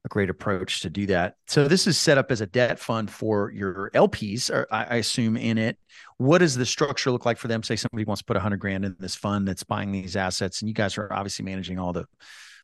a 0.04 0.08
great 0.08 0.30
approach 0.30 0.82
to 0.82 0.90
do 0.90 1.06
that. 1.06 1.34
So 1.48 1.66
this 1.66 1.88
is 1.88 1.98
set 1.98 2.18
up 2.18 2.30
as 2.30 2.40
a 2.40 2.46
debt 2.46 2.78
fund 2.78 3.10
for 3.10 3.50
your 3.50 3.90
LPs, 3.94 4.50
or 4.50 4.68
I, 4.70 4.84
I 4.84 4.94
assume 4.96 5.36
in 5.36 5.58
it. 5.58 5.76
What 6.18 6.38
does 6.38 6.54
the 6.54 6.64
structure 6.64 7.10
look 7.10 7.26
like 7.26 7.38
for 7.38 7.48
them? 7.48 7.64
Say 7.64 7.74
somebody 7.74 8.04
wants 8.04 8.22
to 8.22 8.24
put 8.24 8.36
a 8.36 8.40
hundred 8.40 8.60
grand 8.60 8.84
in 8.84 8.94
this 9.00 9.16
fund 9.16 9.48
that's 9.48 9.64
buying 9.64 9.90
these 9.90 10.14
assets, 10.16 10.60
and 10.60 10.68
you 10.68 10.74
guys 10.74 10.96
are 10.98 11.12
obviously 11.12 11.44
managing 11.44 11.80
all 11.80 11.92
the 11.92 12.06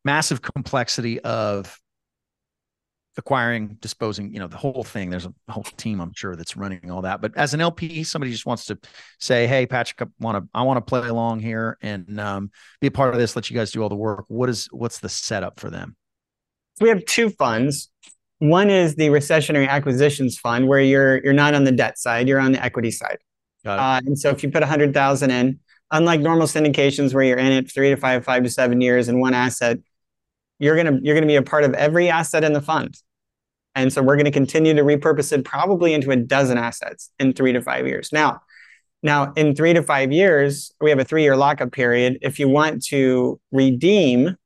massive 0.04 0.42
complexity 0.42 1.20
of 1.20 1.80
acquiring, 3.16 3.76
disposing, 3.80 4.32
you 4.32 4.38
know, 4.38 4.46
the 4.46 4.56
whole 4.56 4.84
thing. 4.84 5.10
There's 5.10 5.26
a 5.26 5.32
whole 5.48 5.62
team, 5.62 6.00
I'm 6.00 6.12
sure, 6.14 6.36
that's 6.36 6.56
running 6.56 6.90
all 6.90 7.02
that. 7.02 7.20
But 7.20 7.36
as 7.36 7.54
an 7.54 7.60
LP, 7.60 8.04
somebody 8.04 8.32
just 8.32 8.46
wants 8.46 8.66
to 8.66 8.78
say, 9.18 9.46
"Hey, 9.46 9.66
Patrick, 9.66 10.02
I 10.02 10.06
want 10.22 10.42
to, 10.42 10.48
I 10.54 10.62
want 10.62 10.78
to 10.78 10.88
play 10.88 11.08
along 11.08 11.40
here 11.40 11.78
and 11.82 12.18
um, 12.20 12.50
be 12.80 12.88
a 12.88 12.90
part 12.90 13.14
of 13.14 13.20
this. 13.20 13.36
Let 13.36 13.50
you 13.50 13.56
guys 13.56 13.70
do 13.70 13.82
all 13.82 13.88
the 13.88 13.94
work." 13.94 14.24
What 14.28 14.48
is, 14.48 14.68
what's 14.70 14.98
the 14.98 15.08
setup 15.08 15.60
for 15.60 15.70
them? 15.70 15.96
We 16.80 16.88
have 16.88 17.04
two 17.04 17.30
funds. 17.30 17.90
One 18.38 18.68
is 18.68 18.96
the 18.96 19.08
recessionary 19.08 19.68
acquisitions 19.68 20.38
fund, 20.38 20.68
where 20.68 20.80
you're 20.80 21.22
you're 21.22 21.32
not 21.32 21.54
on 21.54 21.64
the 21.64 21.72
debt 21.72 21.98
side, 21.98 22.28
you're 22.28 22.40
on 22.40 22.52
the 22.52 22.62
equity 22.62 22.90
side. 22.90 23.18
Uh, 23.78 24.00
and 24.04 24.18
so 24.18 24.30
if 24.30 24.42
you 24.42 24.50
put 24.50 24.62
a 24.62 24.66
hundred 24.66 24.92
thousand 24.92 25.30
in, 25.30 25.58
unlike 25.90 26.20
normal 26.20 26.46
syndications 26.46 27.14
where 27.14 27.24
you're 27.24 27.38
in 27.38 27.52
it 27.52 27.72
three 27.72 27.90
to 27.90 27.96
five, 27.96 28.24
five 28.24 28.42
to 28.42 28.50
seven 28.50 28.80
years 28.80 29.08
in 29.08 29.20
one 29.20 29.32
asset, 29.32 29.78
you're 30.58 30.76
gonna 30.76 30.98
you're 31.02 31.14
gonna 31.14 31.26
be 31.26 31.36
a 31.36 31.42
part 31.42 31.64
of 31.64 31.74
every 31.74 32.08
asset 32.08 32.44
in 32.44 32.52
the 32.52 32.62
fund. 32.62 32.96
And 33.74 33.92
so 33.92 34.02
we're 34.02 34.14
going 34.16 34.24
to 34.26 34.30
continue 34.30 34.72
to 34.74 34.82
repurpose 34.82 35.32
it 35.32 35.44
probably 35.44 35.94
into 35.94 36.10
a 36.12 36.16
dozen 36.16 36.58
assets 36.58 37.10
in 37.18 37.32
three 37.32 37.52
to 37.52 37.60
five 37.60 37.86
years. 37.86 38.12
Now, 38.12 38.40
now 39.02 39.32
in 39.32 39.54
three 39.54 39.72
to 39.72 39.82
five 39.82 40.12
years, 40.12 40.72
we 40.80 40.90
have 40.90 41.00
a 41.00 41.04
three-year 41.04 41.36
lockup 41.36 41.72
period. 41.72 42.18
If 42.22 42.38
you 42.38 42.48
want 42.48 42.84
to 42.86 43.40
redeem 43.50 44.36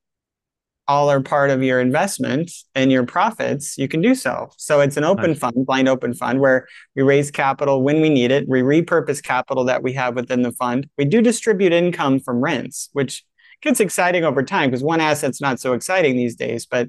all 0.86 1.10
or 1.10 1.20
part 1.20 1.50
of 1.50 1.62
your 1.62 1.78
investment 1.78 2.50
and 2.74 2.90
your 2.90 3.04
profits, 3.04 3.76
you 3.76 3.86
can 3.86 4.00
do 4.00 4.14
so. 4.14 4.48
So 4.56 4.80
it's 4.80 4.96
an 4.96 5.04
open 5.04 5.32
nice. 5.32 5.38
fund, 5.38 5.66
blind 5.66 5.86
open 5.86 6.14
fund, 6.14 6.40
where 6.40 6.66
we 6.96 7.02
raise 7.02 7.30
capital 7.30 7.82
when 7.82 8.00
we 8.00 8.08
need 8.08 8.30
it. 8.30 8.48
We 8.48 8.62
repurpose 8.62 9.22
capital 9.22 9.64
that 9.64 9.82
we 9.82 9.92
have 9.92 10.16
within 10.16 10.40
the 10.40 10.52
fund. 10.52 10.88
We 10.96 11.04
do 11.04 11.20
distribute 11.20 11.74
income 11.74 12.18
from 12.18 12.40
rents, 12.40 12.88
which 12.94 13.26
gets 13.62 13.80
exciting 13.80 14.24
over 14.24 14.42
time 14.42 14.70
because 14.70 14.82
one 14.82 15.00
asset's 15.00 15.40
not 15.40 15.60
so 15.60 15.72
exciting 15.72 16.16
these 16.16 16.36
days, 16.36 16.66
but 16.66 16.88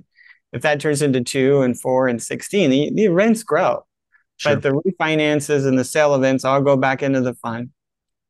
if 0.51 0.61
that 0.63 0.79
turns 0.79 1.01
into 1.01 1.21
two 1.21 1.61
and 1.61 1.79
four 1.79 2.07
and 2.07 2.21
16, 2.21 2.69
the, 2.69 2.91
the 2.93 3.07
rents 3.09 3.43
grow. 3.43 3.85
Sure. 4.37 4.55
But 4.55 4.63
the 4.63 4.69
refinances 4.71 5.67
and 5.67 5.77
the 5.77 5.83
sale 5.83 6.15
events 6.15 6.45
all 6.45 6.61
go 6.61 6.77
back 6.77 7.03
into 7.03 7.21
the 7.21 7.33
fund. 7.35 7.69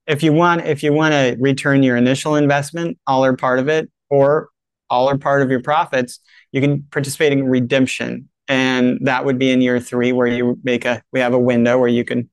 If 0.08 0.24
you 0.24 0.34
want, 0.34 0.66
if 0.66 0.82
you 0.82 0.92
want 0.92 1.14
to 1.14 1.38
return 1.40 1.84
your 1.84 1.96
initial 1.96 2.36
investment, 2.36 2.98
all 3.06 3.24
or 3.24 3.38
part 3.38 3.60
of 3.60 3.68
it, 3.68 3.90
or 4.10 4.50
all 4.90 5.08
or 5.08 5.18
part 5.20 5.44
of 5.44 5.52
your 5.52 5.62
profits, 5.62 6.20
you 6.52 6.62
can 6.62 6.84
participate 6.92 7.32
in 7.32 7.48
redemption. 7.48 8.28
And 8.48 9.00
that 9.04 9.24
would 9.24 9.38
be 9.38 9.52
in 9.52 9.62
year 9.62 9.80
three, 9.80 10.12
where 10.12 10.26
you 10.26 10.60
make 10.64 10.84
a 10.84 11.04
we 11.14 11.20
have 11.20 11.34
a 11.34 11.40
window 11.40 11.78
where 11.78 11.88
you 11.88 12.04
can 12.04 12.28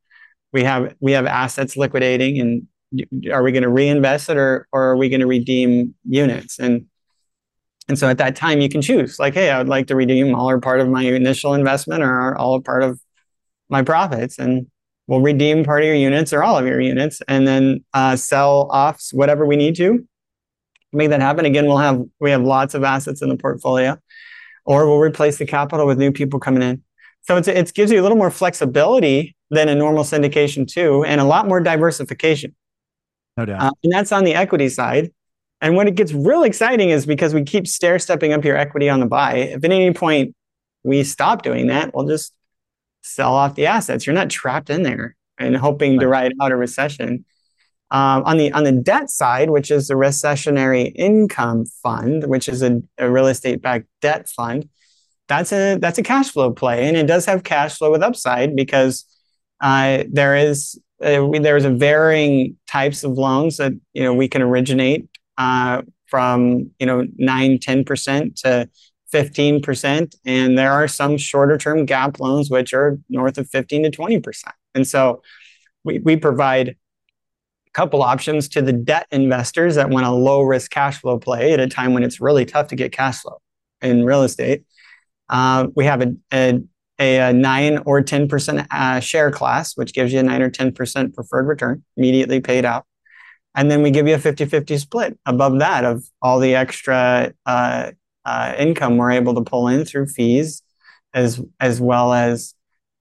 we 0.55 0.65
have 0.65 0.95
we 1.01 1.13
have 1.13 1.27
assets 1.27 1.77
liquidating 1.77 2.41
and 2.41 2.67
are 3.33 3.43
we 3.43 3.53
going 3.53 3.63
to 3.63 3.69
reinvest 3.69 4.29
it 4.29 4.37
or 4.37 4.69
or 4.73 4.91
are 4.91 4.97
we 4.97 5.09
going 5.09 5.21
to 5.21 5.27
redeem 5.27 5.95
units? 6.05 6.59
And 6.59 6.87
and 7.89 7.99
so 7.99 8.09
at 8.09 8.19
that 8.19 8.37
time, 8.37 8.61
you 8.61 8.69
can 8.69 8.83
choose 8.83 9.19
like, 9.19 9.35
hey, 9.35 9.51
I 9.51 9.59
would 9.59 9.69
like 9.69 9.87
to 9.89 9.97
redeem 9.97 10.35
all 10.35 10.51
or 10.51 10.61
part 10.61 10.81
of 10.81 10.89
my 10.89 11.03
initial 11.03 11.55
investment 11.55 12.03
or 12.03 12.37
all 12.37 12.61
part 12.61 12.83
of 12.83 13.01
my 13.69 13.83
profits. 13.83 14.39
And 14.39 14.67
we'll 15.07 15.21
redeem 15.21 15.65
part 15.65 15.83
of 15.83 15.87
your 15.87 15.95
units 15.95 16.33
or 16.33 16.43
all 16.43 16.59
of 16.59 16.67
your 16.67 16.81
units 16.81 17.23
and 17.29 17.47
then 17.47 17.85
uh, 17.95 18.17
sell 18.17 18.69
off 18.71 19.01
whatever 19.13 19.47
we 19.47 19.57
need 19.57 19.77
to 19.77 20.05
make 20.93 21.11
that 21.11 21.21
happen. 21.21 21.45
Again, 21.45 21.67
we'll 21.67 21.79
have 21.79 22.03
we 22.21 22.31
have 22.31 22.43
lots 22.43 22.75
of 22.75 22.83
assets 22.83 23.23
in 23.23 23.29
the 23.29 23.37
portfolio, 23.37 23.99
or 24.65 24.87
we'll 24.87 24.99
replace 24.99 25.39
the 25.39 25.47
capital 25.47 25.87
with 25.87 25.99
new 25.99 26.13
people 26.13 26.41
coming 26.41 26.63
in. 26.63 26.83
So 27.23 27.37
it's, 27.37 27.49
it 27.49 27.75
gives 27.75 27.91
you 27.91 28.01
a 28.01 28.05
little 28.05 28.17
more 28.17 28.31
flexibility 28.31 29.37
than 29.51 29.69
a 29.69 29.75
normal 29.75 30.05
syndication 30.05 30.67
too, 30.67 31.05
and 31.05 31.21
a 31.21 31.25
lot 31.25 31.49
more 31.49 31.61
diversification. 31.61 32.55
No 33.37 33.45
doubt. 33.45 33.63
Uh, 33.63 33.71
and 33.83 33.93
that's 33.93 34.13
on 34.13 34.25
the 34.25 34.35
equity 34.35 34.69
side. 34.69 35.13
And 35.61 35.77
when 35.77 35.89
it 35.89 35.95
gets 35.95 36.13
real 36.13 36.43
exciting 36.43 36.91
is 36.91 37.07
because 37.07 37.35
we 37.35 37.43
keep 37.43 37.67
stair 37.67 37.99
stepping 37.99 38.33
up 38.33 38.45
your 38.45 38.57
equity 38.57 38.89
on 38.89 39.01
the 39.01 39.07
buy. 39.07 39.37
If 39.37 39.65
at 39.65 39.73
any 39.73 39.93
point 39.93 40.35
we 40.83 41.03
stop 41.03 41.43
doing 41.43 41.69
that, 41.69 41.95
we'll 41.95 42.07
just 42.07 42.33
sell 43.03 43.35
off 43.35 43.55
the 43.55 43.67
assets. 43.67 44.07
You're 44.07 44.15
not 44.15 44.31
trapped 44.31 44.71
in 44.71 44.83
there 44.83 45.17
and 45.39 45.57
hoping 45.57 45.93
right. 45.93 46.01
to 46.01 46.09
ride 46.09 46.33
out 46.41 46.53
a 46.53 46.57
recession. 46.57 47.25
Um, 47.91 48.25
on 48.25 48.37
the 48.37 48.51
on 48.51 48.65
the 48.65 48.73
debt 48.73 49.11
side, 49.11 49.51
which 49.51 49.71
is 49.71 49.87
the 49.87 49.95
recessionary 49.95 50.91
income 50.97 51.67
fund, 51.67 52.25
which 52.25 52.49
is 52.49 52.61
a, 52.63 52.83
a 52.99 53.09
real 53.09 53.29
estate 53.29 53.63
backed 53.63 53.87
debt 54.01 54.29
fund, 54.29 54.69
that's 55.29 55.53
a 55.53 55.79
that's 55.79 55.99
a 55.99 56.03
cash 56.03 56.31
flow 56.31 56.51
play, 56.51 56.89
and 56.89 56.97
it 56.97 57.07
does 57.07 57.27
have 57.27 57.45
cash 57.45 57.79
flow 57.79 57.93
with 57.93 58.03
upside 58.03 58.57
because 58.57 59.05
uh, 59.61 60.03
there 60.11 60.37
is 60.37 60.81
uh, 61.03 61.29
there's 61.41 61.65
a 61.65 61.71
varying 61.71 62.57
types 62.67 63.05
of 63.05 63.13
loans 63.13 63.59
that 63.59 63.73
you 63.93 64.03
know 64.03 64.15
we 64.15 64.29
can 64.29 64.43
originate 64.43 65.09
uh, 65.39 65.83
from 66.07 66.71
you 66.79 66.87
know 66.87 67.07
9 67.17 67.59
10% 67.59 68.35
to 68.43 68.69
15% 69.13 70.15
and 70.25 70.59
there 70.59 70.73
are 70.73 70.89
some 70.89 71.17
shorter 71.17 71.57
term 71.57 71.87
gap 71.87 72.19
loans 72.19 72.51
which 72.51 72.75
are 72.75 72.99
north 73.09 73.39
of 73.39 73.49
15 73.49 73.85
to 73.85 73.91
20% 73.91 74.45
and 74.75 74.87
so 74.87 75.23
we, 75.85 76.01
we 76.01 76.17
provide 76.17 76.71
a 76.71 77.71
couple 77.73 78.03
options 78.03 78.49
to 78.49 78.63
the 78.63 78.73
debt 78.73 79.07
investors 79.11 79.77
that 79.77 79.89
want 79.89 80.07
a 80.07 80.11
low 80.11 80.43
risk 80.43 80.71
cash 80.71 81.01
flow 81.01 81.19
play 81.19 81.53
at 81.53 81.61
a 81.61 81.69
time 81.69 81.95
when 81.95 82.03
it's 82.03 82.21
really 82.21 82.45
tough 82.45 82.69
to 82.69 82.77
get 82.77 82.93
cash 82.93 83.21
flow 83.21 83.41
in 83.81 84.05
real 84.05 84.23
estate. 84.23 84.65
Uh, 85.29 85.69
we 85.75 85.85
have 85.85 86.03
a, 86.03 86.15
a, 86.33 86.61
a, 86.99 87.33
9 87.33 87.79
or 87.85 88.03
10% 88.03 88.67
uh, 88.71 89.01
share 89.01 89.31
class 89.31 89.77
which 89.77 89.93
gives 89.93 90.13
you 90.13 90.21
a 90.21 90.23
9 90.23 90.43
or 90.43 90.51
10% 90.51 91.15
preferred 91.15 91.47
return 91.47 91.85
immediately 91.97 92.41
paid 92.41 92.65
out. 92.65 92.87
And 93.55 93.71
then 93.71 93.83
we 93.83 93.91
give 93.91 94.07
you 94.07 94.15
a 94.15 94.19
50-50 94.19 94.79
split 94.79 95.19
above 95.25 95.59
that 95.61 95.85
of 95.85 96.05
all 96.21 96.41
the 96.41 96.55
extra 96.55 97.33
uh, 97.47 97.93
uh, 98.25 98.55
income 98.59 98.97
we're 98.97 99.13
able 99.13 99.35
to 99.35 99.43
pull 99.43 99.69
in 99.69 99.85
through 99.85 100.07
fees 100.09 100.63
as 101.15 101.41
as 101.59 101.81
well 101.81 102.13
as 102.13 102.55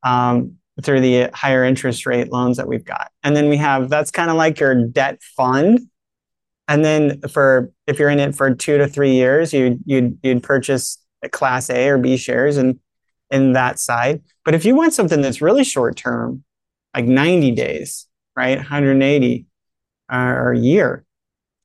um, 0.03 0.55
through 0.81 1.01
the 1.01 1.29
higher 1.33 1.63
interest 1.63 2.05
rate 2.05 2.31
loans 2.31 2.57
that 2.57 2.67
we've 2.67 2.85
got. 2.85 3.11
And 3.23 3.35
then 3.35 3.49
we 3.49 3.57
have 3.57 3.89
that's 3.89 4.11
kind 4.11 4.29
of 4.29 4.37
like 4.37 4.59
your 4.59 4.87
debt 4.87 5.21
fund. 5.35 5.79
And 6.67 6.83
then 6.83 7.21
for 7.21 7.71
if 7.87 7.99
you're 7.99 8.09
in 8.09 8.19
it 8.19 8.35
for 8.35 8.53
two 8.55 8.77
to 8.77 8.87
three 8.87 9.13
years 9.13 9.53
you 9.53 9.79
you'd 9.85 10.17
you'd 10.23 10.43
purchase 10.43 10.97
a 11.21 11.29
class 11.29 11.69
a 11.69 11.89
or 11.89 11.97
b 11.97 12.17
shares 12.17 12.57
and 12.57 12.79
in 13.35 13.53
that 13.53 13.79
side 13.79 14.21
but 14.43 14.55
if 14.55 14.65
you 14.65 14.75
want 14.75 14.93
something 14.93 15.21
that's 15.21 15.41
really 15.41 15.63
short 15.63 15.95
term 15.95 16.43
like 16.93 17.05
90 17.05 17.51
days 17.51 18.07
right 18.35 18.57
180 18.57 19.45
uh, 20.11 20.15
or 20.15 20.51
a 20.51 20.59
year. 20.59 21.03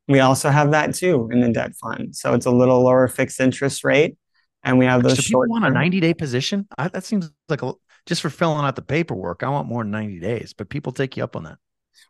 We 0.08 0.20
also 0.20 0.50
have 0.50 0.72
that 0.72 0.94
too 0.94 1.28
in 1.32 1.40
the 1.40 1.50
debt 1.50 1.74
fund. 1.76 2.16
So 2.16 2.34
it's 2.34 2.46
a 2.46 2.50
little 2.50 2.82
lower 2.82 3.06
fixed 3.08 3.40
interest 3.40 3.84
rate. 3.84 4.16
And 4.62 4.78
we 4.78 4.84
have 4.84 5.02
those 5.02 5.16
so 5.16 5.22
short. 5.22 5.48
want 5.48 5.64
a 5.64 5.70
90 5.70 6.00
day 6.00 6.14
position? 6.14 6.66
I, 6.76 6.88
that 6.88 7.04
seems 7.04 7.30
like 7.48 7.62
a, 7.62 7.72
just 8.06 8.20
for 8.20 8.30
filling 8.30 8.64
out 8.64 8.76
the 8.76 8.82
paperwork. 8.82 9.42
I 9.42 9.48
want 9.48 9.68
more 9.68 9.82
than 9.82 9.92
90 9.92 10.20
days, 10.20 10.52
but 10.52 10.68
people 10.68 10.92
take 10.92 11.16
you 11.16 11.24
up 11.24 11.36
on 11.36 11.44
that. 11.44 11.58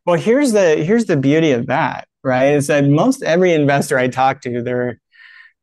Well, 0.07 0.17
here's 0.17 0.53
the 0.53 0.77
here's 0.77 1.05
the 1.05 1.17
beauty 1.17 1.53
of 1.53 1.67
that, 1.67 2.09
right? 2.25 2.55
Is 2.55 2.69
that 2.69 2.87
most 2.87 3.23
every 3.23 3.53
investor 3.53 3.99
I 3.99 4.09
talk 4.09 4.41
to, 4.43 4.63
they're 4.63 5.01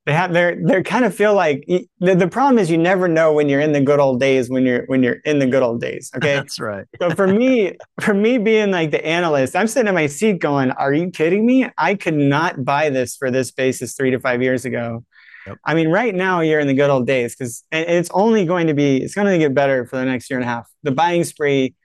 they 0.08 0.14
have 0.14 0.32
they're 0.32 0.56
they 0.64 0.82
kind 0.84 1.04
of 1.04 1.14
feel 1.14 1.34
like 1.34 1.66
the, 1.68 2.16
the 2.16 2.30
problem 2.30 2.58
is 2.58 2.72
you 2.72 2.78
never 2.78 3.10
know 3.10 3.34
when 3.34 3.50
you're 3.50 3.60
in 3.60 3.74
the 3.74 3.82
good 3.82 4.00
old 4.00 4.22
days 4.22 4.50
when 4.50 4.66
you're 4.66 4.86
when 4.86 5.04
you're 5.04 5.18
in 5.26 5.38
the 5.38 5.46
good 5.46 5.62
old 5.62 5.82
days 5.82 6.10
okay? 6.16 6.36
That's 6.36 6.62
right. 6.62 6.86
So 7.02 7.10
for 7.10 7.28
me 7.28 7.74
for 8.00 8.14
me 8.14 8.38
being 8.38 8.72
like 8.72 8.92
the 8.92 9.06
analyst 9.06 9.54
i'm 9.54 9.68
sitting 9.68 9.90
in 9.90 9.96
my 9.96 10.08
seat 10.08 10.40
going 10.40 10.72
are 10.72 10.94
you 10.94 11.12
kidding 11.12 11.46
me? 11.46 11.70
I 11.78 11.96
could 11.96 12.14
not 12.14 12.64
buy 12.64 12.90
this 12.90 13.18
for 13.18 13.30
this 13.30 13.52
basis 13.52 13.96
three 13.96 14.12
to 14.12 14.20
five 14.20 14.42
years 14.42 14.64
ago. 14.64 15.04
Yep. 15.46 15.58
i 15.66 15.74
mean 15.74 15.90
right 15.90 16.16
now 16.16 16.40
you're 16.40 16.60
in 16.62 16.68
the 16.68 16.74
good 16.74 16.90
old 16.90 17.06
days 17.06 17.36
because 17.36 17.64
it's 17.72 18.10
only 18.14 18.46
going 18.46 18.68
to 18.68 18.74
be 18.74 19.04
it's 19.04 19.14
going 19.14 19.28
to 19.28 19.38
get 19.38 19.54
better 19.54 19.86
for 19.86 19.98
the 19.98 20.06
next 20.06 20.30
year 20.30 20.40
and 20.40 20.46
a 20.46 20.50
half. 20.50 20.70
The 20.84 20.92
buying 20.92 21.26
spree 21.26 21.76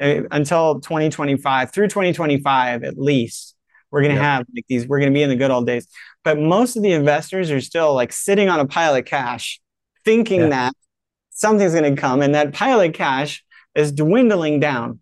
uh, 0.00 0.22
until 0.30 0.80
2025 0.80 1.72
through 1.72 1.88
2025 1.88 2.84
at 2.84 2.98
least 2.98 3.56
we're 3.90 4.00
going 4.00 4.10
to 4.10 4.20
yep. 4.20 4.24
have 4.24 4.46
like 4.54 4.64
these 4.68 4.86
we're 4.86 4.98
going 4.98 5.12
to 5.12 5.16
be 5.16 5.22
in 5.22 5.28
the 5.28 5.36
good 5.36 5.52
old 5.52 5.66
days 5.66 5.86
but 6.24 6.38
most 6.38 6.76
of 6.76 6.82
the 6.82 6.92
investors 6.92 7.50
are 7.50 7.60
still 7.60 7.94
like 7.94 8.12
sitting 8.12 8.48
on 8.48 8.60
a 8.60 8.66
pile 8.66 8.94
of 8.94 9.04
cash 9.04 9.60
thinking 10.04 10.40
yeah. 10.40 10.48
that 10.48 10.72
something's 11.30 11.74
going 11.74 11.94
to 11.94 12.00
come 12.00 12.22
and 12.22 12.34
that 12.34 12.52
pile 12.52 12.80
of 12.80 12.92
cash 12.92 13.44
is 13.74 13.92
dwindling 13.92 14.60
down 14.60 15.00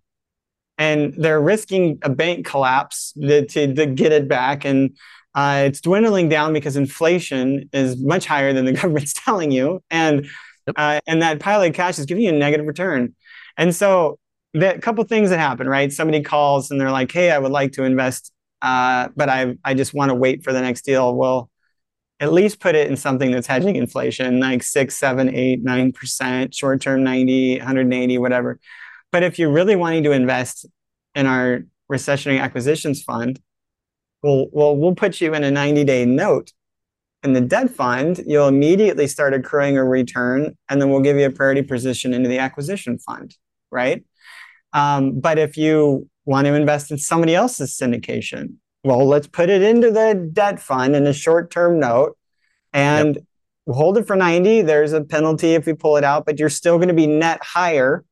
and 0.79 1.15
they're 1.15 1.41
risking 1.41 1.99
a 2.03 2.11
bank 2.11 2.45
collapse 2.45 3.13
to, 3.21 3.47
to, 3.47 3.75
to 3.75 3.87
get 3.87 4.13
it 4.13 4.29
back 4.29 4.65
and 4.65 4.97
uh, 5.35 5.63
it's 5.67 5.81
dwindling 5.81 6.29
down 6.29 6.53
because 6.53 6.77
inflation 6.77 7.69
is 7.73 7.97
much 8.03 8.27
higher 8.27 8.53
than 8.53 8.65
the 8.65 8.73
government's 8.81 9.15
telling 9.15 9.51
you 9.51 9.83
and 9.91 10.27
yep. 10.67 10.75
uh, 10.77 11.01
and 11.07 11.23
that 11.23 11.41
pile 11.41 11.63
of 11.63 11.73
cash 11.73 11.99
is 11.99 12.07
giving 12.07 12.25
you 12.25 12.31
a 12.31 12.33
negative 12.33 12.67
return 12.67 13.15
and 13.57 13.75
so 13.75 14.19
the 14.55 14.79
couple 14.81 15.03
things 15.05 15.31
that 15.31 15.39
happen, 15.39 15.69
right? 15.69 15.93
Somebody 15.93 16.23
calls 16.23 16.71
and 16.71 16.81
they're 16.81 16.91
like, 16.91 17.11
"Hey, 17.11 17.31
I 17.31 17.39
would 17.39 17.53
like 17.53 17.73
to 17.73 17.85
invest, 17.85 18.32
uh, 18.63 19.09
but 19.17 19.29
I 19.29 19.57
I 19.65 19.75
just 19.75 19.93
want 19.95 20.11
to 20.11 20.15
wait 20.15 20.45
for 20.45 20.53
the 20.53 20.61
next 20.61 20.83
deal." 20.83 21.15
Well, 21.15 21.51
at 22.21 22.33
least 22.33 22.61
put 22.61 22.77
it 22.77 22.89
in 22.89 22.97
something 22.97 23.33
that's 23.33 23.49
hedging 23.49 23.75
inflation, 23.77 24.39
like 24.39 24.63
six, 24.63 24.97
seven, 24.97 25.35
eight, 25.35 25.63
nine 25.63 25.91
percent, 25.93 26.55
short 26.55 26.81
term 26.81 27.03
90, 27.03 27.59
180, 27.59 28.19
whatever. 28.19 28.61
But 29.11 29.25
if 29.25 29.39
you're 29.39 29.53
really 29.53 29.75
wanting 29.75 30.05
to 30.05 30.13
invest 30.13 30.67
in 31.15 31.27
our 31.27 31.63
recessionary 31.91 32.41
acquisitions 32.41 33.03
fund, 33.03 33.41
well, 34.23 34.47
well, 34.53 34.77
we'll 34.77 34.95
put 34.95 35.21
you 35.21 35.35
in 35.35 35.43
a 35.43 35.51
90 35.51 35.83
day 35.83 36.05
note. 36.05 36.53
In 37.25 37.33
the 37.33 37.41
debt 37.41 37.71
fund, 37.71 38.23
you'll 38.27 38.49
immediately 38.49 39.09
start 39.09 39.35
accruing 39.35 39.77
a 39.77 39.85
return, 39.85 40.57
and 40.69 40.81
then 40.81 40.91
we'll 40.91 41.01
give 41.01 41.17
you 41.17 41.27
a 41.27 41.31
priority 41.31 41.63
position 41.63 42.15
into 42.15 42.29
the 42.29 42.39
acquisition 42.39 42.99
fund, 42.99 43.37
right? 43.71 44.05
Um, 44.73 45.21
but 45.21 45.39
if 45.39 45.57
you 45.57 46.09
want 46.25 46.47
to 46.47 46.55
invest 46.55 46.91
in 46.91 46.99
somebody 46.99 47.35
else's 47.35 47.77
syndication, 47.77 48.55
well, 48.85 49.07
let's 49.07 49.27
put 49.27 49.51
it 49.51 49.63
into 49.63 49.91
the 49.91 50.31
debt 50.33 50.61
fund 50.61 50.97
in 50.97 51.07
a 51.07 51.13
short 51.13 51.51
term 51.51 51.79
note 51.79 52.17
and 52.73 53.17
yep. 53.17 53.25
hold 53.75 53.99
it 53.99 54.07
for 54.07 54.17
90. 54.17 54.63
There's 54.63 54.93
a 54.93 55.03
penalty 55.03 55.55
if 55.55 55.67
we 55.67 55.75
pull 55.75 55.97
it 55.97 56.05
out, 56.05 56.27
but 56.27 56.39
you're 56.39 56.49
still 56.49 56.79
going 56.79 56.89
to 56.89 56.95
be 56.95 57.07
net 57.07 57.43
higher. 57.43 58.05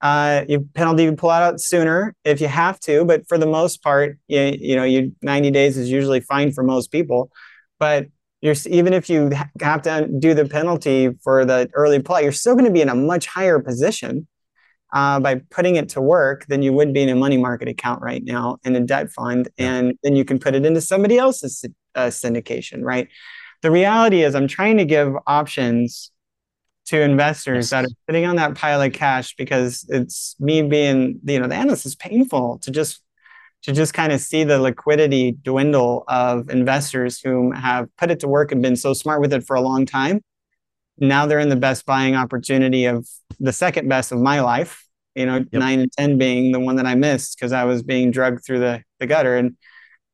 Uh, 0.00 0.44
you 0.48 0.68
penalty 0.74 1.04
you 1.04 1.14
pull 1.14 1.30
it 1.30 1.34
out 1.34 1.60
sooner 1.60 2.14
if 2.24 2.40
you 2.40 2.48
have 2.48 2.80
to, 2.80 3.04
but 3.04 3.26
for 3.28 3.38
the 3.38 3.46
most 3.46 3.82
part, 3.82 4.18
you, 4.26 4.40
you 4.58 4.74
know, 4.74 4.82
you 4.82 5.14
90 5.22 5.52
days 5.52 5.76
is 5.78 5.88
usually 5.90 6.20
fine 6.20 6.50
for 6.50 6.64
most 6.64 6.90
people. 6.90 7.30
But 7.78 8.08
you're 8.40 8.56
even 8.66 8.92
if 8.92 9.08
you 9.08 9.30
have 9.60 9.82
to 9.82 10.08
do 10.18 10.34
the 10.34 10.44
penalty 10.44 11.10
for 11.22 11.44
the 11.44 11.70
early 11.74 12.00
pull, 12.00 12.20
you're 12.20 12.32
still 12.32 12.54
going 12.54 12.64
to 12.64 12.72
be 12.72 12.82
in 12.82 12.88
a 12.88 12.94
much 12.94 13.26
higher 13.26 13.60
position 13.60 14.26
uh, 14.92 15.18
by 15.20 15.36
putting 15.50 15.76
it 15.76 15.88
to 15.90 16.00
work 16.00 16.46
than 16.46 16.62
you 16.62 16.72
would 16.72 16.92
be 16.92 17.02
in 17.02 17.08
a 17.08 17.16
money 17.16 17.36
market 17.36 17.68
account 17.68 18.02
right 18.02 18.22
now 18.24 18.58
in 18.64 18.76
a 18.76 18.80
debt 18.80 19.10
fund. 19.10 19.48
And 19.58 19.98
then 20.02 20.16
you 20.16 20.24
can 20.24 20.38
put 20.38 20.54
it 20.54 20.66
into 20.66 20.80
somebody 20.80 21.18
else's 21.18 21.64
uh, 21.94 22.06
syndication, 22.06 22.82
right? 22.82 23.08
The 23.62 23.70
reality 23.70 24.22
is, 24.22 24.34
I'm 24.34 24.48
trying 24.48 24.78
to 24.78 24.84
give 24.84 25.14
options 25.26 26.10
to 26.86 27.00
investors 27.00 27.66
yes. 27.66 27.70
that 27.70 27.84
are 27.84 27.94
sitting 28.08 28.26
on 28.26 28.36
that 28.36 28.54
pile 28.54 28.82
of 28.82 28.92
cash 28.92 29.34
because 29.36 29.86
it's 29.88 30.34
me 30.40 30.62
being, 30.62 31.20
you 31.24 31.38
know, 31.38 31.46
the 31.46 31.54
analyst 31.54 31.86
is 31.86 31.94
painful 31.94 32.58
to 32.58 32.70
just 32.70 33.02
to 33.62 33.72
just 33.72 33.94
kind 33.94 34.12
of 34.12 34.20
see 34.20 34.42
the 34.42 34.58
liquidity 34.58 35.30
dwindle 35.30 36.02
of 36.08 36.50
investors 36.50 37.20
who 37.20 37.52
have 37.52 37.88
put 37.96 38.10
it 38.10 38.18
to 38.18 38.26
work 38.26 38.50
and 38.50 38.60
been 38.60 38.74
so 38.74 38.92
smart 38.92 39.20
with 39.20 39.32
it 39.32 39.44
for 39.44 39.54
a 39.54 39.60
long 39.60 39.86
time 39.86 40.20
now 41.02 41.26
they're 41.26 41.38
in 41.40 41.48
the 41.48 41.56
best 41.56 41.84
buying 41.84 42.14
opportunity 42.14 42.86
of 42.86 43.06
the 43.40 43.52
second 43.52 43.88
best 43.88 44.12
of 44.12 44.18
my 44.18 44.40
life 44.40 44.86
you 45.14 45.26
know 45.26 45.36
yep. 45.36 45.52
nine 45.52 45.80
and 45.80 45.92
ten 45.92 46.16
being 46.16 46.52
the 46.52 46.60
one 46.60 46.76
that 46.76 46.86
i 46.86 46.94
missed 46.94 47.36
because 47.36 47.52
i 47.52 47.64
was 47.64 47.82
being 47.82 48.10
drugged 48.10 48.44
through 48.44 48.60
the, 48.60 48.82
the 49.00 49.06
gutter. 49.06 49.36
And 49.36 49.56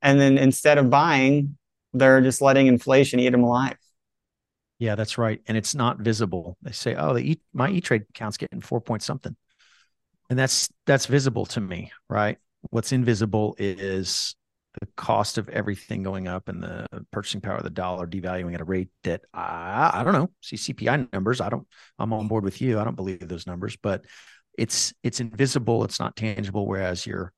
and 0.03 0.21
then 0.21 0.39
instead 0.39 0.79
of 0.79 0.91
buying 0.91 1.57
they're 1.93 2.21
just 2.21 2.41
letting 2.41 2.67
inflation 2.67 3.21
eat 3.21 3.31
them 3.31 3.45
alive. 3.45 3.77
Yeah 4.79 4.95
that's 4.95 5.19
right. 5.19 5.41
And 5.47 5.57
it's 5.57 5.75
not 5.75 5.99
visible. 5.99 6.57
They 6.63 6.73
say 6.73 6.95
oh 6.95 7.15
the 7.15 7.33
e- 7.33 7.41
my 7.53 7.69
e-trade 7.71 8.05
account's 8.11 8.37
getting 8.37 8.61
four 8.61 8.81
point 8.81 9.03
something. 9.03 9.37
And 10.31 10.39
that's 10.39 10.69
that's 10.87 11.07
visible 11.07 11.47
to 11.47 11.61
me 11.61 11.93
right? 12.09 12.39
What's 12.71 12.93
invisible 12.93 13.55
is 13.59 14.35
the 14.81 14.89
cost 14.97 15.39
of 15.39 15.49
everything 15.49 16.03
going 16.03 16.29
up 16.29 16.49
and 16.49 16.63
the 16.63 16.87
purchasing 17.13 17.41
power 17.41 17.57
of 17.57 17.65
the 17.65 17.71
dollar 17.71 18.07
devaluing 18.07 18.55
at 18.55 18.61
a 18.61 18.65
rate 18.65 18.89
that 19.05 19.23
I, 19.33 19.91
I 19.95 20.05
don't 20.05 20.13
know. 20.13 20.31
See 20.41 20.57
CPI 20.57 21.13
numbers. 21.13 21.41
I 21.41 21.49
don't. 21.49 21.67
I'm 21.99 22.13
on 22.13 22.29
board 22.29 22.45
with 22.45 22.61
you. 22.61 22.79
I 22.79 22.85
don't 22.85 22.97
believe 22.97 23.27
those 23.27 23.47
numbers, 23.47 23.77
but 23.77 24.05
it's 24.57 24.93
it's 25.03 25.21
invisible. 25.21 25.85
It's 25.85 26.01
not 26.01 26.17
tangible. 26.17 26.67
Whereas 26.67 27.07
your 27.07 27.33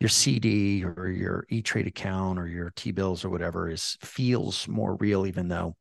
your 0.00 0.08
CD 0.08 0.84
or 0.84 1.08
your 1.08 1.44
E 1.48 1.62
Trade 1.62 1.86
account 1.86 2.38
or 2.38 2.46
your 2.46 2.72
T 2.76 2.92
bills 2.92 3.24
or 3.24 3.30
whatever 3.30 3.68
is 3.68 3.96
feels 4.00 4.68
more 4.68 4.96
real, 4.96 5.26
even 5.26 5.48
though 5.48 5.76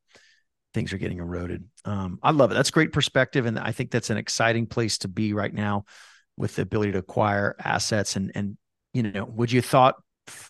things 0.74 0.94
are 0.94 0.98
getting 0.98 1.20
eroded. 1.20 1.66
Um, 1.86 2.20
I 2.22 2.32
love 2.32 2.52
it. 2.52 2.56
That's 2.56 2.72
great 2.72 2.92
perspective, 2.92 3.46
and 3.46 3.60
I 3.60 3.72
think 3.72 3.92
that's 3.92 4.10
an 4.10 4.18
exciting 4.18 4.66
place 4.66 5.00
to 5.00 5.08
be 5.08 5.34
right 5.34 5.54
now 5.54 5.86
with 6.38 6.56
the 6.56 6.62
ability 6.62 6.92
to 6.94 7.00
acquire 7.00 7.56
assets 7.60 8.16
and 8.16 8.32
and 8.36 8.58
you 8.94 9.04
know 9.04 9.26
would 9.26 9.52
you 9.52 9.62
thought 9.62 9.96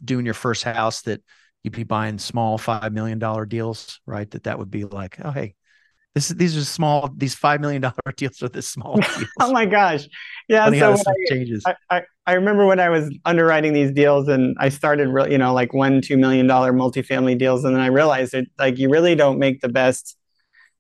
doing 0.03 0.25
your 0.25 0.33
first 0.33 0.63
house 0.63 1.01
that 1.03 1.21
you'd 1.63 1.75
be 1.75 1.83
buying 1.83 2.17
small 2.17 2.57
five 2.57 2.93
million 2.93 3.19
dollar 3.19 3.45
deals, 3.45 3.99
right? 4.05 4.29
That 4.31 4.43
that 4.43 4.59
would 4.59 4.71
be 4.71 4.85
like, 4.85 5.17
oh 5.23 5.31
hey, 5.31 5.55
this 6.13 6.29
these 6.29 6.57
are 6.57 6.63
small 6.63 7.11
these 7.15 7.35
five 7.35 7.61
million 7.61 7.81
dollar 7.81 7.95
deals 8.15 8.41
are 8.41 8.49
this 8.49 8.67
small. 8.67 8.99
oh 9.39 9.51
my 9.51 9.65
gosh, 9.65 10.07
yeah. 10.47 10.65
Funny 10.65 10.79
so 10.79 10.93
I, 10.93 11.13
changes. 11.29 11.63
I, 11.65 11.75
I, 11.89 12.01
I 12.25 12.33
remember 12.33 12.65
when 12.65 12.79
I 12.79 12.89
was 12.89 13.13
underwriting 13.25 13.73
these 13.73 13.91
deals 13.91 14.27
and 14.27 14.55
I 14.59 14.69
started, 14.69 15.09
re- 15.09 15.31
you 15.31 15.37
know, 15.37 15.53
like 15.53 15.73
one 15.73 16.01
two 16.01 16.17
million 16.17 16.47
dollar 16.47 16.73
multifamily 16.73 17.37
deals, 17.37 17.63
and 17.63 17.75
then 17.75 17.81
I 17.81 17.87
realized 17.87 18.33
that 18.33 18.45
like 18.57 18.77
you 18.77 18.89
really 18.89 19.15
don't 19.15 19.39
make 19.39 19.61
the 19.61 19.69
best 19.69 20.17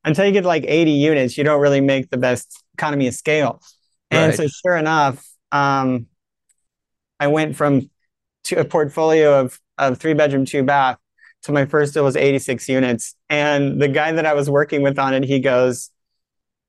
until 0.03 0.25
you 0.25 0.31
get 0.31 0.45
like 0.45 0.65
eighty 0.67 0.91
units. 0.91 1.37
You 1.37 1.43
don't 1.43 1.61
really 1.61 1.81
make 1.81 2.09
the 2.09 2.17
best 2.17 2.63
economy 2.73 3.07
of 3.07 3.13
scale. 3.13 3.61
And 4.09 4.29
right. 4.29 4.37
so, 4.37 4.47
sure 4.47 4.77
enough, 4.77 5.25
um, 5.51 6.07
I 7.19 7.27
went 7.27 7.55
from 7.55 7.89
a 8.51 8.65
portfolio 8.65 9.39
of, 9.39 9.59
of 9.77 9.97
three 9.99 10.13
bedroom, 10.13 10.45
two 10.45 10.63
bath 10.63 10.97
to 11.43 11.51
my 11.51 11.65
first 11.65 11.93
deal 11.93 12.03
was 12.03 12.15
86 12.15 12.67
units. 12.69 13.15
And 13.29 13.81
the 13.81 13.87
guy 13.87 14.11
that 14.11 14.25
I 14.25 14.33
was 14.33 14.49
working 14.49 14.81
with 14.81 14.99
on 14.99 15.13
it, 15.13 15.23
he 15.23 15.39
goes, 15.39 15.91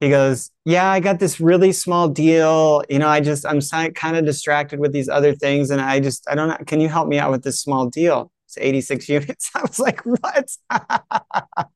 he 0.01 0.11
goes, 0.11 0.51
yeah, 0.65 0.89
I 0.89 1.01
got 1.01 1.19
this 1.19 1.41
really 1.41 1.73
small 1.73 2.09
deal. 2.09 2.83
You 2.89 3.01
know, 3.01 3.09
I 3.09 3.21
just, 3.21 3.45
I'm 3.45 3.61
kind 3.93 4.17
of 4.17 4.25
distracted 4.25 4.79
with 4.79 4.93
these 4.93 5.09
other 5.09 5.35
things. 5.35 5.71
And 5.71 5.81
I 5.81 5.99
just, 6.01 6.29
I 6.31 6.35
don't 6.35 6.49
know. 6.49 6.59
Can 6.67 6.81
you 6.81 6.89
help 6.89 7.09
me 7.09 7.19
out 7.19 7.31
with 7.31 7.43
this 7.43 7.61
small 7.61 7.87
deal? 7.87 8.31
It's 8.47 8.57
86 8.59 9.09
units. 9.09 9.51
I 9.55 9.63
was 9.63 9.81
like, 9.81 10.01
what? 10.03 10.49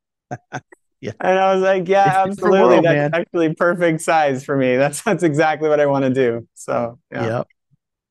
yeah. 1.01 1.13
And 1.21 1.39
I 1.39 1.55
was 1.55 1.63
like, 1.63 1.89
yeah, 1.89 2.25
it's 2.25 2.39
absolutely. 2.39 2.61
World, 2.61 2.85
that's 2.85 2.95
man. 2.95 3.11
actually 3.15 3.55
perfect 3.55 4.01
size 4.03 4.45
for 4.45 4.57
me. 4.57 4.77
That's, 4.77 5.03
that's 5.03 5.25
exactly 5.25 5.69
what 5.69 5.81
I 5.81 5.87
want 5.87 6.05
to 6.05 6.11
do. 6.11 6.47
So, 6.55 7.01
yeah. 7.11 7.39
Yep. 7.39 7.49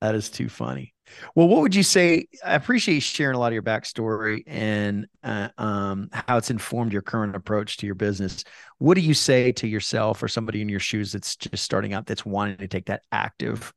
That 0.02 0.16
is 0.16 0.30
too 0.30 0.50
funny. 0.50 0.94
Well, 1.36 1.48
what 1.48 1.62
would 1.62 1.76
you 1.76 1.84
say? 1.84 2.28
I 2.46 2.56
appreciate 2.56 2.96
you 2.96 3.02
sharing 3.02 3.36
a 3.36 3.40
lot 3.40 3.48
of 3.48 3.54
your 3.54 3.64
backstory 3.64 4.44
and 4.48 5.08
uh, 5.24 5.50
um, 5.58 6.10
how 6.12 6.38
it's 6.38 6.50
informed 6.50 6.94
your 6.94 7.02
current 7.02 7.36
approach 7.36 7.78
to 7.78 7.86
your 7.86 7.96
business. 7.96 8.44
What 8.78 8.96
do 8.96 9.02
you 9.02 9.14
say 9.14 9.52
to 9.54 9.68
yourself 9.68 10.22
or 10.24 10.28
somebody 10.28 10.62
in 10.62 10.70
your 10.70 10.80
shoes 10.80 11.12
that's 11.12 11.36
just 11.36 11.64
starting 11.64 11.94
out 11.94 12.06
that's 12.06 12.26
wanting 12.26 12.58
to 12.58 12.68
take 12.68 12.86
that 12.88 13.04
active 13.12 13.74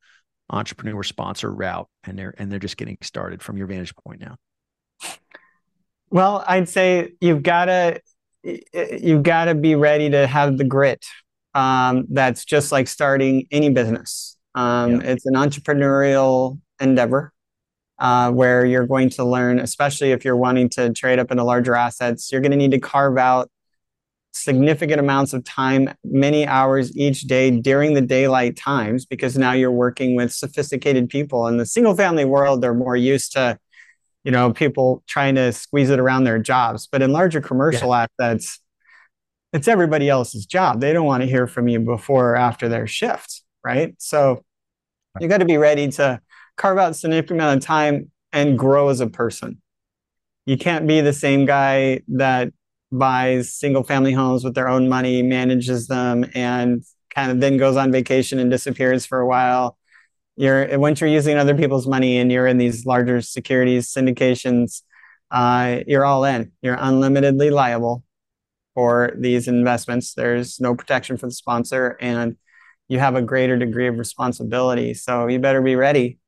entrepreneur 0.49 1.03
sponsor 1.03 1.51
route 1.51 1.87
and 2.03 2.17
they're 2.17 2.35
and 2.37 2.51
they're 2.51 2.59
just 2.59 2.77
getting 2.77 2.97
started 3.01 3.41
from 3.41 3.57
your 3.57 3.67
vantage 3.67 3.95
point 3.95 4.21
now? 4.21 4.37
Well, 6.09 6.43
I'd 6.47 6.69
say 6.69 7.13
you've 7.19 7.43
got 7.43 7.65
to 7.65 8.01
you've 8.43 9.23
got 9.23 9.45
to 9.45 9.55
be 9.55 9.75
ready 9.75 10.09
to 10.11 10.27
have 10.27 10.57
the 10.57 10.63
grit. 10.63 11.05
Um, 11.53 12.05
that's 12.09 12.45
just 12.45 12.71
like 12.71 12.87
starting 12.87 13.47
any 13.49 13.69
business. 13.69 14.37
Um, 14.53 15.01
yeah. 15.01 15.11
It's 15.11 15.25
an 15.25 15.33
entrepreneurial 15.33 16.59
endeavor 16.79 17.33
uh, 17.99 18.31
where 18.31 18.65
you're 18.65 18.87
going 18.87 19.09
to 19.09 19.23
learn, 19.23 19.59
especially 19.59 20.11
if 20.11 20.25
you're 20.25 20.35
wanting 20.35 20.69
to 20.69 20.91
trade 20.93 21.19
up 21.19 21.31
into 21.31 21.43
larger 21.43 21.75
assets, 21.75 22.31
you're 22.31 22.41
going 22.41 22.51
to 22.51 22.57
need 22.57 22.71
to 22.71 22.79
carve 22.79 23.17
out 23.17 23.49
significant 24.33 24.99
amounts 24.99 25.33
of 25.33 25.43
time, 25.45 25.93
many 26.03 26.45
hours 26.45 26.95
each 26.97 27.21
day 27.21 27.49
during 27.49 27.93
the 27.93 28.01
daylight 28.01 28.57
times, 28.57 29.05
because 29.05 29.37
now 29.37 29.53
you're 29.53 29.71
working 29.71 30.15
with 30.15 30.33
sophisticated 30.33 31.07
people. 31.07 31.47
In 31.47 31.57
the 31.57 31.65
single 31.65 31.95
family 31.95 32.25
world, 32.25 32.61
they're 32.61 32.73
more 32.73 32.97
used 32.97 33.31
to, 33.33 33.57
you 34.25 34.31
know, 34.31 34.51
people 34.51 35.03
trying 35.07 35.35
to 35.35 35.53
squeeze 35.53 35.89
it 35.89 35.99
around 35.99 36.25
their 36.25 36.39
jobs. 36.39 36.87
But 36.91 37.01
in 37.01 37.13
larger 37.13 37.39
commercial 37.39 37.91
yeah. 37.91 38.07
assets, 38.19 38.59
it's 39.53 39.69
everybody 39.69 40.09
else's 40.09 40.45
job. 40.45 40.81
They 40.81 40.91
don't 40.91 41.05
want 41.05 41.23
to 41.23 41.29
hear 41.29 41.47
from 41.47 41.69
you 41.69 41.79
before 41.79 42.31
or 42.31 42.35
after 42.35 42.67
their 42.67 42.87
shift, 42.87 43.41
right? 43.63 43.95
So 43.99 44.43
you 45.21 45.29
got 45.29 45.37
to 45.37 45.45
be 45.45 45.55
ready 45.55 45.87
to 45.91 46.19
carve 46.57 46.77
out 46.77 46.91
a 46.91 46.93
significant 46.93 47.39
amount 47.39 47.57
of 47.57 47.63
time 47.63 48.11
and 48.31 48.57
grow 48.57 48.89
as 48.89 48.99
a 48.99 49.07
person. 49.07 49.61
You 50.45 50.57
can't 50.57 50.87
be 50.87 51.01
the 51.01 51.13
same 51.13 51.45
guy 51.45 52.01
that 52.09 52.53
buys 52.91 53.53
single 53.53 53.83
family 53.83 54.13
homes 54.13 54.43
with 54.43 54.53
their 54.53 54.67
own 54.67 54.87
money, 54.87 55.23
manages 55.23 55.87
them, 55.87 56.25
and 56.35 56.83
kind 57.09 57.31
of 57.31 57.39
then 57.39 57.57
goes 57.57 57.77
on 57.77 57.91
vacation 57.91 58.39
and 58.39 58.51
disappears 58.51 59.05
for 59.05 59.19
a 59.19 59.27
while. 59.27 59.77
You're 60.35 60.77
once 60.77 60.99
you're 60.99 61.09
using 61.09 61.37
other 61.37 61.55
people's 61.55 61.87
money 61.87 62.17
and 62.17 62.31
you're 62.31 62.47
in 62.47 62.57
these 62.57 62.85
larger 62.85 63.21
securities 63.21 63.91
syndications, 63.91 64.81
uh, 65.31 65.79
you're 65.87 66.05
all 66.05 66.25
in. 66.25 66.51
You're 66.61 66.77
unlimitedly 66.77 67.49
liable 67.49 68.03
for 68.73 69.13
these 69.17 69.47
investments. 69.47 70.13
There's 70.13 70.59
no 70.59 70.75
protection 70.75 71.17
for 71.17 71.27
the 71.27 71.31
sponsor, 71.31 71.97
and 72.01 72.35
you 72.87 72.99
have 72.99 73.15
a 73.15 73.21
greater 73.21 73.57
degree 73.57 73.87
of 73.87 73.97
responsibility. 73.97 74.93
So 74.93 75.27
you 75.27 75.39
better 75.39 75.61
be 75.61 75.75
ready 75.75 76.19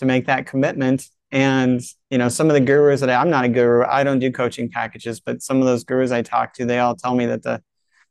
to 0.00 0.06
make 0.06 0.26
that 0.26 0.46
commitment. 0.46 1.08
And 1.30 1.80
you 2.10 2.18
know, 2.18 2.28
some 2.28 2.48
of 2.48 2.54
the 2.54 2.60
gurus 2.60 3.00
that 3.00 3.10
I, 3.10 3.14
I'm 3.14 3.30
not 3.30 3.44
a 3.44 3.48
guru, 3.48 3.84
I 3.84 4.02
don't 4.02 4.18
do 4.18 4.32
coaching 4.32 4.68
packages, 4.68 5.20
but 5.20 5.42
some 5.42 5.60
of 5.60 5.66
those 5.66 5.84
gurus 5.84 6.10
I 6.10 6.22
talk 6.22 6.54
to, 6.54 6.66
they 6.66 6.80
all 6.80 6.96
tell 6.96 7.14
me 7.14 7.26
that 7.26 7.42
the 7.42 7.62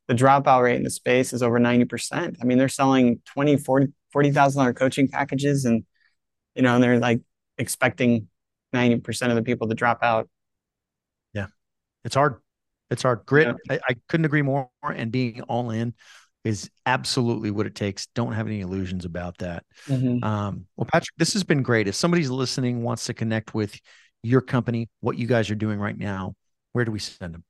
the 0.07 0.15
dropout 0.15 0.63
rate 0.63 0.75
in 0.75 0.83
the 0.83 0.89
space 0.89 1.33
is 1.33 1.43
over 1.43 1.59
90%. 1.59 2.37
I 2.41 2.43
mean, 2.43 2.57
they're 2.57 2.67
selling 2.67 3.21
20, 3.25 3.57
40, 3.57 3.93
$40,000 4.13 4.75
coaching 4.75 5.07
packages 5.07 5.65
and, 5.65 5.83
you 6.55 6.63
know, 6.63 6.73
and 6.73 6.83
they're 6.83 6.97
like 6.97 7.21
expecting 7.59 8.27
90% 8.73 9.29
of 9.29 9.35
the 9.35 9.43
people 9.43 9.67
to 9.67 9.75
drop 9.75 9.99
out. 10.01 10.27
Yeah. 11.35 11.45
It's 12.03 12.15
hard. 12.15 12.37
It's 12.89 13.03
hard. 13.03 13.23
Grit. 13.27 13.55
Yeah. 13.69 13.77
I, 13.77 13.79
I 13.87 13.95
couldn't 14.07 14.25
agree 14.25 14.41
more. 14.41 14.71
And 14.83 15.11
being 15.11 15.41
all 15.43 15.69
in 15.69 15.93
is 16.43 16.69
absolutely 16.85 17.51
what 17.51 17.65
it 17.65 17.75
takes. 17.75 18.07
Don't 18.15 18.31
have 18.31 18.47
any 18.47 18.61
illusions 18.61 19.05
about 19.05 19.37
that. 19.39 19.63
Mm-hmm. 19.87 20.23
Um, 20.23 20.65
well, 20.75 20.87
Patrick, 20.91 21.15
this 21.17 21.33
has 21.33 21.43
been 21.43 21.61
great. 21.61 21.87
If 21.87 21.95
somebody's 21.95 22.29
listening, 22.29 22.81
wants 22.81 23.05
to 23.05 23.13
connect 23.13 23.53
with 23.53 23.79
your 24.23 24.41
company, 24.41 24.89
what 25.01 25.17
you 25.17 25.27
guys 25.27 25.49
are 25.49 25.55
doing 25.55 25.79
right 25.79 25.97
now, 25.97 26.33
where 26.73 26.85
do 26.85 26.91
we 26.91 26.99
send 26.99 27.33
them? 27.33 27.43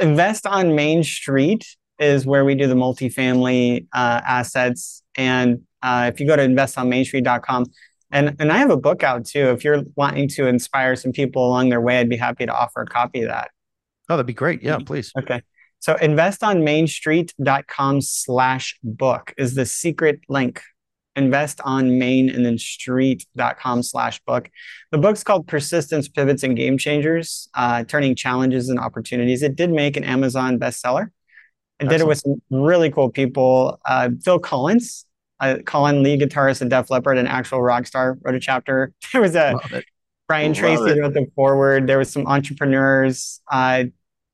Invest 0.00 0.46
on 0.46 0.74
Main 0.74 1.02
Street 1.02 1.64
is 1.98 2.26
where 2.26 2.44
we 2.44 2.54
do 2.54 2.66
the 2.66 2.74
multifamily 2.74 3.86
uh, 3.92 4.20
assets. 4.24 5.02
And 5.16 5.62
uh, 5.82 6.10
if 6.12 6.20
you 6.20 6.26
go 6.26 6.36
to 6.36 6.42
investonmainstreet.com, 6.42 7.66
and, 8.10 8.36
and 8.38 8.50
I 8.50 8.58
have 8.58 8.70
a 8.70 8.76
book 8.76 9.02
out 9.02 9.26
too. 9.26 9.50
If 9.50 9.64
you're 9.64 9.82
wanting 9.94 10.28
to 10.28 10.46
inspire 10.46 10.96
some 10.96 11.12
people 11.12 11.46
along 11.46 11.68
their 11.68 11.80
way, 11.80 11.98
I'd 11.98 12.08
be 12.08 12.16
happy 12.16 12.46
to 12.46 12.52
offer 12.52 12.82
a 12.82 12.86
copy 12.86 13.22
of 13.22 13.28
that. 13.28 13.50
Oh, 14.08 14.16
that'd 14.16 14.26
be 14.26 14.32
great. 14.32 14.62
Yeah, 14.62 14.78
please. 14.78 15.12
Okay. 15.18 15.42
So 15.80 15.94
investonmainstreet.com 15.94 18.00
slash 18.00 18.78
book 18.82 19.32
is 19.38 19.54
the 19.54 19.66
secret 19.66 20.20
link. 20.28 20.60
Invest 21.16 21.60
on 21.64 21.98
main 21.98 22.30
and 22.30 22.46
then 22.46 22.58
street.com 22.58 23.82
slash 23.82 24.20
book. 24.20 24.48
The 24.92 24.98
book's 24.98 25.24
called 25.24 25.48
Persistence, 25.48 26.08
Pivots, 26.08 26.44
and 26.44 26.56
Game 26.56 26.78
Changers, 26.78 27.48
uh, 27.54 27.82
Turning 27.84 28.14
Challenges 28.14 28.68
and 28.68 28.78
Opportunities. 28.78 29.42
It 29.42 29.56
did 29.56 29.70
make 29.70 29.96
an 29.96 30.04
Amazon 30.04 30.60
bestseller. 30.60 31.08
I 31.80 31.84
did 31.84 32.00
it 32.00 32.06
with 32.06 32.18
some 32.18 32.42
really 32.50 32.90
cool 32.90 33.10
people. 33.10 33.80
Uh, 33.84 34.10
Phil 34.22 34.40
Collen, 34.40 34.80
uh, 35.40 35.56
Collen 35.62 36.02
lead 36.02 36.20
guitarist 36.20 36.62
of 36.62 36.68
Def 36.68 36.90
Leppard, 36.90 37.18
an 37.18 37.26
actual 37.26 37.62
rock 37.62 37.86
star, 37.86 38.18
wrote 38.22 38.34
a 38.34 38.40
chapter. 38.40 38.92
There 39.12 39.22
was 39.22 39.36
a 39.36 39.54
Brian 40.26 40.52
Love 40.52 40.58
Tracy 40.58 40.90
it. 40.90 41.00
wrote 41.00 41.14
the 41.14 41.26
forward. 41.34 41.86
There 41.86 41.98
was 41.98 42.10
some 42.10 42.26
entrepreneurs, 42.26 43.40
uh, 43.50 43.84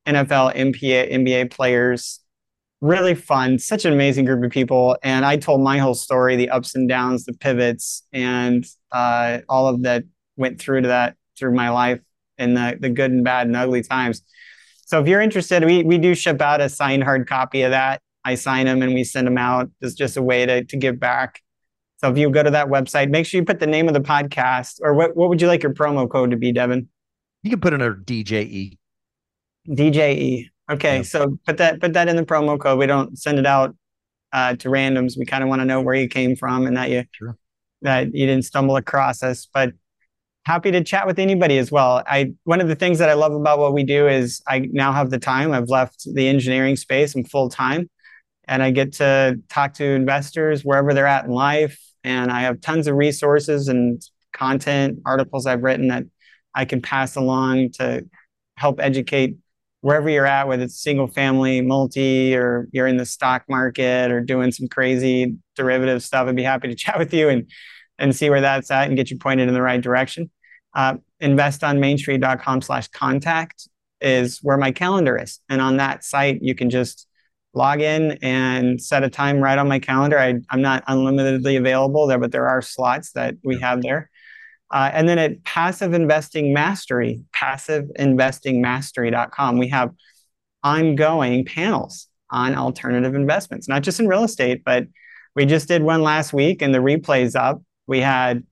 NFL, 0.07 0.55
NBA, 0.55 1.13
NBA 1.13 1.51
players. 1.51 2.21
Really 2.81 3.15
fun, 3.15 3.59
such 3.59 3.85
an 3.87 3.93
amazing 3.93 4.27
group 4.27 4.45
of 4.45 4.51
people. 4.51 4.99
And 5.03 5.25
I 5.25 5.37
told 5.37 5.63
my 5.63 5.79
whole 5.79 5.95
story, 5.95 6.37
the 6.37 6.51
ups 6.51 6.75
and 6.75 6.89
downs, 6.89 7.25
the 7.25 7.33
pivots, 7.33 8.07
and 8.13 8.67
uh, 8.93 9.39
all 9.49 9.69
of 9.69 9.83
that 9.83 10.05
went 10.37 10.61
through 10.61 10.83
to 10.83 10.89
that 10.89 11.17
through 11.39 11.55
my 11.55 11.71
life 11.71 12.01
and 12.39 12.57
the 12.57 12.77
the 12.79 12.91
good 12.91 13.11
and 13.11 13.25
bad 13.25 13.47
and 13.47 13.57
ugly 13.57 13.83
times. 13.83 14.23
So 14.87 15.01
if 15.01 15.09
you're 15.09 15.21
interested, 15.21 15.65
we 15.65 15.83
we 15.83 15.99
do 15.99 16.15
ship 16.15 16.41
out 16.41 16.61
a 16.61 16.69
signed 16.69 17.05
hard 17.05 17.29
copy 17.29 17.63
of 17.63 17.71
that. 17.71 18.03
I 18.25 18.35
sign 18.35 18.67
them 18.67 18.83
and 18.83 18.95
we 18.95 19.05
send 19.05 19.27
them 19.27 19.39
out. 19.39 19.71
It's 19.81 19.95
just 19.95 20.17
a 20.17 20.23
way 20.23 20.47
to 20.47 20.65
to 20.65 20.77
give 20.77 21.01
back. 21.01 21.41
So 21.99 22.11
if 22.11 22.19
you 22.19 22.29
go 22.31 22.43
to 22.43 22.51
that 22.51 22.67
website, 22.67 23.09
make 23.11 23.25
sure 23.25 23.41
you 23.41 23.45
put 23.45 23.61
the 23.61 23.67
name 23.67 23.89
of 23.89 23.95
the 23.95 24.01
podcast 24.01 24.81
or 24.83 24.95
what 24.95 25.17
what 25.17 25.29
would 25.29 25.41
you 25.41 25.49
like 25.49 25.63
your 25.63 25.73
promo 25.75 26.09
code 26.11 26.31
to 26.33 26.37
be, 26.37 26.53
Devin? 26.53 26.89
You 27.43 27.51
can 27.51 27.61
put 27.61 27.73
in 27.73 27.81
a 27.81 27.93
DJE. 27.93 28.79
DJE. 29.69 30.51
Okay, 30.71 30.97
yeah. 30.99 31.03
so 31.03 31.39
put 31.47 31.59
that 31.59 31.81
put 31.81 31.93
that 31.93 32.09
in 32.09 32.17
the 32.17 32.25
promo 32.25 32.59
code. 32.59 32.79
We 32.79 32.87
don't 32.87 33.19
send 33.19 33.39
it 33.39 33.47
out 33.47 33.75
uh, 34.33 34.57
to 34.57 34.69
randoms. 34.69 35.19
We 35.19 35.25
kind 35.25 35.43
of 35.43 35.49
want 35.49 35.61
to 35.61 35.67
know 35.67 35.81
where 35.81 35.95
you 35.95 36.09
came 36.09 36.37
from 36.37 36.67
and 36.67 36.77
that 36.77 36.91
you 36.91 37.05
sure. 37.13 37.37
that 37.83 38.15
you 38.15 38.27
didn't 38.27 38.45
stumble 38.45 38.77
across 38.77 39.23
us. 39.23 39.47
But 39.53 39.73
happy 40.45 40.71
to 40.71 40.83
chat 40.85 41.07
with 41.07 41.19
anybody 41.19 41.59
as 41.59 41.71
well. 41.71 42.03
I 42.07 42.33
one 42.45 42.61
of 42.61 42.69
the 42.69 42.75
things 42.75 42.99
that 42.99 43.09
I 43.09 43.15
love 43.15 43.33
about 43.33 43.59
what 43.59 43.75
we 43.75 43.85
do 43.85 44.09
is 44.09 44.43
I 44.47 44.61
now 44.73 44.93
have 44.93 45.11
the 45.11 45.19
time. 45.19 45.53
I've 45.53 45.69
left 45.69 46.07
the 46.13 46.29
engineering 46.29 46.77
space. 46.77 47.15
I'm 47.15 47.25
full 47.25 47.49
time, 47.49 47.91
and 48.49 48.63
I 48.63 48.71
get 48.71 48.95
to 48.95 49.41
talk 49.49 49.75
to 49.75 49.85
investors 49.85 50.65
wherever 50.65 50.95
they're 50.95 51.07
at 51.07 51.27
in 51.27 51.31
life. 51.31 51.79
And 52.03 52.31
I 52.31 52.43
have 52.43 52.61
tons 52.61 52.87
of 52.87 52.97
resources 52.97 53.69
and 53.69 54.03
content, 54.33 55.01
articles 55.07 55.47
I've 55.47 55.63
written 55.63 55.89
that 55.89 56.05
I 56.55 56.65
can 56.65 56.83
pass 56.83 57.17
along 57.17 57.71
to 57.73 58.05
help 58.57 58.79
educate 58.81 59.37
wherever 59.85 60.09
you're 60.09 60.25
at, 60.25 60.49
whether 60.49 60.63
it's 60.63 60.81
single 60.81 61.07
family, 61.07 61.61
multi, 61.61 62.35
or 62.35 62.69
you're 62.73 62.87
in 62.87 62.97
the 62.97 63.05
stock 63.05 63.45
market 63.51 64.11
or 64.11 64.23
doing 64.23 64.51
some 64.51 64.67
crazy 64.67 65.37
derivative 65.57 66.03
stuff. 66.03 66.27
I'd 66.27 66.35
be 66.35 66.43
happy 66.43 66.69
to 66.69 66.75
chat 66.85 66.99
with 66.99 67.13
you 67.13 67.29
and 67.29 67.51
and 67.99 68.17
see 68.17 68.31
where 68.31 68.41
that's 68.41 68.71
at 68.71 68.89
and 68.89 68.97
get 68.97 69.11
you 69.11 69.19
pointed 69.19 69.47
in 69.47 69.53
the 69.53 69.61
right 69.61 69.81
direction. 69.81 70.31
Uh, 70.75 70.95
investonmainstreet.com 71.23 72.63
slash 72.63 72.89
contact 72.89 73.69
is 74.01 74.39
where 74.39 74.57
my 74.57 74.73
calendar 74.73 75.19
is. 75.19 75.41
And 75.51 75.61
on 75.61 75.77
that 75.77 76.03
site, 76.03 76.41
you 76.41 76.55
can 76.55 76.71
just 76.71 77.07
log 77.53 77.83
in 77.83 78.19
and 78.23 78.81
set 78.81 79.05
a 79.05 79.11
time 79.11 79.39
right 79.39 79.59
on 79.59 79.69
my 79.69 79.81
calendar. 79.81 80.19
I, 80.19 80.37
am 80.51 80.63
not 80.63 80.83
unlimitedly 80.89 81.57
available 81.57 82.07
there, 82.07 82.19
but 82.19 82.33
there 82.33 82.49
are 82.49 82.63
slots 82.63 83.13
that 83.13 83.35
we 83.45 83.61
have 83.61 83.83
there. 83.83 84.11
Uh, 84.75 84.91
and 84.93 85.09
then 85.09 85.19
at 85.21 85.45
Passive 85.45 85.95
Investing 85.95 86.53
Mastery, 86.53 87.23
passiveinvestingmastery.com, 87.33 89.59
we 89.59 89.69
have 89.69 89.93
ongoing 90.65 91.45
panels 91.45 92.09
on 92.31 92.57
alternative 92.57 93.15
investments, 93.15 93.69
not 93.69 93.83
just 93.83 94.01
in 94.01 94.09
real 94.09 94.25
estate, 94.25 94.65
but 94.65 94.89
we 95.37 95.47
just 95.47 95.69
did 95.69 95.85
one 95.85 96.03
last 96.03 96.33
week 96.33 96.61
and 96.61 96.75
the 96.75 96.81
replay's 96.81 97.37
up. 97.37 97.63
We 97.87 98.01
had 98.01 98.43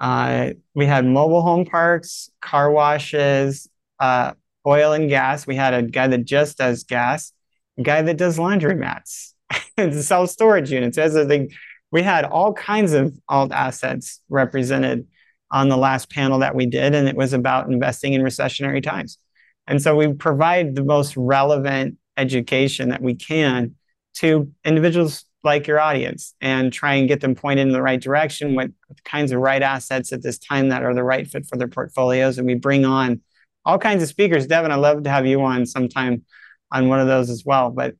uh, 0.00 0.54
we 0.74 0.86
had 0.86 1.06
mobile 1.06 1.42
home 1.42 1.66
parks, 1.66 2.30
car 2.40 2.72
washes, 2.72 3.68
uh, 4.00 4.32
oil 4.66 4.92
and 4.92 5.08
gas. 5.08 5.46
We 5.46 5.54
had 5.54 5.72
a 5.72 5.82
guy 5.82 6.08
that 6.08 6.24
just 6.24 6.58
does 6.58 6.82
gas, 6.82 7.32
a 7.78 7.82
guy 7.82 8.02
that 8.02 8.16
does 8.16 8.38
laundromats, 8.38 9.34
and 9.76 9.94
self 9.94 10.30
storage 10.30 10.72
units. 10.72 10.98
As 10.98 11.14
a 11.14 11.26
thing, 11.26 11.52
we 11.92 12.02
had 12.02 12.24
all 12.24 12.54
kinds 12.54 12.92
of 12.92 13.16
alt 13.28 13.52
assets 13.52 14.20
represented 14.28 15.06
on 15.50 15.68
the 15.68 15.76
last 15.76 16.10
panel 16.10 16.38
that 16.40 16.54
we 16.54 16.66
did, 16.66 16.94
and 16.94 17.08
it 17.08 17.16
was 17.16 17.32
about 17.32 17.68
investing 17.68 18.12
in 18.12 18.22
recessionary 18.22 18.82
times. 18.82 19.18
And 19.66 19.82
so 19.82 19.96
we 19.96 20.12
provide 20.12 20.74
the 20.74 20.84
most 20.84 21.16
relevant 21.16 21.96
education 22.16 22.90
that 22.90 23.02
we 23.02 23.14
can 23.14 23.74
to 24.14 24.52
individuals 24.64 25.24
like 25.42 25.66
your 25.66 25.80
audience 25.80 26.34
and 26.40 26.72
try 26.72 26.94
and 26.94 27.08
get 27.08 27.20
them 27.20 27.34
pointed 27.34 27.66
in 27.66 27.72
the 27.72 27.80
right 27.80 28.00
direction 28.00 28.54
what 28.54 28.70
kinds 29.04 29.32
of 29.32 29.40
right 29.40 29.62
assets 29.62 30.12
at 30.12 30.22
this 30.22 30.38
time 30.38 30.68
that 30.68 30.82
are 30.82 30.94
the 30.94 31.02
right 31.02 31.26
fit 31.26 31.46
for 31.46 31.56
their 31.56 31.68
portfolios. 31.68 32.36
And 32.36 32.46
we 32.46 32.54
bring 32.54 32.84
on 32.84 33.22
all 33.64 33.78
kinds 33.78 34.02
of 34.02 34.08
speakers. 34.08 34.46
Devin 34.46 34.70
i'd 34.70 34.76
love 34.76 35.04
to 35.04 35.10
have 35.10 35.26
you 35.26 35.40
on 35.42 35.66
sometime 35.66 36.24
on 36.72 36.88
one 36.88 37.00
of 37.00 37.06
those 37.06 37.30
as 37.30 37.44
well 37.44 37.70
but 37.70 37.94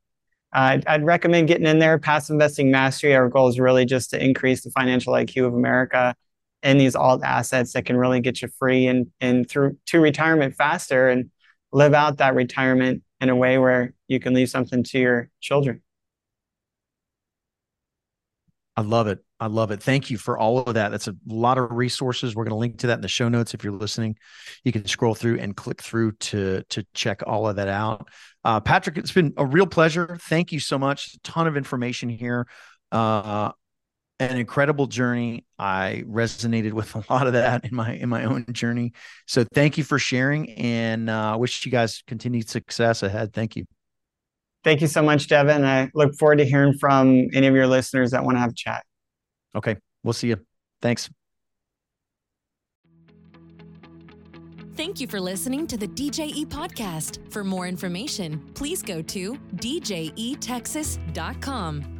uh, 0.52 0.78
I'd 0.84 1.04
recommend 1.04 1.46
getting 1.46 1.66
in 1.66 1.78
there. 1.78 1.96
Passive 1.96 2.34
investing 2.34 2.72
mastery 2.72 3.14
our 3.14 3.28
goal 3.28 3.46
is 3.48 3.60
really 3.60 3.84
just 3.84 4.10
to 4.10 4.22
increase 4.22 4.64
the 4.64 4.70
financial 4.70 5.12
iq 5.12 5.46
of 5.46 5.54
america 5.54 6.14
and 6.62 6.80
these 6.80 6.94
alt 6.94 7.22
assets 7.24 7.72
that 7.72 7.84
can 7.84 7.96
really 7.96 8.20
get 8.20 8.42
you 8.42 8.48
free 8.58 8.86
and 8.86 9.06
and 9.20 9.48
through 9.48 9.76
to 9.86 10.00
retirement 10.00 10.54
faster 10.54 11.08
and 11.08 11.30
live 11.72 11.94
out 11.94 12.18
that 12.18 12.34
retirement 12.34 13.02
in 13.20 13.28
a 13.28 13.36
way 13.36 13.58
where 13.58 13.94
you 14.08 14.18
can 14.20 14.34
leave 14.34 14.50
something 14.50 14.82
to 14.82 14.98
your 14.98 15.30
children 15.40 15.82
I 18.80 18.82
love 18.82 19.08
it. 19.08 19.18
I 19.38 19.46
love 19.46 19.72
it. 19.72 19.82
Thank 19.82 20.10
you 20.10 20.16
for 20.16 20.38
all 20.38 20.60
of 20.60 20.72
that. 20.72 20.90
That's 20.90 21.06
a 21.06 21.14
lot 21.26 21.58
of 21.58 21.70
resources. 21.70 22.34
We're 22.34 22.44
going 22.44 22.52
to 22.52 22.56
link 22.56 22.78
to 22.78 22.86
that 22.86 22.94
in 22.94 23.00
the 23.02 23.08
show 23.08 23.28
notes. 23.28 23.52
If 23.52 23.62
you're 23.62 23.74
listening, 23.74 24.16
you 24.64 24.72
can 24.72 24.86
scroll 24.86 25.14
through 25.14 25.38
and 25.38 25.54
click 25.54 25.82
through 25.82 26.12
to 26.12 26.62
to 26.70 26.86
check 26.94 27.22
all 27.26 27.46
of 27.46 27.56
that 27.56 27.68
out. 27.68 28.08
Uh, 28.42 28.58
Patrick, 28.60 28.96
it's 28.96 29.12
been 29.12 29.34
a 29.36 29.44
real 29.44 29.66
pleasure. 29.66 30.16
Thank 30.22 30.50
you 30.50 30.60
so 30.60 30.78
much. 30.78 31.14
A 31.14 31.18
ton 31.20 31.46
of 31.46 31.58
information 31.58 32.08
here. 32.08 32.46
Uh, 32.90 33.52
an 34.18 34.38
incredible 34.38 34.86
journey. 34.86 35.44
I 35.60 36.04
resonated 36.08 36.72
with 36.72 36.94
a 36.94 37.04
lot 37.12 37.26
of 37.26 37.34
that 37.34 37.66
in 37.66 37.74
my 37.74 37.92
in 37.92 38.08
my 38.08 38.24
own 38.24 38.46
journey. 38.50 38.94
So 39.26 39.44
thank 39.54 39.76
you 39.76 39.84
for 39.84 39.98
sharing, 39.98 40.50
and 40.52 41.10
uh, 41.10 41.36
wish 41.38 41.66
you 41.66 41.70
guys 41.70 42.02
continued 42.06 42.48
success 42.48 43.02
ahead. 43.02 43.34
Thank 43.34 43.56
you. 43.56 43.66
Thank 44.64 44.80
you 44.80 44.86
so 44.86 45.02
much, 45.02 45.28
Devin. 45.28 45.62
I 45.64 45.90
look 45.94 46.14
forward 46.16 46.38
to 46.38 46.44
hearing 46.44 46.78
from 46.78 47.28
any 47.32 47.46
of 47.46 47.54
your 47.54 47.66
listeners 47.66 48.12
that 48.12 48.24
want 48.24 48.36
to 48.36 48.40
have 48.40 48.50
a 48.50 48.54
chat. 48.54 48.84
Okay. 49.54 49.76
We'll 50.02 50.14
see 50.14 50.28
you. 50.28 50.38
Thanks. 50.80 51.10
Thank 54.76 55.00
you 55.00 55.06
for 55.06 55.20
listening 55.20 55.66
to 55.66 55.76
the 55.76 55.88
DJE 55.88 56.46
podcast. 56.46 57.30
For 57.30 57.44
more 57.44 57.66
information, 57.66 58.38
please 58.54 58.82
go 58.82 59.02
to 59.02 59.34
djetexas.com. 59.56 61.99